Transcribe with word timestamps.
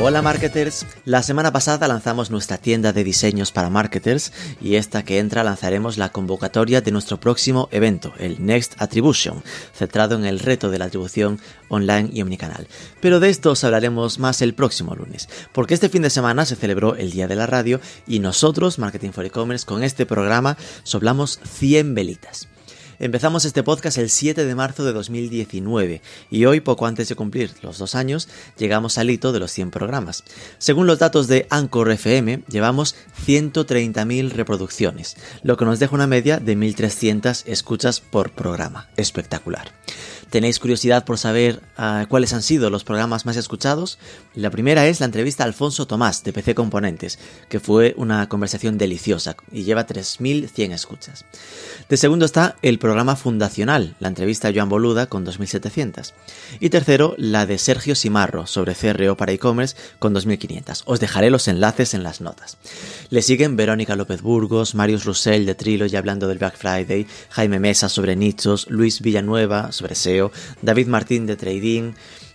Hola 0.00 0.22
marketers, 0.22 0.86
la 1.04 1.22
semana 1.22 1.52
pasada 1.52 1.86
lanzamos 1.86 2.30
nuestra 2.30 2.56
tienda 2.56 2.92
de 2.92 3.04
diseños 3.04 3.52
para 3.52 3.70
marketers 3.70 4.32
y 4.60 4.74
esta 4.76 5.04
que 5.04 5.18
entra 5.18 5.44
lanzaremos 5.44 5.96
la 5.96 6.08
convocatoria 6.08 6.80
de 6.80 6.90
nuestro 6.90 7.20
próximo 7.20 7.68
evento, 7.70 8.12
el 8.18 8.44
Next 8.44 8.80
Attribution, 8.80 9.44
centrado 9.74 10.16
en 10.16 10.24
el 10.24 10.40
reto 10.40 10.70
de 10.70 10.78
la 10.78 10.86
atribución 10.86 11.38
online 11.68 12.10
y 12.12 12.22
omnicanal. 12.22 12.66
Pero 13.00 13.20
de 13.20 13.28
esto 13.28 13.52
os 13.52 13.62
hablaremos 13.62 14.18
más 14.18 14.42
el 14.42 14.54
próximo 14.54 14.96
lunes, 14.96 15.28
porque 15.52 15.74
este 15.74 15.88
fin 15.88 16.02
de 16.02 16.10
semana 16.10 16.46
se 16.46 16.56
celebró 16.56 16.96
el 16.96 17.12
Día 17.12 17.28
de 17.28 17.36
la 17.36 17.46
Radio 17.46 17.80
y 18.06 18.18
nosotros, 18.18 18.78
Marketing 18.78 19.10
for 19.10 19.24
E-Commerce, 19.24 19.66
con 19.66 19.84
este 19.84 20.06
programa 20.06 20.56
soplamos 20.82 21.38
100 21.44 21.94
velitas. 21.94 22.48
Empezamos 23.02 23.44
este 23.44 23.64
podcast 23.64 23.98
el 23.98 24.10
7 24.10 24.44
de 24.44 24.54
marzo 24.54 24.84
de 24.84 24.92
2019 24.92 26.02
y 26.30 26.44
hoy, 26.44 26.60
poco 26.60 26.86
antes 26.86 27.08
de 27.08 27.16
cumplir 27.16 27.50
los 27.60 27.78
dos 27.78 27.96
años, 27.96 28.28
llegamos 28.56 28.96
al 28.96 29.10
hito 29.10 29.32
de 29.32 29.40
los 29.40 29.50
100 29.50 29.72
programas. 29.72 30.22
Según 30.58 30.86
los 30.86 31.00
datos 31.00 31.26
de 31.26 31.48
Anchor 31.50 31.90
FM, 31.90 32.44
llevamos 32.46 32.94
130.000 33.26 34.30
reproducciones, 34.30 35.16
lo 35.42 35.56
que 35.56 35.64
nos 35.64 35.80
deja 35.80 35.96
una 35.96 36.06
media 36.06 36.38
de 36.38 36.56
1.300 36.56 37.42
escuchas 37.46 38.00
por 38.00 38.30
programa. 38.30 38.88
Espectacular. 38.96 39.72
¿Tenéis 40.32 40.58
curiosidad 40.60 41.04
por 41.04 41.18
saber 41.18 41.60
uh, 41.76 42.06
cuáles 42.08 42.32
han 42.32 42.40
sido 42.40 42.70
los 42.70 42.84
programas 42.84 43.26
más 43.26 43.36
escuchados? 43.36 43.98
La 44.34 44.48
primera 44.48 44.86
es 44.86 44.98
la 45.00 45.04
entrevista 45.04 45.42
a 45.42 45.46
Alfonso 45.46 45.86
Tomás 45.86 46.24
de 46.24 46.32
PC 46.32 46.54
Componentes, 46.54 47.18
que 47.50 47.60
fue 47.60 47.92
una 47.98 48.26
conversación 48.30 48.78
deliciosa 48.78 49.36
y 49.52 49.64
lleva 49.64 49.86
3.100 49.86 50.72
escuchas. 50.72 51.26
De 51.86 51.98
segundo 51.98 52.24
está 52.24 52.56
el 52.62 52.78
programa 52.78 52.91
fundacional, 53.16 53.94
la 54.00 54.08
entrevista 54.08 54.48
a 54.48 54.52
Joan 54.52 54.68
Boluda 54.68 55.06
con 55.06 55.24
2.700. 55.24 56.12
Y 56.60 56.70
tercero, 56.70 57.14
la 57.18 57.46
de 57.46 57.58
Sergio 57.58 57.94
Simarro 57.94 58.46
sobre 58.46 58.74
CRO 58.74 59.16
para 59.16 59.32
e-commerce 59.32 59.76
con 59.98 60.14
2.500. 60.14 60.82
Os 60.86 61.00
dejaré 61.00 61.30
los 61.30 61.48
enlaces 61.48 61.94
en 61.94 62.02
las 62.02 62.20
notas. 62.20 62.58
Le 63.10 63.22
siguen 63.22 63.56
Verónica 63.56 63.96
López 63.96 64.22
Burgos, 64.22 64.74
Marius 64.74 65.04
Russell 65.04 65.46
de 65.46 65.54
Trilo 65.54 65.86
hablando 65.96 66.28
del 66.28 66.38
Black 66.38 66.56
Friday, 66.56 67.06
Jaime 67.30 67.58
Mesa 67.58 67.88
sobre 67.88 68.16
nichos, 68.16 68.66
Luis 68.70 69.00
Villanueva 69.00 69.72
sobre 69.72 69.94
SEO, 69.94 70.32
David 70.62 70.86
Martín 70.86 71.26
de 71.26 71.36
Trading, 71.36 71.92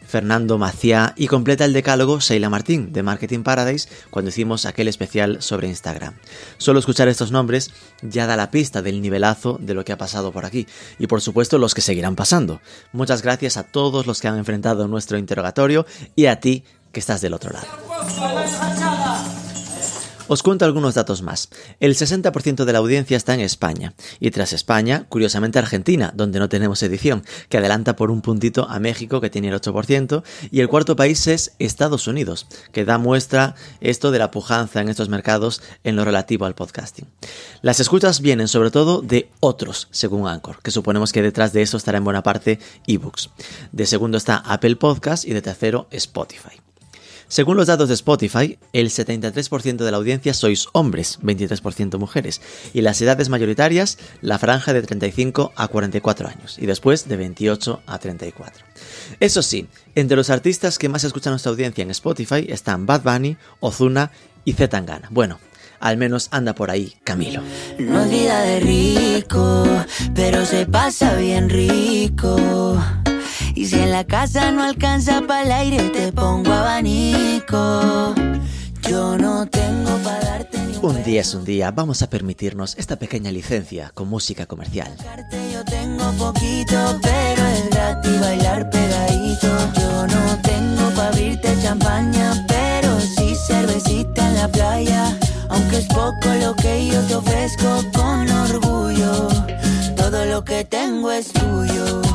Fernando 0.07 0.57
Maciá 0.57 1.13
y 1.15 1.27
completa 1.27 1.65
el 1.65 1.73
decálogo 1.73 2.19
Sheila 2.19 2.49
Martín 2.49 2.93
de 2.93 3.03
Marketing 3.03 3.43
Paradise 3.43 3.89
cuando 4.09 4.29
hicimos 4.29 4.65
aquel 4.65 4.87
especial 4.87 5.41
sobre 5.41 5.67
Instagram. 5.67 6.15
Solo 6.57 6.79
escuchar 6.79 7.07
estos 7.07 7.31
nombres 7.31 7.71
ya 8.01 8.25
da 8.25 8.35
la 8.35 8.49
pista 8.49 8.81
del 8.81 9.01
nivelazo 9.01 9.57
de 9.61 9.73
lo 9.73 9.83
que 9.83 9.91
ha 9.91 9.97
pasado 9.97 10.31
por 10.31 10.45
aquí 10.45 10.65
y 10.97 11.07
por 11.07 11.21
supuesto 11.21 11.57
los 11.57 11.73
que 11.73 11.81
seguirán 11.81 12.15
pasando. 12.15 12.61
Muchas 12.93 13.21
gracias 13.21 13.57
a 13.57 13.63
todos 13.63 14.07
los 14.07 14.21
que 14.21 14.27
han 14.27 14.37
enfrentado 14.37 14.87
nuestro 14.87 15.17
interrogatorio 15.17 15.85
y 16.15 16.27
a 16.27 16.39
ti 16.39 16.63
que 16.91 16.99
estás 16.99 17.21
del 17.21 17.33
otro 17.33 17.51
lado. 17.51 17.67
Os 20.29 20.43
cuento 20.43 20.65
algunos 20.65 20.95
datos 20.95 21.21
más. 21.21 21.49
El 21.79 21.95
60% 21.95 22.65
de 22.65 22.73
la 22.73 22.79
audiencia 22.79 23.15
está 23.15 23.33
en 23.33 23.39
España. 23.39 23.93
Y 24.19 24.31
tras 24.31 24.51
España, 24.51 25.05
curiosamente 25.07 25.57
Argentina, 25.57 26.11
donde 26.13 26.39
no 26.39 26.49
tenemos 26.49 26.83
edición, 26.83 27.23
que 27.47 27.57
adelanta 27.57 27.95
por 27.95 28.11
un 28.11 28.21
puntito 28.21 28.67
a 28.69 28.79
México, 28.79 29.21
que 29.21 29.29
tiene 29.29 29.47
el 29.47 29.55
8%. 29.55 30.23
Y 30.51 30.59
el 30.59 30.67
cuarto 30.67 30.97
país 30.97 31.27
es 31.27 31.53
Estados 31.59 32.07
Unidos, 32.07 32.47
que 32.73 32.83
da 32.83 32.97
muestra 32.97 33.55
esto 33.79 34.11
de 34.11 34.19
la 34.19 34.29
pujanza 34.29 34.81
en 34.81 34.89
estos 34.89 35.07
mercados 35.07 35.61
en 35.85 35.95
lo 35.95 36.03
relativo 36.03 36.45
al 36.45 36.55
podcasting. 36.55 37.07
Las 37.61 37.79
escuchas 37.79 38.19
vienen 38.19 38.49
sobre 38.49 38.69
todo 38.71 39.01
de 39.01 39.29
otros, 39.39 39.87
según 39.91 40.27
Anchor, 40.27 40.59
que 40.61 40.71
suponemos 40.71 41.13
que 41.13 41.21
detrás 41.21 41.53
de 41.53 41.61
eso 41.61 41.77
estará 41.77 41.99
en 41.99 42.03
buena 42.03 42.23
parte 42.23 42.59
ebooks. 42.85 43.29
De 43.71 43.85
segundo 43.85 44.17
está 44.17 44.37
Apple 44.37 44.75
Podcast 44.75 45.23
y 45.23 45.31
de 45.31 45.41
tercero 45.41 45.87
Spotify. 45.91 46.66
Según 47.27 47.57
los 47.57 47.67
datos 47.67 47.89
de 47.89 47.95
Spotify, 47.95 48.57
el 48.71 48.89
73% 48.89 49.77
de 49.77 49.91
la 49.91 49.97
audiencia 49.97 50.33
sois 50.33 50.67
hombres, 50.71 51.19
23% 51.21 51.97
mujeres, 51.97 52.41
y 52.73 52.81
las 52.81 53.01
edades 53.01 53.29
mayoritarias, 53.29 53.97
la 54.21 54.39
franja 54.39 54.73
de 54.73 54.81
35 54.81 55.51
a 55.55 55.67
44 55.67 56.29
años, 56.29 56.57
y 56.57 56.65
después 56.65 57.07
de 57.07 57.17
28 57.17 57.81
a 57.85 57.99
34. 57.99 58.65
Eso 59.19 59.41
sí, 59.41 59.67
entre 59.95 60.15
los 60.15 60.29
artistas 60.29 60.77
que 60.77 60.89
más 60.89 61.03
escuchan 61.03 61.31
nuestra 61.31 61.51
audiencia 61.51 61.81
en 61.81 61.91
Spotify 61.91 62.47
están 62.49 62.85
Bad 62.85 63.03
Bunny, 63.03 63.37
Ozuna 63.59 64.11
y 64.45 64.53
Zetangana. 64.53 65.09
Bueno, 65.11 65.39
al 65.79 65.97
menos 65.97 66.29
anda 66.31 66.55
por 66.55 66.71
ahí 66.71 66.95
Camilo. 67.03 67.41
No 67.77 68.03
es 68.03 68.09
vida 68.09 68.41
de 68.41 68.59
rico, 68.61 69.65
pero 70.15 70.45
se 70.45 70.65
pasa 70.65 71.15
bien 71.15 71.49
rico. 71.49 72.81
Y 73.55 73.65
si 73.65 73.75
en 73.75 73.91
la 73.91 74.03
casa 74.05 74.51
no 74.51 74.63
alcanza 74.63 75.21
para 75.21 75.43
el 75.43 75.51
aire, 75.51 75.89
te 75.89 76.11
pongo 76.11 76.51
abanico. 76.51 78.15
Yo 78.89 79.17
no 79.17 79.45
tengo 79.47 79.97
para 80.03 80.19
darte 80.19 80.57
ni 80.59 80.77
Un 80.81 81.03
día 81.03 81.21
es 81.21 81.33
un 81.33 81.43
día, 81.43 81.71
vamos 81.71 82.01
a 82.01 82.09
permitirnos 82.09 82.77
esta 82.77 82.95
pequeña 82.95 83.31
licencia 83.31 83.91
con 83.93 84.07
música 84.07 84.45
comercial. 84.45 84.93
Yo 85.51 85.65
tengo 85.65 86.11
poquito, 86.13 86.97
pero 87.01 87.47
es 87.47 87.69
gratis 87.69 88.19
bailar 88.21 88.69
pegadito. 88.69 89.47
Yo 89.77 90.07
no 90.07 90.41
tengo 90.41 90.89
para 90.95 91.09
abrirte 91.09 91.53
champaña, 91.61 92.45
pero 92.47 92.97
sí 93.01 93.35
cervecita 93.47 94.27
en 94.29 94.35
la 94.35 94.47
playa. 94.47 95.17
Aunque 95.49 95.77
es 95.79 95.85
poco 95.87 96.33
lo 96.41 96.55
que 96.55 96.87
yo 96.87 97.01
te 97.03 97.15
ofrezco 97.15 97.83
con 97.93 98.29
orgullo, 98.29 99.27
todo 99.95 100.25
lo 100.25 100.43
que 100.45 100.63
tengo 100.63 101.11
es 101.11 101.33
tuyo. 101.33 102.06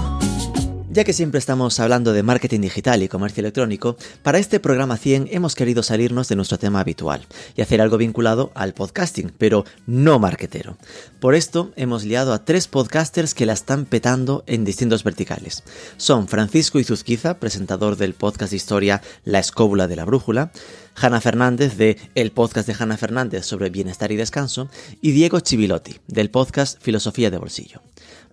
Ya 0.93 1.05
que 1.05 1.15
siempre 1.15 1.39
estamos 1.39 1.81
hablando 1.81 2.13
de 2.13 2.23
marketing 2.23 2.61
digital 2.61 3.03
y 3.03 3.09
comercio 3.09 3.41
electrónico, 3.41 3.97
para 4.23 4.39
este 4.39 4.61
programa 4.61 4.99
100 4.99 5.29
hemos 5.31 5.55
querido 5.55 5.83
salirnos 5.83 6.29
de 6.29 6.37
nuestro 6.37 6.59
tema 6.59 6.81
habitual 6.81 7.25
y 7.57 7.63
hacer 7.63 7.81
algo 7.81 7.97
vinculado 7.97 8.53
al 8.55 8.75
podcasting, 8.75 9.33
pero 9.39 9.65
no 9.87 10.19
marketero. 10.19 10.77
Por 11.19 11.35
esto 11.35 11.73
hemos 11.77 12.05
liado 12.05 12.35
a 12.35 12.45
tres 12.45 12.69
podcasters 12.69 13.33
que 13.33 13.47
la 13.47 13.55
están 13.55 13.87
petando 13.87 14.45
en 14.47 14.67
distintos 14.67 15.03
verticales. 15.03 15.63
Son 15.97 16.29
Francisco 16.29 16.79
Izuzquiza, 16.79 17.39
presentador 17.39 17.97
del 17.97 18.13
podcast 18.13 18.51
de 18.51 18.59
historia 18.59 19.01
La 19.25 19.39
Escóbula 19.39 19.89
de 19.89 19.97
la 19.97 20.05
Brújula, 20.05 20.53
Hanna 20.95 21.23
Fernández 21.23 21.79
de 21.79 21.97
el 22.15 22.33
podcast 22.33 22.69
de 22.69 22.77
Hanna 22.79 22.99
Fernández 22.99 23.47
sobre 23.47 23.71
bienestar 23.71 24.13
y 24.13 24.17
descanso, 24.17 24.69
y 25.01 25.13
Diego 25.13 25.41
Chivilotti 25.41 26.01
del 26.07 26.29
podcast 26.29 26.79
Filosofía 26.83 27.31
de 27.31 27.39
Bolsillo. 27.39 27.81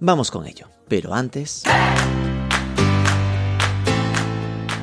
Vamos 0.01 0.29
con 0.29 0.45
ello, 0.45 0.67
pero 0.89 1.13
antes... 1.13 1.63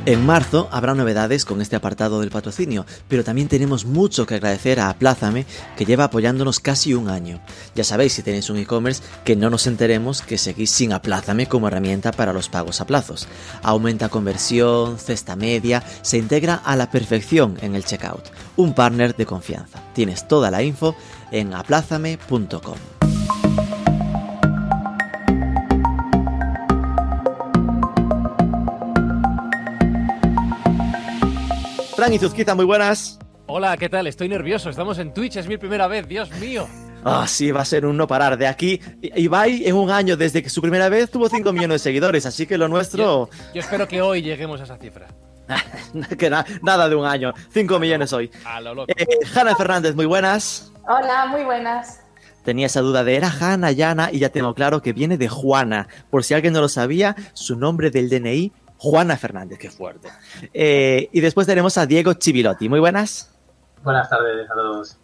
En 0.07 0.25
marzo 0.25 0.69
habrá 0.71 0.95
novedades 0.95 1.45
con 1.45 1.61
este 1.61 1.75
apartado 1.75 2.21
del 2.21 2.31
patrocinio, 2.31 2.87
pero 3.09 3.25
también 3.25 3.49
tenemos 3.49 3.85
mucho 3.85 4.25
que 4.25 4.37
agradecer 4.37 4.79
a 4.79 4.89
Aplázame, 4.89 5.47
que 5.77 5.85
lleva 5.85 6.05
apoyándonos 6.05 6.61
casi 6.61 6.95
un 6.95 7.09
año. 7.09 7.41
Ya 7.75 7.83
sabéis, 7.83 8.13
si 8.13 8.23
tenéis 8.23 8.49
un 8.49 8.59
e-commerce, 8.59 9.03
que 9.25 9.35
no 9.35 9.51
nos 9.51 9.67
enteremos 9.67 10.23
que 10.23 10.39
seguís 10.39 10.71
sin 10.71 10.93
Aplázame 10.93 11.49
como 11.49 11.67
herramienta 11.67 12.13
para 12.13 12.33
los 12.33 12.49
pagos 12.49 12.81
a 12.81 12.87
plazos. 12.87 13.27
Aumenta 13.65 14.09
conversión, 14.09 14.97
cesta 14.97 15.35
media, 15.35 15.83
se 16.03 16.19
integra 16.19 16.55
a 16.55 16.77
la 16.77 16.89
perfección 16.89 17.59
en 17.61 17.75
el 17.75 17.85
checkout. 17.85 18.27
Un 18.55 18.75
partner 18.75 19.17
de 19.17 19.27
confianza. 19.27 19.83
Tienes 19.93 20.29
toda 20.29 20.53
la 20.53 20.63
info 20.63 20.95
en 21.33 21.53
aplázame.com. 21.53 22.96
Fran 31.97 32.13
y 32.13 32.19
Zuzquiza, 32.19 32.55
muy 32.55 32.67
buenas. 32.67 33.19
Hola, 33.47 33.75
¿qué 33.79 33.89
tal? 33.89 34.07
Estoy 34.07 34.29
nervioso. 34.29 34.69
Estamos 34.69 34.99
en 34.99 35.15
Twitch, 35.15 35.37
es 35.37 35.49
mi 35.49 35.57
primera 35.57 35.87
vez, 35.87 36.07
Dios 36.07 36.31
mío. 36.33 36.69
Ah, 37.03 37.27
sí, 37.27 37.51
va 37.51 37.63
a 37.63 37.65
ser 37.65 37.87
un 37.87 37.97
no 37.97 38.07
parar. 38.07 38.37
De 38.37 38.47
aquí, 38.47 38.79
Ibai 39.01 39.67
en 39.67 39.75
un 39.75 39.91
año 39.91 40.15
desde 40.15 40.43
que 40.43 40.51
su 40.51 40.61
primera 40.61 40.91
vez 40.91 41.11
tuvo 41.11 41.31
5 41.31 41.55
millones 41.55 41.77
de 41.77 41.85
seguidores, 41.85 42.27
así 42.27 42.47
que 42.47 42.59
lo 42.59 42.69
nuestro... 42.69 43.31
Yo, 43.31 43.31
yo 43.55 43.61
espero 43.63 43.89
que 43.89 44.03
hoy 44.03 44.21
lleguemos 44.21 44.61
a 44.61 44.65
esa 44.65 44.77
cifra. 44.77 45.07
que 46.19 46.29
na 46.29 46.45
nada 46.63 46.87
de 46.87 46.97
un 46.97 47.07
año, 47.07 47.33
5 47.55 47.79
millones 47.79 48.13
hoy. 48.13 48.31
A 48.45 48.61
lo 48.61 48.75
loco. 48.75 48.93
Eh, 48.95 49.07
Hanna 49.35 49.57
Fernández, 49.57 49.95
muy 49.95 50.05
buenas. 50.05 50.71
Hola, 50.87 51.25
muy 51.31 51.45
buenas. 51.45 52.01
Tenía 52.45 52.67
esa 52.67 52.83
duda 52.83 53.05
de 53.05 53.17
era 53.17 53.33
Hanna, 53.41 53.73
Yana, 53.73 54.11
y 54.13 54.19
ya 54.19 54.29
tengo 54.29 54.55
claro 54.55 54.83
que 54.83 54.93
viene 54.93 55.17
de 55.17 55.29
Juana. 55.29 55.89
Por 56.11 56.25
si 56.25 56.35
alguien 56.35 56.53
no 56.53 56.61
lo 56.61 56.69
sabía, 56.69 57.17
su 57.33 57.57
nombre 57.57 57.91
del 57.91 58.11
DNI 58.11 58.53
Juana 58.79 59.17
Fernández, 59.17 59.59
qué 59.59 59.71
fuerte. 59.71 60.09
Eh, 60.53 61.09
y 61.13 61.21
después 61.21 61.47
tenemos 61.47 61.79
a 61.79 61.87
Diego 61.87 62.13
Chivilotti. 62.15 62.69
Muy 62.69 62.81
buenas. 62.81 63.31
Buenas 63.83 64.09
tardes 64.11 64.51
a 64.51 64.55
todos. 64.55 64.99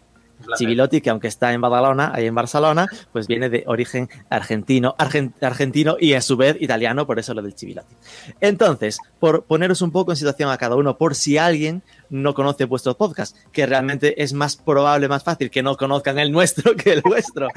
Chivilotti, 0.57 0.99
que 0.99 1.09
aunque 1.09 1.29
está 1.29 1.53
en 1.53 1.61
Badalona, 1.61 2.11
ahí 2.13 2.25
en 2.25 2.35
Barcelona, 2.35 2.87
pues 3.13 3.27
viene 3.27 3.49
de 3.49 3.63
origen 3.65 4.09
argentino, 4.29 4.93
argen- 4.97 5.31
argentino 5.41 5.95
y 5.97 6.13
a 6.15 6.21
su 6.21 6.35
vez 6.35 6.57
italiano, 6.59 7.07
por 7.07 7.17
eso 7.17 7.33
lo 7.33 7.41
del 7.41 7.55
Chivilotti. 7.55 7.95
Entonces, 8.41 8.97
por 9.19 9.45
poneros 9.45 9.81
un 9.81 9.91
poco 9.91 10.11
en 10.11 10.17
situación 10.17 10.49
a 10.49 10.57
cada 10.57 10.75
uno, 10.75 10.97
por 10.97 11.15
si 11.15 11.37
alguien 11.37 11.81
no 12.13 12.33
conoce 12.35 12.65
vuestro 12.65 12.95
podcast, 12.95 13.35
que 13.51 13.65
realmente 13.65 14.21
es 14.21 14.33
más 14.33 14.55
probable, 14.55 15.07
más 15.07 15.23
fácil 15.23 15.49
que 15.49 15.63
no 15.63 15.75
conozcan 15.75 16.19
el 16.19 16.31
nuestro 16.31 16.75
que 16.77 16.93
el 16.93 17.01
vuestro. 17.01 17.47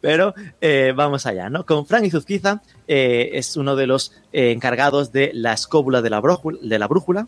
Pero 0.00 0.32
eh, 0.60 0.92
vamos 0.94 1.26
allá, 1.26 1.50
¿no? 1.50 1.66
Con 1.66 1.86
Frank 1.86 2.04
Izuzquiza 2.04 2.62
eh, 2.86 3.30
es 3.32 3.56
uno 3.56 3.74
de 3.74 3.88
los 3.88 4.12
eh, 4.32 4.52
encargados 4.52 5.10
de 5.10 5.32
la 5.34 5.52
escóbula 5.52 6.02
de 6.02 6.10
la, 6.10 6.20
brújula, 6.20 6.58
de 6.62 6.78
la 6.78 6.86
brújula. 6.86 7.26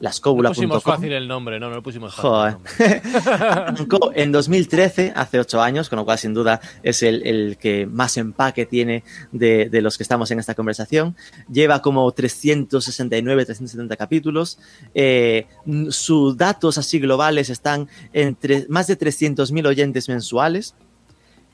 La 0.00 0.12
No 0.24 0.48
pusimos 0.48 0.82
fácil 0.82 1.12
el 1.12 1.28
nombre, 1.28 1.60
no, 1.60 1.68
no 1.68 1.76
lo 1.76 1.82
pusimos 1.82 2.14
fácil. 2.14 2.30
Joder. 2.30 3.02
en 4.14 4.32
2013, 4.32 5.12
hace 5.14 5.38
ocho 5.38 5.60
años, 5.60 5.90
con 5.90 5.98
lo 5.98 6.06
cual 6.06 6.18
sin 6.18 6.32
duda 6.32 6.58
es 6.82 7.02
el, 7.02 7.26
el 7.26 7.58
que 7.58 7.84
más 7.84 8.16
empaque 8.16 8.64
tiene 8.64 9.04
de, 9.30 9.68
de 9.68 9.82
los 9.82 9.98
que 9.98 10.02
estamos 10.02 10.30
en 10.30 10.38
esta 10.38 10.54
conversación. 10.54 11.16
Lleva 11.52 11.82
como 11.82 12.10
369, 12.10 13.44
370 13.44 13.96
capítulos. 13.96 14.58
Eh, 14.94 15.46
sus 15.90 16.34
datos 16.34 16.78
así 16.78 16.98
globales 16.98 17.50
están 17.50 17.86
entre 18.14 18.64
más 18.70 18.86
de 18.86 18.98
300.000 18.98 19.66
oyentes 19.66 20.08
mensuales. 20.08 20.74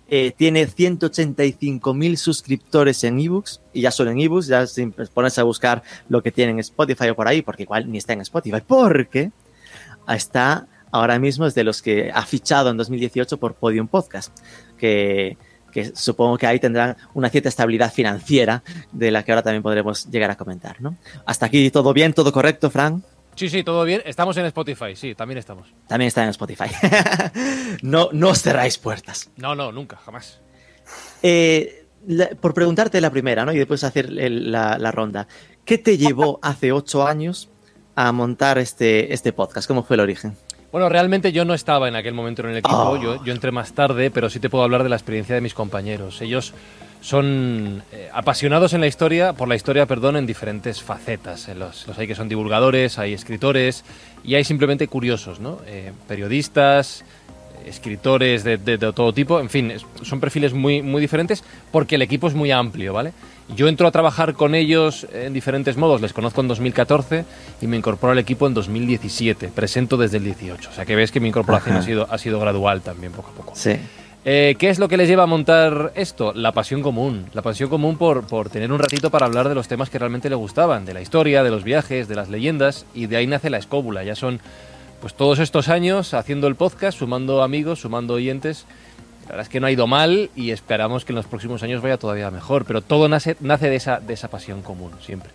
Eh, 0.08 0.32
tiene 0.36 0.68
185.000 0.68 2.16
suscriptores 2.16 3.02
en 3.02 3.18
ebooks 3.18 3.60
y 3.72 3.80
ya 3.80 3.90
solo 3.90 4.12
en 4.12 4.20
ebooks, 4.20 4.46
ya 4.46 4.66
sin 4.68 4.92
ponerse 4.92 5.40
a 5.40 5.44
buscar 5.44 5.82
lo 6.08 6.22
que 6.22 6.30
tiene 6.30 6.52
en 6.52 6.60
Spotify 6.60 7.08
o 7.08 7.16
por 7.16 7.26
ahí, 7.26 7.42
porque 7.42 7.64
igual 7.64 7.90
ni 7.90 7.98
está 7.98 8.12
en 8.12 8.20
Spotify, 8.20 8.62
porque 8.64 9.32
está 10.08 10.68
ahora 10.92 11.18
mismo 11.18 11.46
es 11.46 11.54
de 11.54 11.64
los 11.64 11.82
que 11.82 12.10
ha 12.14 12.22
fichado 12.24 12.70
en 12.70 12.76
2018 12.76 13.36
por 13.38 13.54
Podium 13.54 13.88
Podcast, 13.88 14.36
que, 14.78 15.36
que 15.72 15.96
supongo 15.96 16.38
que 16.38 16.46
ahí 16.46 16.60
tendrán 16.60 16.96
una 17.12 17.28
cierta 17.28 17.48
estabilidad 17.48 17.92
financiera 17.92 18.62
de 18.92 19.10
la 19.10 19.24
que 19.24 19.32
ahora 19.32 19.42
también 19.42 19.62
podremos 19.62 20.08
llegar 20.08 20.30
a 20.30 20.36
comentar, 20.36 20.80
¿no? 20.80 20.96
Hasta 21.24 21.46
aquí 21.46 21.70
todo 21.70 21.92
bien, 21.92 22.12
todo 22.12 22.32
correcto, 22.32 22.70
Frank. 22.70 23.02
Sí, 23.36 23.48
sí, 23.48 23.62
todo 23.62 23.84
bien. 23.84 24.02
Estamos 24.04 24.36
en 24.38 24.46
Spotify, 24.46 24.96
sí, 24.96 25.14
también 25.14 25.38
estamos. 25.38 25.68
También 25.86 26.08
está 26.08 26.22
en 26.24 26.30
Spotify. 26.30 26.64
no, 27.82 28.08
no 28.12 28.30
os 28.30 28.42
cerráis 28.42 28.78
puertas. 28.78 29.30
No, 29.36 29.54
no, 29.54 29.70
nunca, 29.72 29.96
jamás. 29.96 30.40
Eh, 31.22 31.84
la- 32.06 32.30
por 32.30 32.54
preguntarte 32.54 33.00
la 33.00 33.10
primera, 33.10 33.44
¿no? 33.44 33.52
Y 33.52 33.58
después 33.58 33.84
hacer 33.84 34.06
el- 34.06 34.50
la, 34.50 34.78
la 34.78 34.90
ronda. 34.90 35.26
¿Qué 35.64 35.78
te 35.78 35.98
llevó 35.98 36.38
hace 36.42 36.72
ocho 36.72 37.06
años 37.06 37.48
a 37.94 38.10
montar 38.12 38.58
este, 38.58 39.12
este 39.12 39.32
podcast? 39.32 39.66
¿Cómo 39.68 39.82
fue 39.82 39.94
el 39.94 40.00
origen? 40.00 40.36
Bueno, 40.72 40.88
realmente 40.88 41.32
yo 41.32 41.44
no 41.44 41.54
estaba 41.54 41.88
en 41.88 41.96
aquel 41.96 42.12
momento 42.14 42.42
en 42.42 42.50
el 42.50 42.56
equipo, 42.58 42.76
Oh. 42.76 43.00
yo, 43.02 43.24
yo 43.24 43.32
entré 43.32 43.50
más 43.50 43.72
tarde, 43.72 44.10
pero 44.10 44.28
sí 44.28 44.40
te 44.40 44.50
puedo 44.50 44.64
hablar 44.64 44.82
de 44.82 44.88
la 44.88 44.96
experiencia 44.96 45.34
de 45.34 45.40
mis 45.40 45.54
compañeros. 45.54 46.20
Ellos 46.20 46.52
son 47.10 47.82
eh, 47.92 48.08
apasionados 48.12 48.72
en 48.72 48.80
la 48.80 48.88
historia, 48.88 49.32
por 49.32 49.46
la 49.46 49.54
historia, 49.54 49.86
perdón, 49.86 50.16
en 50.16 50.26
diferentes 50.26 50.82
facetas. 50.82 51.48
Los, 51.56 51.86
los 51.86 51.96
hay 51.98 52.08
que 52.08 52.16
son 52.16 52.28
divulgadores, 52.28 52.98
hay 52.98 53.12
escritores 53.12 53.84
y 54.24 54.34
hay 54.34 54.42
simplemente 54.42 54.88
curiosos, 54.88 55.38
¿no? 55.38 55.58
Eh, 55.68 55.92
periodistas, 56.08 57.04
escritores 57.64 58.42
de, 58.42 58.56
de- 58.58 58.76
de 58.78 58.92
todo 58.92 59.12
tipo, 59.12 59.38
en 59.38 59.48
fin, 59.50 59.72
son 60.02 60.18
perfiles 60.18 60.52
muy, 60.52 60.82
muy 60.82 61.00
diferentes 61.00 61.44
porque 61.70 61.94
el 61.94 62.02
equipo 62.02 62.26
es 62.26 62.34
muy 62.34 62.50
amplio, 62.50 62.92
¿vale? 62.92 63.12
Yo 63.54 63.68
entro 63.68 63.86
a 63.86 63.92
trabajar 63.92 64.34
con 64.34 64.56
ellos 64.56 65.06
en 65.12 65.32
diferentes 65.32 65.76
modos, 65.76 66.00
les 66.00 66.12
conozco 66.12 66.40
en 66.40 66.48
2014 66.48 67.24
y 67.62 67.68
me 67.68 67.76
incorporo 67.76 68.10
al 68.12 68.18
equipo 68.18 68.48
en 68.48 68.54
2017, 68.54 69.48
presento 69.54 69.96
desde 69.96 70.16
el 70.16 70.24
18, 70.24 70.70
o 70.70 70.72
sea 70.72 70.84
que 70.84 70.96
ves 70.96 71.12
que 71.12 71.20
mi 71.20 71.28
incorporación 71.28 71.74
Ajá. 71.76 71.82
ha 71.84 71.86
sido, 71.86 72.08
ha 72.10 72.18
sido 72.18 72.40
gradual 72.40 72.80
también, 72.82 73.12
poco 73.12 73.30
a 73.30 73.34
poco. 73.34 73.52
Sí. 73.54 73.76
Eh, 74.28 74.56
¿Qué 74.58 74.70
es 74.70 74.80
lo 74.80 74.88
que 74.88 74.96
les 74.96 75.08
lleva 75.08 75.22
a 75.22 75.26
montar 75.26 75.92
esto? 75.94 76.32
La 76.34 76.50
pasión 76.50 76.82
común. 76.82 77.26
La 77.32 77.42
pasión 77.42 77.70
común 77.70 77.96
por, 77.96 78.26
por 78.26 78.50
tener 78.50 78.72
un 78.72 78.80
ratito 78.80 79.08
para 79.08 79.26
hablar 79.26 79.48
de 79.48 79.54
los 79.54 79.68
temas 79.68 79.88
que 79.88 80.00
realmente 80.00 80.28
le 80.28 80.34
gustaban, 80.34 80.84
de 80.84 80.94
la 80.94 81.00
historia, 81.00 81.44
de 81.44 81.50
los 81.50 81.62
viajes, 81.62 82.08
de 82.08 82.16
las 82.16 82.28
leyendas, 82.28 82.86
y 82.92 83.06
de 83.06 83.18
ahí 83.18 83.28
nace 83.28 83.50
la 83.50 83.58
escóbula. 83.58 84.02
Ya 84.02 84.16
son 84.16 84.40
pues 85.00 85.14
todos 85.14 85.38
estos 85.38 85.68
años 85.68 86.12
haciendo 86.12 86.48
el 86.48 86.56
podcast, 86.56 86.98
sumando 86.98 87.44
amigos, 87.44 87.82
sumando 87.82 88.14
oyentes. 88.14 88.66
La 89.26 89.28
verdad 89.28 89.42
es 89.42 89.48
que 89.48 89.60
no 89.60 89.68
ha 89.68 89.70
ido 89.70 89.86
mal 89.86 90.28
y 90.34 90.50
esperamos 90.50 91.04
que 91.04 91.12
en 91.12 91.16
los 91.16 91.26
próximos 91.26 91.62
años 91.62 91.80
vaya 91.80 91.96
todavía 91.96 92.28
mejor, 92.32 92.64
pero 92.64 92.82
todo 92.82 93.08
nace, 93.08 93.36
nace 93.38 93.70
de, 93.70 93.76
esa, 93.76 94.00
de 94.00 94.14
esa 94.14 94.26
pasión 94.26 94.60
común, 94.62 94.90
siempre. 95.02 95.30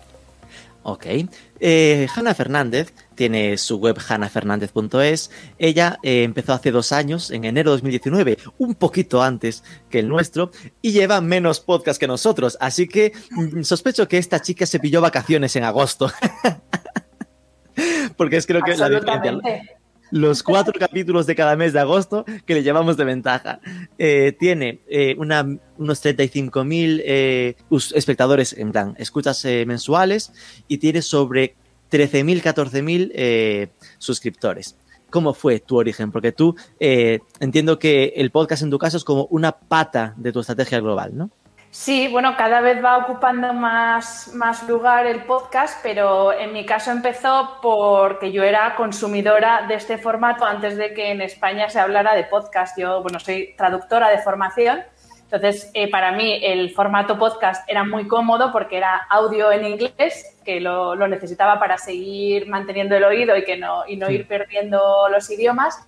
Ok. 0.83 1.05
Eh, 1.59 2.07
Hanna 2.15 2.33
Fernández 2.33 2.93
tiene 3.15 3.57
su 3.57 3.77
web 3.77 3.97
hannafernandez.es. 3.99 5.29
Ella 5.59 5.99
eh, 6.01 6.23
empezó 6.23 6.53
hace 6.53 6.71
dos 6.71 6.91
años, 6.91 7.29
en 7.29 7.45
enero 7.45 7.71
de 7.71 7.75
2019, 7.75 8.37
un 8.57 8.75
poquito 8.75 9.21
antes 9.21 9.63
que 9.89 9.99
el 9.99 10.07
nuestro, 10.07 10.51
y 10.81 10.91
lleva 10.91 11.21
menos 11.21 11.59
podcast 11.59 11.99
que 11.99 12.07
nosotros. 12.07 12.57
Así 12.59 12.87
que 12.87 13.13
mm, 13.31 13.61
sospecho 13.61 14.07
que 14.07 14.17
esta 14.17 14.41
chica 14.41 14.65
se 14.65 14.79
pilló 14.79 15.01
vacaciones 15.01 15.55
en 15.55 15.63
agosto. 15.63 16.11
Porque 18.17 18.37
es 18.37 18.47
creo 18.47 18.61
que 18.61 18.75
la 18.75 18.89
diferencia. 18.89 19.80
Los 20.11 20.43
cuatro 20.43 20.73
capítulos 20.77 21.25
de 21.25 21.35
cada 21.35 21.55
mes 21.55 21.73
de 21.73 21.79
agosto 21.79 22.25
que 22.45 22.53
le 22.53 22.63
llevamos 22.63 22.97
de 22.97 23.05
ventaja. 23.05 23.59
Eh, 23.97 24.35
tiene 24.39 24.81
eh, 24.87 25.15
una, 25.17 25.47
unos 25.77 26.03
35.000 26.05 27.01
eh, 27.03 27.55
us- 27.69 27.93
espectadores, 27.95 28.53
en 28.53 28.71
plan, 28.71 28.95
escuchas 28.97 29.43
eh, 29.45 29.65
mensuales 29.65 30.31
y 30.67 30.77
tiene 30.77 31.01
sobre 31.01 31.55
13.000, 31.91 32.41
14.000 32.41 33.11
eh, 33.13 33.67
suscriptores. 33.97 34.75
¿Cómo 35.09 35.33
fue 35.33 35.59
tu 35.59 35.77
origen? 35.77 36.11
Porque 36.11 36.31
tú 36.31 36.55
eh, 36.79 37.19
entiendo 37.39 37.79
que 37.79 38.13
el 38.15 38.31
podcast 38.31 38.63
en 38.63 38.69
tu 38.69 38.77
caso 38.77 38.95
es 38.97 39.03
como 39.03 39.25
una 39.25 39.51
pata 39.51 40.13
de 40.17 40.31
tu 40.31 40.39
estrategia 40.39 40.79
global, 40.79 41.11
¿no? 41.17 41.29
Sí, 41.73 42.09
bueno, 42.09 42.35
cada 42.35 42.59
vez 42.59 42.83
va 42.83 42.97
ocupando 42.97 43.53
más, 43.53 44.33
más 44.33 44.67
lugar 44.67 45.07
el 45.07 45.23
podcast, 45.23 45.79
pero 45.81 46.33
en 46.33 46.51
mi 46.51 46.65
caso 46.65 46.91
empezó 46.91 47.59
porque 47.61 48.33
yo 48.33 48.43
era 48.43 48.75
consumidora 48.75 49.65
de 49.69 49.75
este 49.75 49.97
formato 49.97 50.43
antes 50.43 50.75
de 50.75 50.93
que 50.93 51.11
en 51.11 51.21
España 51.21 51.69
se 51.69 51.79
hablara 51.79 52.13
de 52.13 52.25
podcast. 52.25 52.77
Yo, 52.77 53.01
bueno, 53.01 53.21
soy 53.21 53.55
traductora 53.55 54.09
de 54.09 54.17
formación, 54.17 54.83
entonces 55.23 55.71
eh, 55.73 55.89
para 55.89 56.11
mí 56.11 56.41
el 56.43 56.71
formato 56.71 57.17
podcast 57.17 57.63
era 57.69 57.85
muy 57.85 58.05
cómodo 58.05 58.51
porque 58.51 58.75
era 58.75 59.07
audio 59.09 59.49
en 59.53 59.65
inglés, 59.65 60.37
que 60.43 60.59
lo, 60.59 60.93
lo 60.95 61.07
necesitaba 61.07 61.57
para 61.57 61.77
seguir 61.77 62.49
manteniendo 62.49 62.97
el 62.97 63.05
oído 63.05 63.37
y, 63.37 63.45
que 63.45 63.55
no, 63.55 63.87
y 63.87 63.95
no 63.95 64.11
ir 64.11 64.27
perdiendo 64.27 65.07
los 65.07 65.31
idiomas 65.31 65.81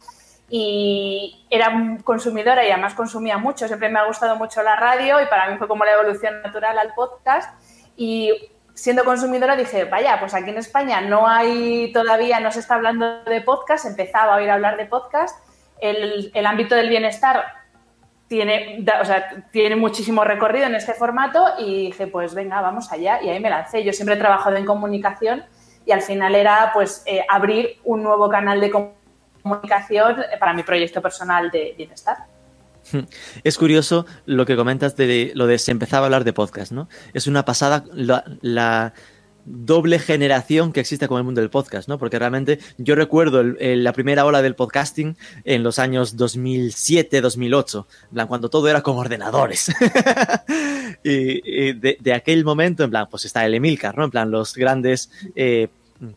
y 0.49 1.45
era 1.49 1.97
consumidora 2.03 2.65
y 2.65 2.71
además 2.71 2.93
consumía 2.93 3.37
mucho. 3.37 3.67
Siempre 3.67 3.89
me 3.89 3.99
ha 3.99 4.05
gustado 4.05 4.35
mucho 4.35 4.61
la 4.61 4.75
radio 4.75 5.21
y 5.21 5.25
para 5.25 5.49
mí 5.49 5.57
fue 5.57 5.67
como 5.67 5.85
la 5.85 5.93
evolución 5.93 6.41
natural 6.41 6.77
al 6.77 6.93
podcast. 6.93 7.59
Y 7.95 8.31
siendo 8.73 9.03
consumidora 9.03 9.55
dije, 9.55 9.85
vaya, 9.85 10.19
pues 10.19 10.33
aquí 10.33 10.49
en 10.49 10.57
España 10.57 11.01
no 11.01 11.27
hay 11.27 11.91
todavía, 11.93 12.39
no 12.39 12.51
se 12.51 12.59
está 12.59 12.75
hablando 12.75 13.23
de 13.23 13.41
podcast, 13.41 13.85
empezaba 13.85 14.33
a 14.33 14.37
oír 14.37 14.49
hablar 14.49 14.77
de 14.77 14.85
podcast. 14.85 15.37
El, 15.79 16.31
el 16.33 16.45
ámbito 16.45 16.75
del 16.75 16.89
bienestar 16.89 17.45
tiene, 18.27 18.85
o 19.01 19.05
sea, 19.05 19.45
tiene 19.51 19.75
muchísimo 19.75 20.23
recorrido 20.23 20.65
en 20.65 20.75
este 20.75 20.93
formato 20.93 21.45
y 21.59 21.87
dije, 21.87 22.07
pues 22.07 22.33
venga, 22.33 22.61
vamos 22.61 22.91
allá. 22.91 23.21
Y 23.21 23.29
ahí 23.29 23.39
me 23.39 23.49
lancé. 23.49 23.83
Yo 23.83 23.93
siempre 23.93 24.15
he 24.15 24.19
trabajado 24.19 24.55
en 24.55 24.65
comunicación 24.65 25.45
y 25.85 25.91
al 25.91 26.01
final 26.01 26.35
era 26.35 26.71
pues 26.73 27.03
eh, 27.05 27.25
abrir 27.29 27.79
un 27.83 28.03
nuevo 28.03 28.29
canal 28.29 28.61
de 28.61 28.71
comunicación 28.71 29.02
para 30.39 30.53
mi 30.53 30.63
proyecto 30.63 31.01
personal 31.01 31.51
de 31.51 31.73
bienestar. 31.77 32.17
Es 33.43 33.57
curioso 33.57 34.05
lo 34.25 34.45
que 34.45 34.55
comentas 34.55 34.95
de 34.95 35.31
lo 35.35 35.47
de 35.47 35.57
se 35.57 35.71
empezaba 35.71 36.05
a 36.05 36.07
hablar 36.07 36.23
de 36.23 36.33
podcast, 36.33 36.71
¿no? 36.71 36.89
Es 37.13 37.27
una 37.27 37.45
pasada 37.45 37.83
la, 37.93 38.93
doble 39.45 39.99
generación 39.99 40.71
que 40.71 40.79
existe 40.79 41.09
con 41.09 41.17
el 41.17 41.25
mundo 41.25 41.41
del 41.41 41.49
podcast, 41.49 41.89
¿no? 41.89 41.97
Porque 41.97 42.17
realmente 42.17 42.59
yo 42.77 42.95
recuerdo 42.95 43.43
la 43.43 43.91
primera 43.91 44.25
ola 44.25 44.41
del 44.41 44.55
podcasting 44.55 45.17
en 45.43 45.63
los 45.63 45.79
años 45.79 46.15
2007, 46.15 47.19
2008, 47.19 47.87
en 48.03 48.09
plan, 48.13 48.27
cuando 48.27 48.49
todo 48.49 48.69
era 48.69 48.81
con 48.81 48.95
ordenadores. 48.95 49.69
y 51.03 51.73
de 51.73 52.13
aquel 52.13 52.45
momento, 52.45 52.85
en 52.85 52.89
plan, 52.89 53.07
pues 53.11 53.25
está 53.25 53.45
el 53.45 53.55
Emilcar, 53.55 53.97
¿no? 53.97 54.05
En 54.05 54.11
plan, 54.11 54.31
los 54.31 54.55
grandes 54.55 55.11
eh, 55.35 55.67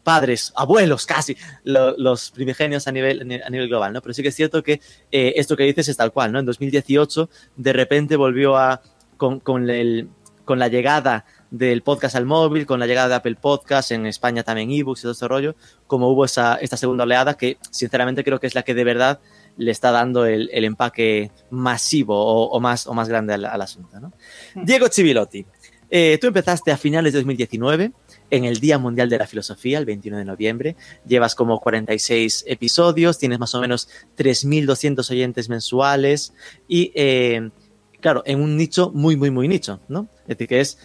padres, 0.02 0.52
abuelos 0.56 1.06
casi, 1.06 1.36
lo- 1.64 1.96
los 1.96 2.30
primigenios 2.30 2.86
a 2.88 2.92
nivel, 2.92 3.42
a 3.44 3.50
nivel 3.50 3.68
global, 3.68 3.92
¿no? 3.92 4.02
Pero 4.02 4.14
sí 4.14 4.22
que 4.22 4.28
es 4.28 4.34
cierto 4.34 4.62
que 4.62 4.80
eh, 5.12 5.34
esto 5.36 5.56
que 5.56 5.64
dices 5.64 5.88
es 5.88 5.96
tal 5.96 6.12
cual, 6.12 6.32
¿no? 6.32 6.38
En 6.38 6.46
2018, 6.46 7.28
de 7.56 7.72
repente 7.72 8.16
volvió 8.16 8.56
a, 8.56 8.80
con, 9.16 9.40
con 9.40 9.68
el, 9.70 10.08
con 10.44 10.58
la 10.58 10.68
llegada 10.68 11.24
del 11.50 11.82
podcast 11.82 12.16
al 12.16 12.26
móvil, 12.26 12.66
con 12.66 12.80
la 12.80 12.86
llegada 12.86 13.08
de 13.08 13.14
Apple 13.14 13.36
Podcast, 13.40 13.92
en 13.92 14.04
España 14.06 14.42
también 14.42 14.70
ebooks 14.70 15.00
y 15.00 15.02
todo 15.02 15.12
ese 15.12 15.28
rollo, 15.28 15.54
como 15.86 16.08
hubo 16.08 16.24
esa, 16.24 16.56
esta 16.56 16.76
segunda 16.76 17.04
oleada 17.04 17.34
que 17.36 17.56
sinceramente 17.70 18.24
creo 18.24 18.40
que 18.40 18.48
es 18.48 18.54
la 18.54 18.62
que 18.64 18.74
de 18.74 18.82
verdad 18.84 19.20
le 19.56 19.70
está 19.70 19.90
dando 19.92 20.26
el, 20.26 20.50
el 20.52 20.64
empaque 20.64 21.30
masivo 21.50 22.14
o, 22.18 22.48
o 22.50 22.60
más, 22.60 22.86
o 22.86 22.94
más 22.94 23.08
grande 23.08 23.34
al, 23.34 23.44
al 23.44 23.62
asunto. 23.62 23.98
¿no? 24.00 24.12
Diego 24.56 24.88
Chivilotti, 24.88 25.46
eh, 25.88 26.18
tú 26.20 26.26
empezaste 26.26 26.72
a 26.72 26.76
finales 26.76 27.12
de 27.12 27.20
2019 27.20 27.92
en 28.30 28.44
el 28.44 28.58
Día 28.58 28.78
Mundial 28.78 29.08
de 29.08 29.18
la 29.18 29.26
Filosofía, 29.26 29.78
el 29.78 29.84
21 29.84 30.18
de 30.18 30.24
noviembre. 30.24 30.76
Llevas 31.06 31.34
como 31.34 31.60
46 31.60 32.44
episodios, 32.46 33.18
tienes 33.18 33.38
más 33.38 33.54
o 33.54 33.60
menos 33.60 33.88
3.200 34.16 35.10
oyentes 35.10 35.48
mensuales 35.48 36.32
y, 36.68 36.92
eh, 36.94 37.50
claro, 38.00 38.22
en 38.26 38.40
un 38.40 38.56
nicho 38.56 38.90
muy, 38.94 39.16
muy, 39.16 39.30
muy 39.30 39.48
nicho, 39.48 39.80
¿no? 39.88 40.08
Es 40.22 40.38
decir, 40.38 40.48
que 40.48 40.60
es, 40.60 40.78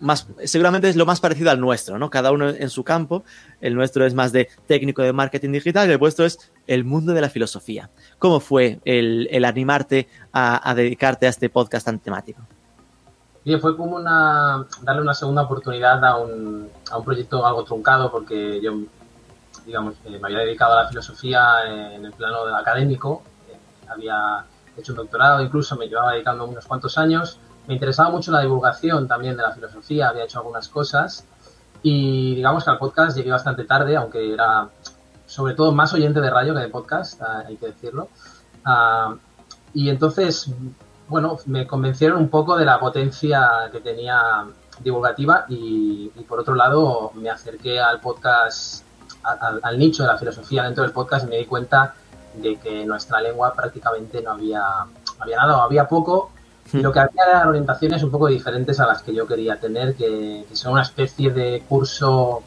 más, 0.00 0.26
seguramente 0.44 0.88
es 0.88 0.96
lo 0.96 1.06
más 1.06 1.20
parecido 1.20 1.50
al 1.50 1.60
nuestro, 1.60 1.98
¿no? 1.98 2.10
Cada 2.10 2.32
uno 2.32 2.48
en 2.48 2.70
su 2.70 2.84
campo. 2.84 3.24
El 3.60 3.74
nuestro 3.74 4.06
es 4.06 4.14
más 4.14 4.32
de 4.32 4.48
técnico 4.66 5.02
de 5.02 5.12
marketing 5.12 5.52
digital 5.52 5.88
y 5.88 5.92
el 5.92 5.98
vuestro 5.98 6.24
es 6.24 6.38
el 6.66 6.84
mundo 6.84 7.12
de 7.12 7.20
la 7.20 7.30
filosofía. 7.30 7.90
¿Cómo 8.18 8.40
fue 8.40 8.80
el, 8.84 9.44
animarte 9.44 10.08
a 10.32 10.74
dedicarte 10.74 11.26
a 11.26 11.30
este 11.30 11.48
podcast 11.48 11.86
tan 11.86 11.98
temático? 11.98 12.42
Bien, 13.44 13.60
fue 13.60 13.76
como 13.76 13.96
una 13.96 14.64
darle 14.80 15.02
una 15.02 15.12
segunda 15.12 15.42
oportunidad 15.42 16.02
a 16.02 16.16
un, 16.16 16.70
a 16.90 16.96
un 16.96 17.04
proyecto 17.04 17.44
algo 17.44 17.62
truncado 17.62 18.10
porque 18.10 18.58
yo, 18.62 18.72
digamos, 19.66 19.96
eh, 20.06 20.18
me 20.18 20.28
había 20.28 20.38
dedicado 20.38 20.72
a 20.72 20.84
la 20.84 20.88
filosofía 20.88 21.92
en 21.92 22.06
el 22.06 22.12
plano 22.12 22.44
académico, 22.56 23.22
eh, 23.50 23.56
había 23.86 24.46
hecho 24.78 24.92
un 24.92 24.96
doctorado, 24.96 25.42
incluso 25.42 25.76
me 25.76 25.88
llevaba 25.88 26.12
dedicando 26.12 26.46
unos 26.46 26.64
cuantos 26.64 26.96
años, 26.96 27.38
me 27.66 27.74
interesaba 27.74 28.08
mucho 28.08 28.32
la 28.32 28.40
divulgación 28.40 29.06
también 29.06 29.36
de 29.36 29.42
la 29.42 29.52
filosofía, 29.52 30.08
había 30.08 30.24
hecho 30.24 30.38
algunas 30.38 30.68
cosas 30.68 31.26
y 31.82 32.36
digamos 32.36 32.64
que 32.64 32.70
al 32.70 32.78
podcast 32.78 33.14
llegué 33.14 33.30
bastante 33.30 33.64
tarde, 33.64 33.94
aunque 33.94 34.32
era 34.32 34.70
sobre 35.26 35.52
todo 35.52 35.70
más 35.70 35.92
oyente 35.92 36.22
de 36.22 36.30
radio 36.30 36.54
que 36.54 36.60
de 36.60 36.68
podcast, 36.68 37.20
ah, 37.20 37.44
hay 37.46 37.56
que 37.58 37.66
decirlo. 37.66 38.08
Uh, 38.66 39.16
y 39.74 39.90
entonces 39.90 40.50
bueno, 41.08 41.38
me 41.46 41.66
convencieron 41.66 42.18
un 42.18 42.28
poco 42.28 42.56
de 42.56 42.64
la 42.64 42.78
potencia 42.78 43.68
que 43.70 43.80
tenía 43.80 44.44
divulgativa 44.80 45.44
y, 45.48 46.10
y 46.14 46.22
por 46.24 46.40
otro 46.40 46.54
lado 46.54 47.12
me 47.14 47.30
acerqué 47.30 47.80
al 47.80 48.00
podcast, 48.00 48.84
al, 49.22 49.60
al, 49.62 49.78
nicho 49.78 50.02
de 50.02 50.08
la 50.08 50.18
filosofía 50.18 50.64
dentro 50.64 50.82
del 50.82 50.92
podcast 50.92 51.26
y 51.26 51.28
me 51.28 51.36
di 51.36 51.44
cuenta 51.44 51.94
de 52.34 52.56
que 52.56 52.82
en 52.82 52.88
nuestra 52.88 53.20
lengua 53.20 53.54
prácticamente 53.54 54.20
no 54.22 54.32
había, 54.32 54.62
había 55.18 55.36
nada 55.36 55.58
o 55.58 55.60
había 55.62 55.88
poco. 55.88 56.30
Y 56.72 56.78
lo 56.78 56.90
que 56.90 56.98
había 56.98 57.22
eran 57.28 57.48
orientaciones 57.48 58.02
un 58.02 58.10
poco 58.10 58.26
diferentes 58.26 58.80
a 58.80 58.86
las 58.86 59.02
que 59.02 59.14
yo 59.14 59.26
quería 59.26 59.60
tener, 59.60 59.94
que, 59.94 60.44
que 60.48 60.56
son 60.56 60.72
una 60.72 60.82
especie 60.82 61.30
de 61.30 61.62
curso 61.68 62.42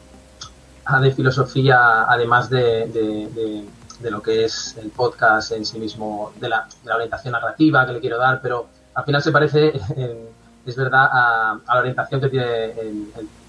de 1.00 1.12
filosofía 1.12 2.04
además 2.04 2.48
de, 2.48 2.86
de, 2.86 3.28
de 3.28 3.64
de 4.00 4.10
lo 4.10 4.22
que 4.22 4.44
es 4.44 4.76
el 4.80 4.90
podcast 4.90 5.52
en 5.52 5.64
sí 5.64 5.78
mismo, 5.78 6.32
de 6.40 6.48
la, 6.48 6.68
de 6.82 6.88
la 6.88 6.96
orientación 6.96 7.32
narrativa 7.32 7.86
que 7.86 7.92
le 7.92 8.00
quiero 8.00 8.18
dar, 8.18 8.40
pero 8.40 8.68
al 8.94 9.04
final 9.04 9.22
se 9.22 9.32
parece, 9.32 9.68
eh, 9.96 10.28
es 10.66 10.76
verdad, 10.76 11.08
a, 11.10 11.60
a, 11.66 11.74
la 11.74 11.80
orientación 11.80 12.20
que 12.20 12.28
tiene 12.28 12.74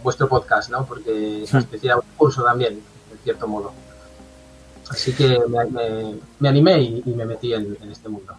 vuestro 0.03 0.27
podcast, 0.27 0.69
¿no? 0.69 0.85
Porque 0.85 1.43
es 1.43 1.51
una 1.51 1.61
especie 1.61 1.93
de 1.93 2.01
curso 2.17 2.43
también, 2.43 2.73
en 2.73 3.17
cierto 3.23 3.47
modo. 3.47 3.71
Así 4.89 5.13
que 5.13 5.39
me, 6.39 6.49
animé 6.49 6.81
y, 6.81 7.03
me 7.15 7.25
metí 7.25 7.53
en, 7.53 7.77
en 7.81 7.91
este 7.91 8.09
mundo. 8.09 8.35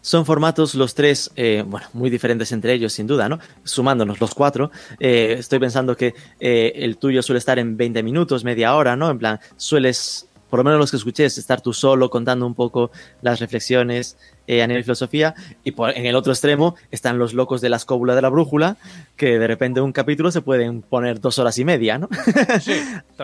Son 0.00 0.24
formatos 0.24 0.74
los 0.74 0.94
tres, 0.94 1.30
eh, 1.34 1.64
bueno, 1.66 1.88
muy 1.92 2.08
diferentes 2.08 2.52
entre 2.52 2.72
ellos, 2.72 2.92
sin 2.92 3.06
duda, 3.06 3.28
¿no? 3.28 3.40
Sumándonos 3.64 4.20
los 4.20 4.32
cuatro, 4.32 4.70
eh, 5.00 5.36
estoy 5.38 5.58
pensando 5.58 5.96
que 5.96 6.14
eh, 6.38 6.72
el 6.76 6.98
tuyo 6.98 7.20
suele 7.22 7.38
estar 7.38 7.58
en 7.58 7.76
20 7.76 8.02
minutos, 8.02 8.44
media 8.44 8.74
hora, 8.74 8.96
¿no? 8.96 9.10
En 9.10 9.18
plan, 9.18 9.40
sueles 9.56 10.27
por 10.48 10.58
lo 10.58 10.64
menos 10.64 10.78
los 10.78 10.90
que 10.90 10.96
escuché, 10.96 11.24
es 11.24 11.38
estar 11.38 11.60
tú 11.60 11.72
solo 11.72 12.10
contando 12.10 12.46
un 12.46 12.54
poco 12.54 12.90
las 13.22 13.40
reflexiones 13.40 14.16
eh, 14.46 14.62
a 14.62 14.66
nivel 14.66 14.80
de 14.80 14.84
filosofía. 14.84 15.34
Y 15.64 15.72
por, 15.72 15.90
en 15.96 16.06
el 16.06 16.16
otro 16.16 16.32
extremo 16.32 16.74
están 16.90 17.18
los 17.18 17.34
locos 17.34 17.60
de 17.60 17.68
la 17.68 17.76
escóbula 17.76 18.14
de 18.14 18.22
la 18.22 18.28
brújula, 18.28 18.76
que 19.16 19.38
de 19.38 19.46
repente 19.46 19.80
un 19.80 19.92
capítulo 19.92 20.30
se 20.30 20.42
pueden 20.42 20.82
poner 20.82 21.20
dos 21.20 21.38
horas 21.38 21.58
y 21.58 21.64
media, 21.64 21.98
¿no? 21.98 22.08
Sí, 22.60 22.80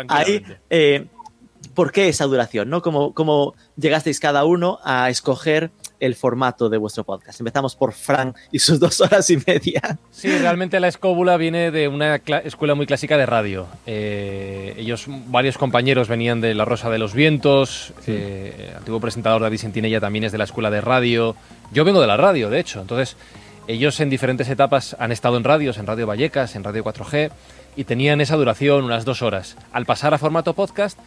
Ahí, 0.08 0.44
eh, 0.70 1.06
¿por 1.74 1.92
qué 1.92 2.08
esa 2.08 2.26
duración? 2.26 2.68
¿no? 2.68 2.82
¿Cómo, 2.82 3.14
¿Cómo 3.14 3.54
llegasteis 3.76 4.20
cada 4.20 4.44
uno 4.44 4.78
a 4.84 5.10
escoger 5.10 5.70
el 6.00 6.14
formato 6.14 6.68
de 6.68 6.78
vuestro 6.78 7.04
podcast. 7.04 7.40
Empezamos 7.40 7.76
por 7.76 7.92
Fran 7.92 8.34
y 8.52 8.58
sus 8.58 8.78
dos 8.80 9.00
horas 9.00 9.28
y 9.30 9.38
media. 9.46 9.98
Sí, 10.10 10.28
realmente 10.38 10.80
la 10.80 10.88
escóbula 10.88 11.36
viene 11.36 11.70
de 11.70 11.88
una 11.88 12.16
escuela 12.16 12.74
muy 12.74 12.86
clásica 12.86 13.16
de 13.16 13.26
radio. 13.26 13.66
Eh, 13.86 14.74
ellos, 14.76 15.06
varios 15.26 15.58
compañeros 15.58 16.08
venían 16.08 16.40
de 16.40 16.54
La 16.54 16.64
Rosa 16.64 16.90
de 16.90 16.98
los 16.98 17.14
Vientos, 17.14 17.92
sí. 18.00 18.12
eh, 18.12 18.68
el 18.70 18.76
antiguo 18.76 19.00
presentador 19.00 19.42
David 19.42 19.58
Sentinella 19.58 20.00
también 20.00 20.24
es 20.24 20.32
de 20.32 20.38
la 20.38 20.44
escuela 20.44 20.70
de 20.70 20.80
radio. 20.80 21.36
Yo 21.72 21.84
vengo 21.84 22.00
de 22.00 22.06
la 22.06 22.16
radio, 22.16 22.50
de 22.50 22.60
hecho. 22.60 22.80
Entonces, 22.80 23.16
ellos 23.66 23.98
en 24.00 24.10
diferentes 24.10 24.48
etapas 24.48 24.94
han 24.98 25.10
estado 25.10 25.36
en 25.36 25.44
radios, 25.44 25.78
en 25.78 25.86
Radio 25.86 26.06
Vallecas, 26.06 26.54
en 26.54 26.64
Radio 26.64 26.84
4G, 26.84 27.30
y 27.76 27.84
tenían 27.84 28.20
esa 28.20 28.36
duración, 28.36 28.84
unas 28.84 29.04
dos 29.04 29.22
horas. 29.22 29.56
Al 29.72 29.86
pasar 29.86 30.14
a 30.14 30.18
formato 30.18 30.54
podcast, 30.54 30.98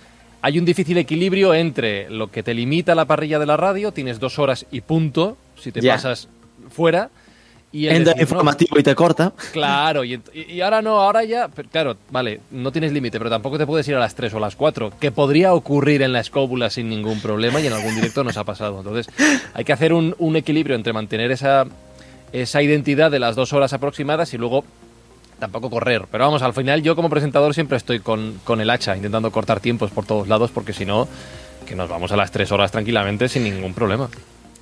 hay 0.42 0.60
un 0.60 0.66
difícil 0.66 0.98
equilibrio 0.98 1.54
entre 1.54 2.10
lo 2.10 2.32
que 2.32 2.44
te 2.44 2.54
limita 2.54 2.96
la 2.96 3.06
parrilla 3.06 3.40
de 3.40 3.46
la 3.46 3.58
radio, 3.58 3.92
tienes 3.92 4.20
dos 4.20 4.40
horas 4.40 4.66
y 4.72 4.82
punto, 4.82 5.38
si 5.58 5.72
te 5.72 5.82
yeah. 5.82 5.96
pasas 5.96 6.30
fuera. 6.70 7.10
Y 7.70 7.88
el 7.88 7.98
Entra 7.98 8.16
informativo 8.18 8.76
no, 8.76 8.80
y 8.80 8.84
te 8.84 8.96
corta. 8.96 9.34
Claro, 9.52 10.06
y, 10.06 10.20
y, 10.34 10.62
ahora 10.62 10.82
no, 10.82 11.02
ahora 11.02 11.24
ya, 11.26 11.50
pero, 11.50 11.70
claro, 11.70 11.98
vale, 12.10 12.40
no 12.50 12.72
tienes 12.72 12.94
límite, 12.94 13.18
pero 13.18 13.30
tampoco 13.30 13.58
te 13.58 13.66
puedes 13.66 13.86
ir 13.90 13.96
a 13.96 14.00
las 14.00 14.16
3 14.16 14.34
o 14.36 14.38
a 14.38 14.40
las 14.40 14.56
4, 14.56 14.94
que 15.00 15.12
podría 15.12 15.54
ocurrir 15.54 16.02
en 16.02 16.14
la 16.14 16.22
escóbula 16.22 16.70
sin 16.70 16.88
ningún 16.88 17.20
problema 17.20 17.60
y 17.60 17.68
en 17.68 17.74
algún 17.74 17.94
directo 17.96 18.24
nos 18.24 18.38
ha 18.38 18.46
pasado. 18.46 18.78
Entonces, 18.78 19.14
hay 19.54 19.66
que 19.66 19.74
hacer 19.74 19.92
un, 19.92 20.16
un 20.18 20.38
equilibrio 20.38 20.78
entre 20.78 20.94
mantener 20.94 21.32
esa, 21.32 21.66
esa 22.32 22.62
identidad 22.62 23.12
de 23.12 23.20
las 23.20 23.36
dos 23.36 23.52
horas 23.52 23.74
aproximadas 23.74 24.34
y 24.34 24.38
luego 24.38 24.64
tampoco 25.40 25.70
correr. 25.70 26.06
Pero 26.12 26.26
vamos, 26.26 26.42
al 26.42 26.54
final 26.54 26.82
yo 26.82 26.96
como 26.96 27.10
presentador 27.10 27.54
siempre 27.54 27.78
estoy 27.78 28.00
con, 28.00 28.40
con 28.44 28.62
el 28.62 28.70
hacha, 28.70 28.96
intentando 28.96 29.32
cortar 29.32 29.60
tiempos 29.60 29.92
por 29.92 30.06
todos 30.06 30.28
lados, 30.28 30.52
porque 30.52 30.74
si 30.74 30.86
no, 30.86 31.08
que 31.66 31.76
nos 31.76 31.90
vamos 31.90 32.12
a 32.12 32.16
las 32.16 32.32
tres 32.32 32.52
horas 32.52 32.72
tranquilamente 32.72 33.30
sin 33.30 33.44
ningún 33.44 33.74
problema. 33.74 34.10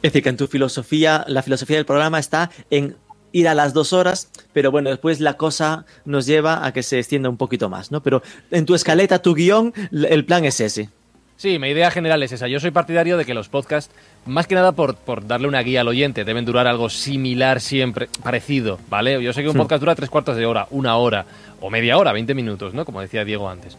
Es 0.01 0.13
decir, 0.13 0.23
que 0.23 0.29
en 0.29 0.37
tu 0.37 0.47
filosofía, 0.47 1.25
la 1.27 1.41
filosofía 1.41 1.77
del 1.77 1.85
programa 1.85 2.19
está 2.19 2.51
en 2.69 2.95
ir 3.31 3.47
a 3.47 3.53
las 3.53 3.73
dos 3.73 3.91
horas, 3.91 4.29
pero 4.53 4.71
bueno, 4.71 4.89
después 4.89 5.19
la 5.19 5.35
cosa 5.35 5.85
nos 6.05 6.25
lleva 6.25 6.65
a 6.65 6.71
que 6.71 6.83
se 6.83 6.99
extienda 6.99 7.27
un 7.27 7.37
poquito 7.37 7.69
más, 7.69 7.91
¿no? 7.91 8.01
Pero 8.01 8.21
en 8.51 8.65
tu 8.65 8.75
escaleta, 8.75 9.21
tu 9.21 9.33
guion, 9.33 9.73
el 9.91 10.23
plan 10.25 10.45
es 10.45 10.59
ese. 10.61 10.89
Sí, 11.37 11.59
mi 11.59 11.67
idea 11.69 11.91
general 11.91 12.23
es 12.23 12.31
esa. 12.31 12.47
Yo 12.47 12.61
soy 12.61 12.71
partidario 12.71 13.17
de 13.17 13.25
que 13.25 13.33
los 13.33 13.49
podcasts, 13.49 13.93
más 14.25 14.47
que 14.47 14.55
nada 14.55 14.71
por, 14.71 14.95
por, 14.95 15.27
darle 15.27 15.47
una 15.47 15.61
guía 15.61 15.81
al 15.81 15.87
oyente, 15.87 16.25
deben 16.25 16.45
durar 16.45 16.67
algo 16.67 16.89
similar 16.89 17.61
siempre, 17.61 18.09
parecido, 18.23 18.79
¿vale? 18.89 19.21
Yo 19.21 19.33
sé 19.33 19.43
que 19.43 19.49
un 19.49 19.55
podcast 19.55 19.79
dura 19.79 19.95
tres 19.95 20.09
cuartos 20.09 20.35
de 20.37 20.45
hora, 20.45 20.67
una 20.71 20.97
hora, 20.97 21.25
o 21.61 21.69
media 21.69 21.97
hora, 21.97 22.11
20 22.11 22.33
minutos, 22.33 22.73
¿no? 22.73 22.85
Como 22.85 23.01
decía 23.01 23.23
Diego 23.23 23.49
antes. 23.49 23.77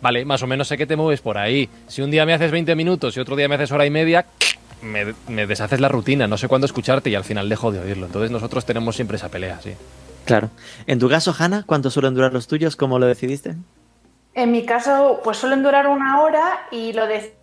Vale, 0.00 0.24
más 0.24 0.42
o 0.42 0.46
menos 0.46 0.68
sé 0.68 0.78
que 0.78 0.86
te 0.86 0.96
mueves 0.96 1.20
por 1.20 1.38
ahí. 1.38 1.68
Si 1.88 2.02
un 2.02 2.10
día 2.10 2.24
me 2.24 2.32
haces 2.32 2.50
20 2.52 2.74
minutos 2.76 3.16
y 3.16 3.20
otro 3.20 3.34
día 3.34 3.48
me 3.48 3.56
haces 3.56 3.72
hora 3.72 3.84
y 3.84 3.90
media, 3.90 4.26
me, 4.82 5.14
me 5.26 5.46
deshaces 5.46 5.80
la 5.80 5.88
rutina, 5.88 6.28
no 6.28 6.38
sé 6.38 6.46
cuándo 6.46 6.66
escucharte 6.66 7.10
y 7.10 7.16
al 7.16 7.24
final 7.24 7.48
dejo 7.48 7.72
de 7.72 7.80
oírlo. 7.80 8.06
Entonces 8.06 8.30
nosotros 8.30 8.64
tenemos 8.64 8.94
siempre 8.94 9.16
esa 9.16 9.28
pelea, 9.28 9.60
sí. 9.60 9.74
Claro. 10.24 10.50
En 10.86 10.98
tu 10.98 11.08
caso, 11.08 11.34
Hanna, 11.36 11.64
¿cuánto 11.66 11.90
suelen 11.90 12.14
durar 12.14 12.32
los 12.32 12.46
tuyos? 12.46 12.76
¿Cómo 12.76 12.98
lo 12.98 13.06
decidiste? 13.06 13.56
En 14.34 14.52
mi 14.52 14.64
caso, 14.64 15.20
pues 15.24 15.38
suelen 15.38 15.62
durar 15.62 15.88
una 15.88 16.20
hora 16.20 16.68
y 16.70 16.92
lo 16.92 17.06
de 17.06 17.34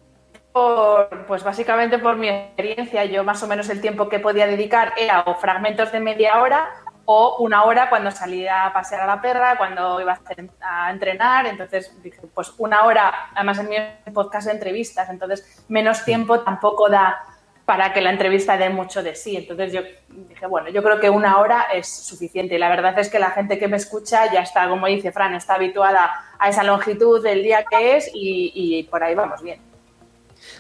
por, 0.55 1.09
pues 1.27 1.43
básicamente 1.43 1.99
por 1.99 2.15
mi 2.15 2.29
experiencia. 2.29 3.03
Yo 3.03 3.25
más 3.25 3.43
o 3.43 3.47
menos 3.47 3.69
el 3.69 3.81
tiempo 3.81 4.07
que 4.07 4.19
podía 4.19 4.47
dedicar 4.47 4.93
era 4.95 5.19
o 5.23 5.35
fragmentos 5.35 5.91
de 5.91 5.99
media 5.99 6.39
hora 6.39 6.69
o 7.03 7.35
una 7.39 7.65
hora 7.65 7.89
cuando 7.89 8.09
salía 8.09 8.65
a 8.65 8.71
pasear 8.71 9.01
a 9.01 9.05
la 9.05 9.21
perra, 9.21 9.57
cuando 9.57 9.99
iba 9.99 10.13
a, 10.13 10.15
hacer, 10.15 10.49
a 10.61 10.91
entrenar. 10.91 11.45
Entonces, 11.45 11.93
pues 12.33 12.53
una 12.57 12.85
hora, 12.85 13.31
además 13.35 13.59
en 13.59 13.67
mi 13.67 14.13
podcast 14.13 14.47
de 14.47 14.53
entrevistas, 14.53 15.09
entonces 15.09 15.65
menos 15.67 16.05
tiempo 16.05 16.39
tampoco 16.39 16.87
da 16.87 17.21
para 17.65 17.91
que 17.91 17.99
la 17.99 18.11
entrevista 18.11 18.55
dé 18.55 18.69
mucho 18.69 19.03
de 19.03 19.13
sí. 19.13 19.35
Entonces 19.35 19.73
yo 19.73 19.81
dije, 20.07 20.45
bueno, 20.47 20.69
yo 20.69 20.81
creo 20.81 21.01
que 21.01 21.09
una 21.09 21.37
hora 21.39 21.63
es 21.73 21.93
suficiente. 21.93 22.55
Y 22.55 22.59
la 22.59 22.69
verdad 22.69 22.97
es 22.97 23.09
que 23.09 23.19
la 23.19 23.31
gente 23.31 23.59
que 23.59 23.67
me 23.67 23.75
escucha 23.75 24.31
ya 24.31 24.39
está, 24.39 24.69
como 24.69 24.87
dice 24.87 25.11
Fran, 25.11 25.35
está 25.35 25.55
habituada 25.55 26.11
a 26.39 26.47
esa 26.47 26.63
longitud 26.63 27.21
del 27.21 27.43
día 27.43 27.65
que 27.69 27.97
es 27.97 28.09
y, 28.13 28.53
y 28.55 28.83
por 28.83 29.03
ahí 29.03 29.15
vamos 29.15 29.43
bien. 29.43 29.74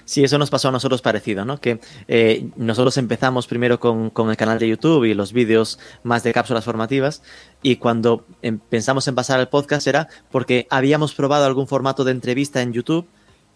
Sí, 0.05 0.23
eso 0.23 0.37
nos 0.37 0.51
pasó 0.51 0.69
a 0.69 0.71
nosotros 0.71 1.01
parecido, 1.01 1.45
¿no? 1.45 1.59
Que 1.59 1.79
eh, 2.07 2.47
nosotros 2.55 2.95
empezamos 2.97 3.47
primero 3.47 3.79
con, 3.79 4.11
con, 4.11 4.29
el 4.29 4.37
canal 4.37 4.59
de 4.59 4.69
YouTube 4.69 5.03
y 5.05 5.15
los 5.15 5.33
vídeos 5.33 5.79
más 6.03 6.21
de 6.23 6.31
cápsulas 6.31 6.63
formativas 6.63 7.23
y 7.63 7.77
cuando 7.77 8.23
em, 8.43 8.59
pensamos 8.59 9.07
en 9.07 9.15
pasar 9.15 9.39
al 9.39 9.49
podcast 9.49 9.87
era 9.87 10.07
porque 10.29 10.67
habíamos 10.69 11.15
probado 11.15 11.45
algún 11.45 11.67
formato 11.67 12.03
de 12.03 12.11
entrevista 12.11 12.61
en 12.61 12.71
YouTube 12.71 13.07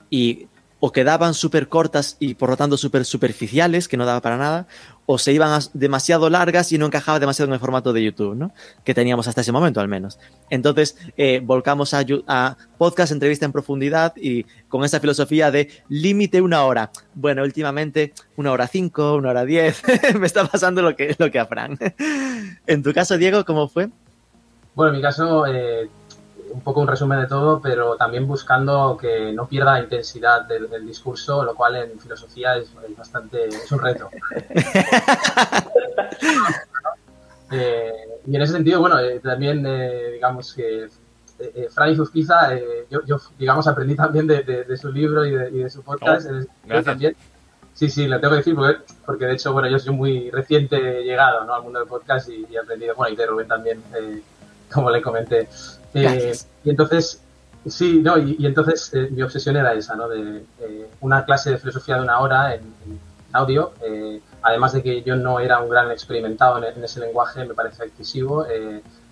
y 0.10 0.48
o 0.80 0.92
quedaban 0.92 1.34
súper 1.34 1.68
cortas 1.68 2.16
y 2.20 2.36
por 2.36 2.50
lo 2.50 2.58
tanto 2.58 2.78
súper 2.78 3.06
superficiales, 3.06 3.88
que 3.88 3.98
no 3.98 4.06
daba 4.06 4.22
para 4.22 4.38
nada, 4.38 4.68
o 5.06 5.18
se 5.18 5.34
iban 5.34 5.60
demasiado 5.74 6.30
largas 6.30 6.72
y 6.72 6.78
no 6.78 6.86
encajaba 6.86 7.20
demasiado 7.20 7.50
en 7.50 7.54
el 7.54 7.60
formato 7.60 7.94
de 7.94 8.04
YouTube, 8.04 8.36
¿no? 8.36 8.52
Que 8.84 8.94
teníamos 8.94 9.28
hasta 9.28 9.42
ese 9.42 9.52
momento 9.52 9.82
al 9.82 9.88
menos. 9.88 10.20
Entonces, 10.50 10.98
eh, 11.18 11.42
volcamos 11.44 11.94
a, 11.94 12.06
a, 12.28 12.58
podcast, 12.78 13.12
entrevista 13.12 13.46
en 13.46 13.52
profundidad 13.52 14.14
y 14.16 14.44
con 14.68 14.86
esa 14.86 15.00
filosofía 15.00 15.52
de 15.52 15.70
límite 15.90 16.42
una 16.42 16.64
hora. 16.64 16.92
Bueno, 17.14 17.44
últimamente 17.44 18.14
una 18.38 18.52
hora 18.52 18.68
cinco, 18.68 19.16
una 19.16 19.32
hora 19.32 19.46
diez, 19.46 19.82
me 20.20 20.28
está 20.28 20.46
pasando 20.48 20.82
lo 20.82 20.96
que, 20.96 21.16
lo 21.18 21.30
que 21.32 21.40
a 21.40 21.46
Fran. 21.46 21.78
en 22.68 22.84
tu 22.84 22.94
caso, 22.94 23.18
Diego, 23.18 23.44
¿cómo 23.46 23.68
fue? 23.68 23.90
Bueno, 24.76 24.92
en 24.92 24.98
mi 24.98 25.02
caso, 25.02 25.46
eh, 25.46 25.90
un 26.52 26.62
poco 26.62 26.82
un 26.82 26.88
resumen 26.88 27.20
de 27.22 27.28
todo, 27.28 27.62
pero 27.62 27.96
también 27.96 28.28
buscando 28.28 28.98
que 29.00 29.32
no 29.34 29.48
pierda 29.48 29.74
la 29.74 29.82
intensidad 29.82 30.46
del, 30.46 30.86
discurso, 30.86 31.44
lo 31.44 31.56
cual 31.56 31.76
en 31.76 32.00
filosofía 32.00 32.56
es, 32.58 32.72
bastante, 32.98 33.48
es 33.48 33.72
un 33.72 33.80
reto. 33.80 34.10
Eh, 37.52 37.92
y 38.28 38.36
en 38.36 38.42
ese 38.44 38.54
sentido, 38.54 38.80
bueno, 38.80 39.00
eh, 39.00 39.20
también 39.22 39.64
digamos 40.14 40.54
que 40.54 40.88
eh, 41.40 41.68
Fray 41.74 41.96
Zuzquiza, 41.96 42.56
yo, 42.92 43.04
yo, 43.08 43.18
digamos, 43.40 43.66
aprendí 43.68 43.96
también 43.96 44.28
de, 44.28 44.78
su 44.78 44.92
libro 44.92 45.26
y 45.26 45.32
de, 45.32 45.68
su 45.68 45.82
podcast. 45.82 46.28
Oh, 46.30 46.84
también. 46.84 47.16
Sí, 47.74 47.90
sí, 47.90 48.08
lo 48.08 48.20
tengo 48.20 48.34
que 48.34 48.38
decir 48.38 48.56
porque, 48.56 48.82
porque, 49.04 49.26
de 49.26 49.34
hecho, 49.34 49.52
bueno, 49.52 49.68
yo 49.68 49.80
soy 49.80 49.96
muy 49.96 50.30
reciente 50.30 51.02
llegado 51.04 51.44
¿no? 51.46 51.56
al 51.56 51.64
mundo 51.64 51.80
del 51.80 51.88
podcast 51.88 52.30
y, 52.30 52.46
he 52.52 52.60
aprendido, 52.60 52.94
bueno, 52.94 53.14
y 53.14 53.18
de 53.18 53.26
Rubén 53.26 53.48
también, 53.48 53.82
como 54.72 54.92
le 54.92 55.02
comenté. 55.02 55.48
Eh, 55.94 56.34
y 56.64 56.70
entonces, 56.70 57.22
sí, 57.68 58.02
no, 58.02 58.18
y, 58.18 58.46
entonces 58.46 58.92
eh, 58.94 59.10
mi 59.12 59.22
obsesión 59.22 59.56
era 59.58 59.74
esa, 59.74 59.96
¿no? 59.96 60.08
De 60.08 60.44
eh, 60.60 60.90
una 61.02 61.26
clase 61.26 61.52
de 61.52 61.58
filosofía 61.58 61.96
de 61.96 62.04
una 62.04 62.20
hora 62.20 62.56
en, 62.56 63.10
audio, 63.32 63.74
además 64.42 64.74
de 64.74 64.82
que 64.82 65.04
yo 65.04 65.16
no 65.16 65.40
era 65.40 65.60
un 65.60 65.70
gran 65.70 65.92
experimentado 65.92 66.58
en, 66.64 66.84
ese 66.84 67.00
lenguaje, 67.00 67.46
me 67.46 67.54
parece 67.54 67.86
excesivo. 67.86 68.44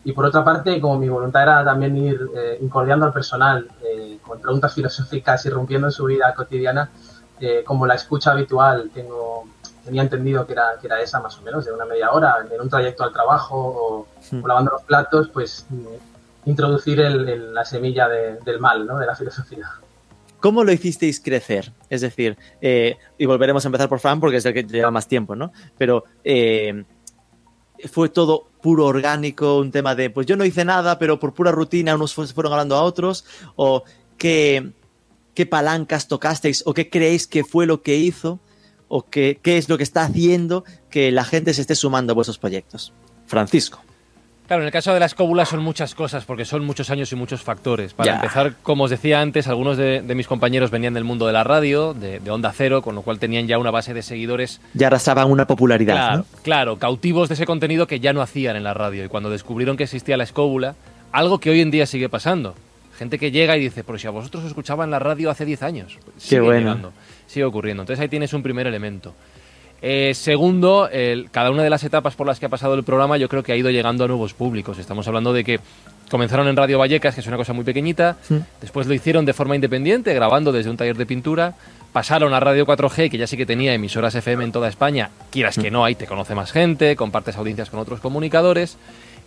y 0.04 0.12
por 0.12 0.26
otra 0.26 0.44
parte, 0.44 0.82
como 0.82 0.98
mi 0.98 1.08
voluntad 1.08 1.44
era 1.44 1.64
también 1.64 1.96
ir 1.96 2.20
incordiando 2.60 3.06
al 3.06 3.14
personal 3.14 3.68
con 4.24 4.42
preguntas 4.42 4.74
filosóficas 4.76 5.46
y 5.46 5.52
rompiendo 5.52 5.86
en 5.90 5.92
su 5.92 6.06
vida 6.06 6.34
cotidiana, 6.34 6.90
como 7.64 7.86
la 7.86 7.94
escucha 7.94 8.32
habitual 8.32 8.90
tengo 8.92 9.46
tenía 9.86 10.02
entendido 10.02 10.46
que 10.48 10.54
era, 10.54 10.78
que 10.82 10.88
era 10.88 11.00
esa 11.00 11.20
más 11.22 11.38
o 11.38 11.44
menos, 11.44 11.64
de 11.64 11.72
una 11.72 11.86
media 11.86 12.12
hora, 12.12 12.38
en 12.52 12.60
un 12.60 12.70
trayecto 12.70 13.04
al 13.04 13.14
trabajo 13.14 13.56
o, 13.56 14.08
o 14.36 14.48
lavando 14.48 14.72
los 14.72 14.82
platos, 14.82 15.30
pues 15.30 15.68
introducir 16.48 17.00
el, 17.02 17.54
la 17.54 17.66
semilla 17.66 18.08
del 18.08 18.60
mal, 18.60 18.86
¿no? 18.88 18.98
De 18.98 19.06
la 19.06 19.16
filosofía. 19.16 19.70
¿Cómo 20.40 20.64
lo 20.64 20.72
hicisteis 20.72 21.20
crecer? 21.20 21.74
Es 21.90 22.02
decir, 22.02 22.38
eh, 22.62 22.98
y 23.18 23.26
volveremos 23.26 23.66
a 23.66 23.68
empezar 23.68 23.90
por 23.90 24.00
Fran 24.00 24.20
porque 24.20 24.38
es 24.38 24.46
el 24.46 24.54
que 24.54 24.64
lleva 24.64 24.92
más 24.92 25.08
tiempo, 25.08 25.36
¿no? 25.36 25.52
Pero 25.78 26.06
eh, 26.24 26.86
fue 27.92 28.10
todo 28.10 28.48
puro 28.62 28.86
orgánico, 28.86 29.58
un 29.58 29.72
tema 29.72 29.94
de, 29.96 30.10
pues 30.10 30.26
yo 30.26 30.38
no 30.38 30.46
hice 30.46 30.64
nada, 30.64 31.00
pero 31.00 31.20
por 31.20 31.34
pura 31.34 31.52
rutina 31.52 31.96
unos 31.96 32.14
fueron 32.14 32.54
hablando 32.54 32.76
a 32.76 32.84
otros, 32.84 33.26
o 33.56 33.84
qué, 34.18 34.74
palancas 35.50 36.08
tocasteis, 36.08 36.64
o 36.66 36.74
qué 36.74 36.90
creéis 36.90 37.28
que 37.28 37.44
fue 37.44 37.66
lo 37.66 37.82
que 37.82 37.98
hizo, 37.98 38.40
o 38.88 39.04
qué 39.04 39.40
es 39.44 39.68
lo 39.70 39.78
que 39.78 39.84
está 39.84 40.04
haciendo 40.04 40.64
que 40.90 41.12
la 41.12 41.26
gente 41.26 41.54
se 41.54 41.62
esté 41.62 41.76
sumando 41.76 42.14
a 42.14 42.16
vuestros 42.16 42.38
proyectos. 42.38 42.94
Francisco. 43.26 43.82
Claro, 44.48 44.64
en 44.64 44.68
el 44.68 44.72
caso 44.72 44.94
de 44.94 45.00
la 45.02 45.08
escóbula 45.08 45.46
son 45.46 45.62
muchas 45.62 45.94
cosas, 45.94 46.24
porque 46.24 46.46
son 46.46 46.64
muchos 46.66 46.90
años 46.90 47.12
y 47.12 47.18
muchos 47.18 47.42
factores. 47.42 47.94
Para 47.94 48.16
empezar, 48.16 48.54
como 48.64 48.86
os 48.86 48.90
decía 48.90 49.20
antes, 49.20 49.48
algunos 49.48 49.76
de, 49.76 50.02
mis 50.16 50.26
compañeros 50.26 50.72
venían 50.72 50.94
del 50.94 51.04
mundo 51.04 51.28
de 51.28 51.34
la 51.34 51.44
radio, 51.44 51.94
de, 51.94 52.22
Onda 52.30 52.54
Cero, 52.54 52.82
con 52.82 52.96
lo 52.96 53.02
cual 53.02 53.20
tenían 53.20 53.48
ya 53.48 53.58
una 53.58 53.72
base 53.72 53.94
de 53.94 54.02
seguidores. 54.02 54.62
Ya 54.74 54.88
arrasaban 54.88 55.30
una 55.30 55.46
popularidad. 55.48 55.96
Claro, 55.96 56.26
claro, 56.44 56.80
cautivos 56.80 57.28
de 57.28 57.36
ese 57.36 57.46
contenido 57.46 57.88
que 57.88 58.00
ya 58.00 58.14
no 58.14 58.22
hacían 58.22 58.56
en 58.56 58.64
la 58.64 58.74
radio. 58.74 59.04
Y 59.04 59.10
cuando 59.10 59.30
descubrieron 59.30 59.76
que 59.76 59.84
existía 59.84 60.16
la 60.16 60.24
escóbula, 60.24 60.76
algo 61.12 61.40
que 61.40 61.50
hoy 61.50 61.60
en 61.60 61.70
día 61.70 61.86
sigue 61.86 62.08
pasando. 62.08 62.56
Gente 62.98 63.20
que 63.20 63.32
llega 63.32 63.58
y 63.58 63.60
dice, 63.60 63.84
pero 63.84 64.00
si 64.00 64.08
a 64.08 64.12
vosotros 64.12 64.44
os 64.44 64.50
escuchaba 64.50 64.86
en 64.86 64.92
la 64.92 65.00
radio 65.00 65.30
hace 65.30 65.44
10 65.44 65.62
años. 65.62 66.00
Sigue 66.18 66.38
Qué 66.38 66.40
bueno. 66.40 66.94
sigue 67.28 67.44
ocurriendo. 67.44 67.84
Entonces 67.84 68.02
ahí 68.02 68.08
tienes 68.08 68.34
un 68.34 68.42
primer 68.42 68.66
elemento. 68.66 69.14
Eh, 69.82 70.14
segundo, 70.16 70.90
cada 71.32 71.52
una 71.52 71.64
de 71.64 71.70
las 71.70 71.84
etapas 71.84 72.16
por 72.16 72.26
las 72.26 72.40
que 72.40 72.48
ha 72.48 72.50
pasado 72.50 72.74
el 72.74 72.84
programa 72.84 73.18
yo 73.18 73.30
creo 73.30 73.44
que 73.44 73.52
ha 73.52 73.56
ido 73.56 73.70
llegando 73.70 74.06
a 74.06 74.08
nuevos 74.08 74.34
públicos. 74.34 74.80
Estamos 74.80 75.08
hablando 75.08 75.34
de 75.34 75.44
que 75.44 75.60
comenzaron 76.10 76.48
en 76.48 76.56
Radio 76.56 76.80
Vallecas, 76.80 77.16
que 77.16 77.22
es 77.22 77.28
una 77.28 77.38
cosa 77.38 77.54
muy 77.54 77.64
pequeñita, 77.64 78.18
después 78.62 78.88
lo 78.88 78.94
hicieron 78.94 79.26
de 79.26 79.34
forma 79.34 79.56
independiente, 79.56 80.14
grabando 80.14 80.52
desde 80.52 80.70
un 80.70 80.78
taller 80.78 80.98
de 80.98 81.06
pintura, 81.06 81.56
pasaron 81.92 82.34
a 82.34 82.40
Radio 82.40 82.66
4G, 82.66 83.10
que 83.10 83.18
ya 83.18 83.28
sí 83.28 83.38
que 83.38 83.46
tenía 83.46 83.74
emisoras 83.74 84.16
FM 84.16 84.44
en 84.44 84.52
toda 84.52 84.70
España, 84.70 85.10
quieras 85.32 85.58
que 85.58 85.72
no, 85.72 85.84
ahí 85.84 85.96
te 85.96 86.06
conoce 86.08 86.36
más 86.36 86.52
gente, 86.52 86.96
compartes 86.96 87.36
audiencias 87.38 87.70
con 87.70 87.80
otros 87.80 88.00
comunicadores, 88.00 88.78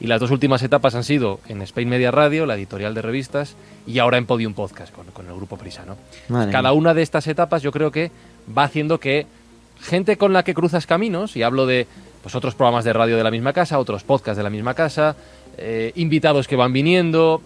y 0.00 0.06
las 0.06 0.18
dos 0.18 0.30
últimas 0.30 0.62
etapas 0.62 0.94
han 0.94 1.04
sido 1.04 1.40
en 1.48 1.60
Spain 1.62 1.88
Media 1.88 2.10
Radio, 2.10 2.46
la 2.46 2.54
editorial 2.54 2.94
de 2.94 3.02
revistas, 3.02 3.54
y 3.86 3.98
ahora 3.98 4.16
en 4.16 4.24
Podium 4.24 4.54
Podcast, 4.54 4.94
con, 4.94 5.26
el 5.26 5.34
grupo 5.34 5.58
Prisa. 5.58 5.84
¿no? 5.84 6.50
Cada 6.50 6.72
una 6.72 6.94
de 6.94 7.02
estas 7.02 7.26
etapas 7.26 7.62
yo 7.62 7.70
creo 7.70 7.90
que 7.90 8.10
va 8.56 8.64
haciendo 8.64 8.98
que 8.98 9.26
gente 9.80 10.16
con 10.16 10.32
la 10.32 10.42
que 10.42 10.54
cruzas 10.54 10.86
caminos, 10.86 11.36
y 11.36 11.42
hablo 11.42 11.66
de 11.66 11.86
pues, 12.22 12.34
otros 12.34 12.54
programas 12.54 12.84
de 12.84 12.92
radio 12.92 13.16
de 13.16 13.24
la 13.24 13.30
misma 13.30 13.52
casa, 13.52 13.78
otros 13.78 14.02
podcasts 14.02 14.36
de 14.36 14.42
la 14.42 14.50
misma 14.50 14.74
casa, 14.74 15.16
eh, 15.58 15.92
invitados 15.96 16.46
que 16.46 16.56
van 16.56 16.72
viniendo. 16.72 17.42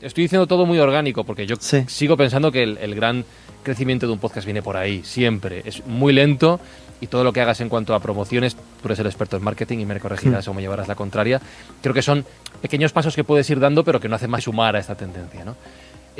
Estoy 0.00 0.24
diciendo 0.24 0.46
todo 0.46 0.64
muy 0.64 0.78
orgánico 0.78 1.24
porque 1.24 1.46
yo 1.46 1.56
sigo 1.58 2.16
pensando 2.16 2.52
que 2.52 2.62
el, 2.62 2.94
gran 2.94 3.24
crecimiento 3.64 4.06
de 4.06 4.12
un 4.12 4.18
podcast 4.18 4.44
viene 4.46 4.62
por 4.62 4.76
ahí, 4.76 5.02
siempre. 5.02 5.62
Es 5.64 5.84
muy 5.86 6.12
lento 6.12 6.60
y 7.00 7.08
todo 7.08 7.24
lo 7.24 7.32
que 7.32 7.40
hagas 7.40 7.60
en 7.60 7.68
cuanto 7.68 7.94
a 7.94 8.00
promociones, 8.00 8.54
tú 8.54 8.86
eres 8.86 8.98
el 9.00 9.06
experto 9.06 9.36
en 9.36 9.42
marketing 9.42 9.78
y 9.78 9.86
me 9.86 9.98
corregirás 9.98 10.46
hmm. 10.46 10.50
o 10.50 10.54
me 10.54 10.62
llevarás 10.62 10.88
la 10.88 10.94
contraria. 10.94 11.40
Creo 11.82 11.94
que 11.94 12.02
son 12.02 12.24
pequeños 12.62 12.92
pasos 12.92 13.16
que 13.16 13.24
puedes 13.24 13.48
ir 13.50 13.58
dando, 13.58 13.84
pero 13.84 14.00
que 14.00 14.08
no 14.08 14.16
hacen 14.16 14.30
más 14.30 14.44
sumar 14.44 14.76
a 14.76 14.78
esta 14.78 14.94
tendencia. 14.94 15.44
¿no? 15.44 15.56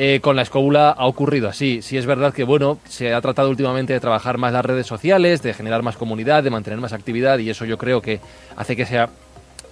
Eh, 0.00 0.20
con 0.20 0.36
la 0.36 0.42
escóbula 0.42 0.90
ha 0.90 1.06
ocurrido 1.06 1.48
así. 1.48 1.82
Sí 1.82 1.96
es 1.96 2.06
verdad 2.06 2.32
que 2.32 2.44
bueno, 2.44 2.78
se 2.88 3.12
ha 3.12 3.20
tratado 3.20 3.50
últimamente 3.50 3.92
de 3.92 3.98
trabajar 3.98 4.38
más 4.38 4.52
las 4.52 4.64
redes 4.64 4.86
sociales, 4.86 5.42
de 5.42 5.52
generar 5.54 5.82
más 5.82 5.96
comunidad, 5.96 6.44
de 6.44 6.50
mantener 6.50 6.78
más 6.78 6.92
actividad 6.92 7.40
y 7.40 7.50
eso 7.50 7.64
yo 7.64 7.78
creo 7.78 8.00
que 8.00 8.20
hace 8.54 8.76
que 8.76 8.86
sea 8.86 9.10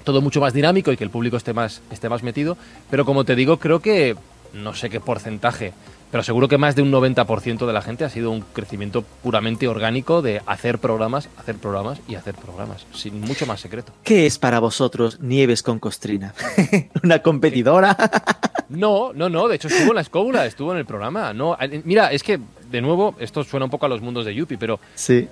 todo 0.03 0.21
mucho 0.21 0.41
más 0.41 0.53
dinámico 0.53 0.91
y 0.91 0.97
que 0.97 1.05
el 1.05 1.11
público 1.11 1.37
esté 1.37 1.53
más, 1.53 1.81
esté 1.93 2.09
más 2.09 2.25
metido. 2.25 2.57
Pero 2.91 3.05
como 3.05 3.25
te 3.25 3.37
digo, 3.37 3.59
creo 3.59 3.79
que 3.79 4.17
no 4.53 4.75
sé 4.75 4.91
qué 4.91 4.99
porcentaje, 4.99 5.73
pero 6.11 6.25
seguro 6.25 6.49
que 6.49 6.59
más 6.59 6.75
de 6.75 6.83
un 6.83 6.91
90% 6.91 7.65
de 7.65 7.73
la 7.73 7.83
gente 7.83 8.05
ha 8.05 8.09
sido 8.09 8.33
un 8.33 8.41
crecimiento 8.41 9.03
puramente 9.23 9.69
orgánico 9.69 10.23
de 10.23 10.43
hacer 10.47 10.81
programas, 10.81 11.29
hacer 11.39 11.55
programas 11.55 12.01
y 12.09 12.17
hacer 12.17 12.35
programas, 12.35 12.85
sin 12.93 13.21
mucho 13.21 13.47
más 13.47 13.61
secreto. 13.61 13.93
¿Qué 14.03 14.27
es 14.27 14.41
para 14.41 14.59
vosotros 14.59 15.21
Nieves 15.21 15.63
con 15.63 15.79
Costrina? 15.79 16.35
¿Una 17.05 17.23
competidora? 17.23 17.97
No, 18.69 19.13
no, 19.13 19.29
no. 19.29 19.49
De 19.49 19.57
hecho, 19.57 19.69
estuvo 19.69 19.91
en 19.91 19.97
la 19.97 20.01
escóbula, 20.01 20.47
estuvo 20.47 20.73
en 20.73 20.79
el 20.79 20.85
programa. 20.85 21.33
No, 21.33 21.57
mira, 21.85 22.13
es 22.13 22.23
que, 22.23 22.41
de 22.71 22.81
nuevo, 22.81 23.15
esto 23.19 23.45
suena 23.45 23.65
un 23.65 23.71
poco 23.71 23.87
a 23.87 23.89
los 23.89 24.01
mundos 24.01 24.25
de 24.25 24.35
Yuppie, 24.35 24.59
pero. 24.59 24.81
Sí. 24.95 25.29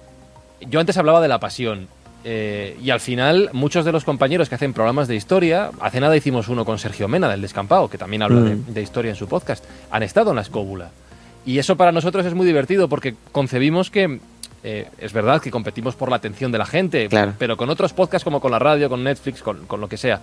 Yo 0.60 0.80
antes 0.80 0.96
hablaba 0.96 1.20
de 1.20 1.28
la 1.28 1.40
pasión. 1.40 1.88
Eh, 2.26 2.78
y 2.82 2.88
al 2.88 3.00
final, 3.00 3.50
muchos 3.52 3.84
de 3.84 3.92
los 3.92 4.04
compañeros 4.04 4.48
que 4.48 4.54
hacen 4.54 4.72
programas 4.72 5.08
de 5.08 5.14
historia, 5.14 5.70
hace 5.80 6.00
nada 6.00 6.16
hicimos 6.16 6.48
uno 6.48 6.64
con 6.64 6.78
Sergio 6.78 7.06
Mena 7.06 7.28
del 7.28 7.42
Descampado, 7.42 7.90
que 7.90 7.98
también 7.98 8.22
habla 8.22 8.40
de, 8.40 8.54
mm. 8.54 8.78
historia 8.82 9.10
en 9.10 9.16
su 9.16 9.28
podcast, 9.28 9.62
han 9.90 10.02
estado 10.02 10.30
en 10.30 10.36
la 10.36 10.42
escóbula. 10.42 10.90
Y 11.44 11.58
eso 11.58 11.76
para 11.76 11.92
nosotros 11.92 12.24
es 12.24 12.32
muy 12.32 12.46
divertido 12.46 12.88
porque 12.88 13.14
concebimos 13.30 13.90
que 13.90 14.20
eh, 14.62 14.88
es 14.96 15.12
verdad 15.12 15.42
que 15.42 15.50
competimos 15.50 15.94
por 15.94 16.08
la 16.08 16.16
atención 16.16 16.50
de 16.50 16.56
la 16.56 16.64
gente, 16.64 17.10
pero 17.38 17.58
con 17.58 17.68
otros 17.68 17.92
podcasts 17.92 18.24
como 18.24 18.40
con 18.40 18.50
la 18.50 18.58
radio, 18.58 18.88
con 18.88 19.04
Netflix, 19.04 19.42
con, 19.42 19.66
con, 19.66 19.78
lo 19.78 19.90
que 19.90 19.98
sea. 19.98 20.22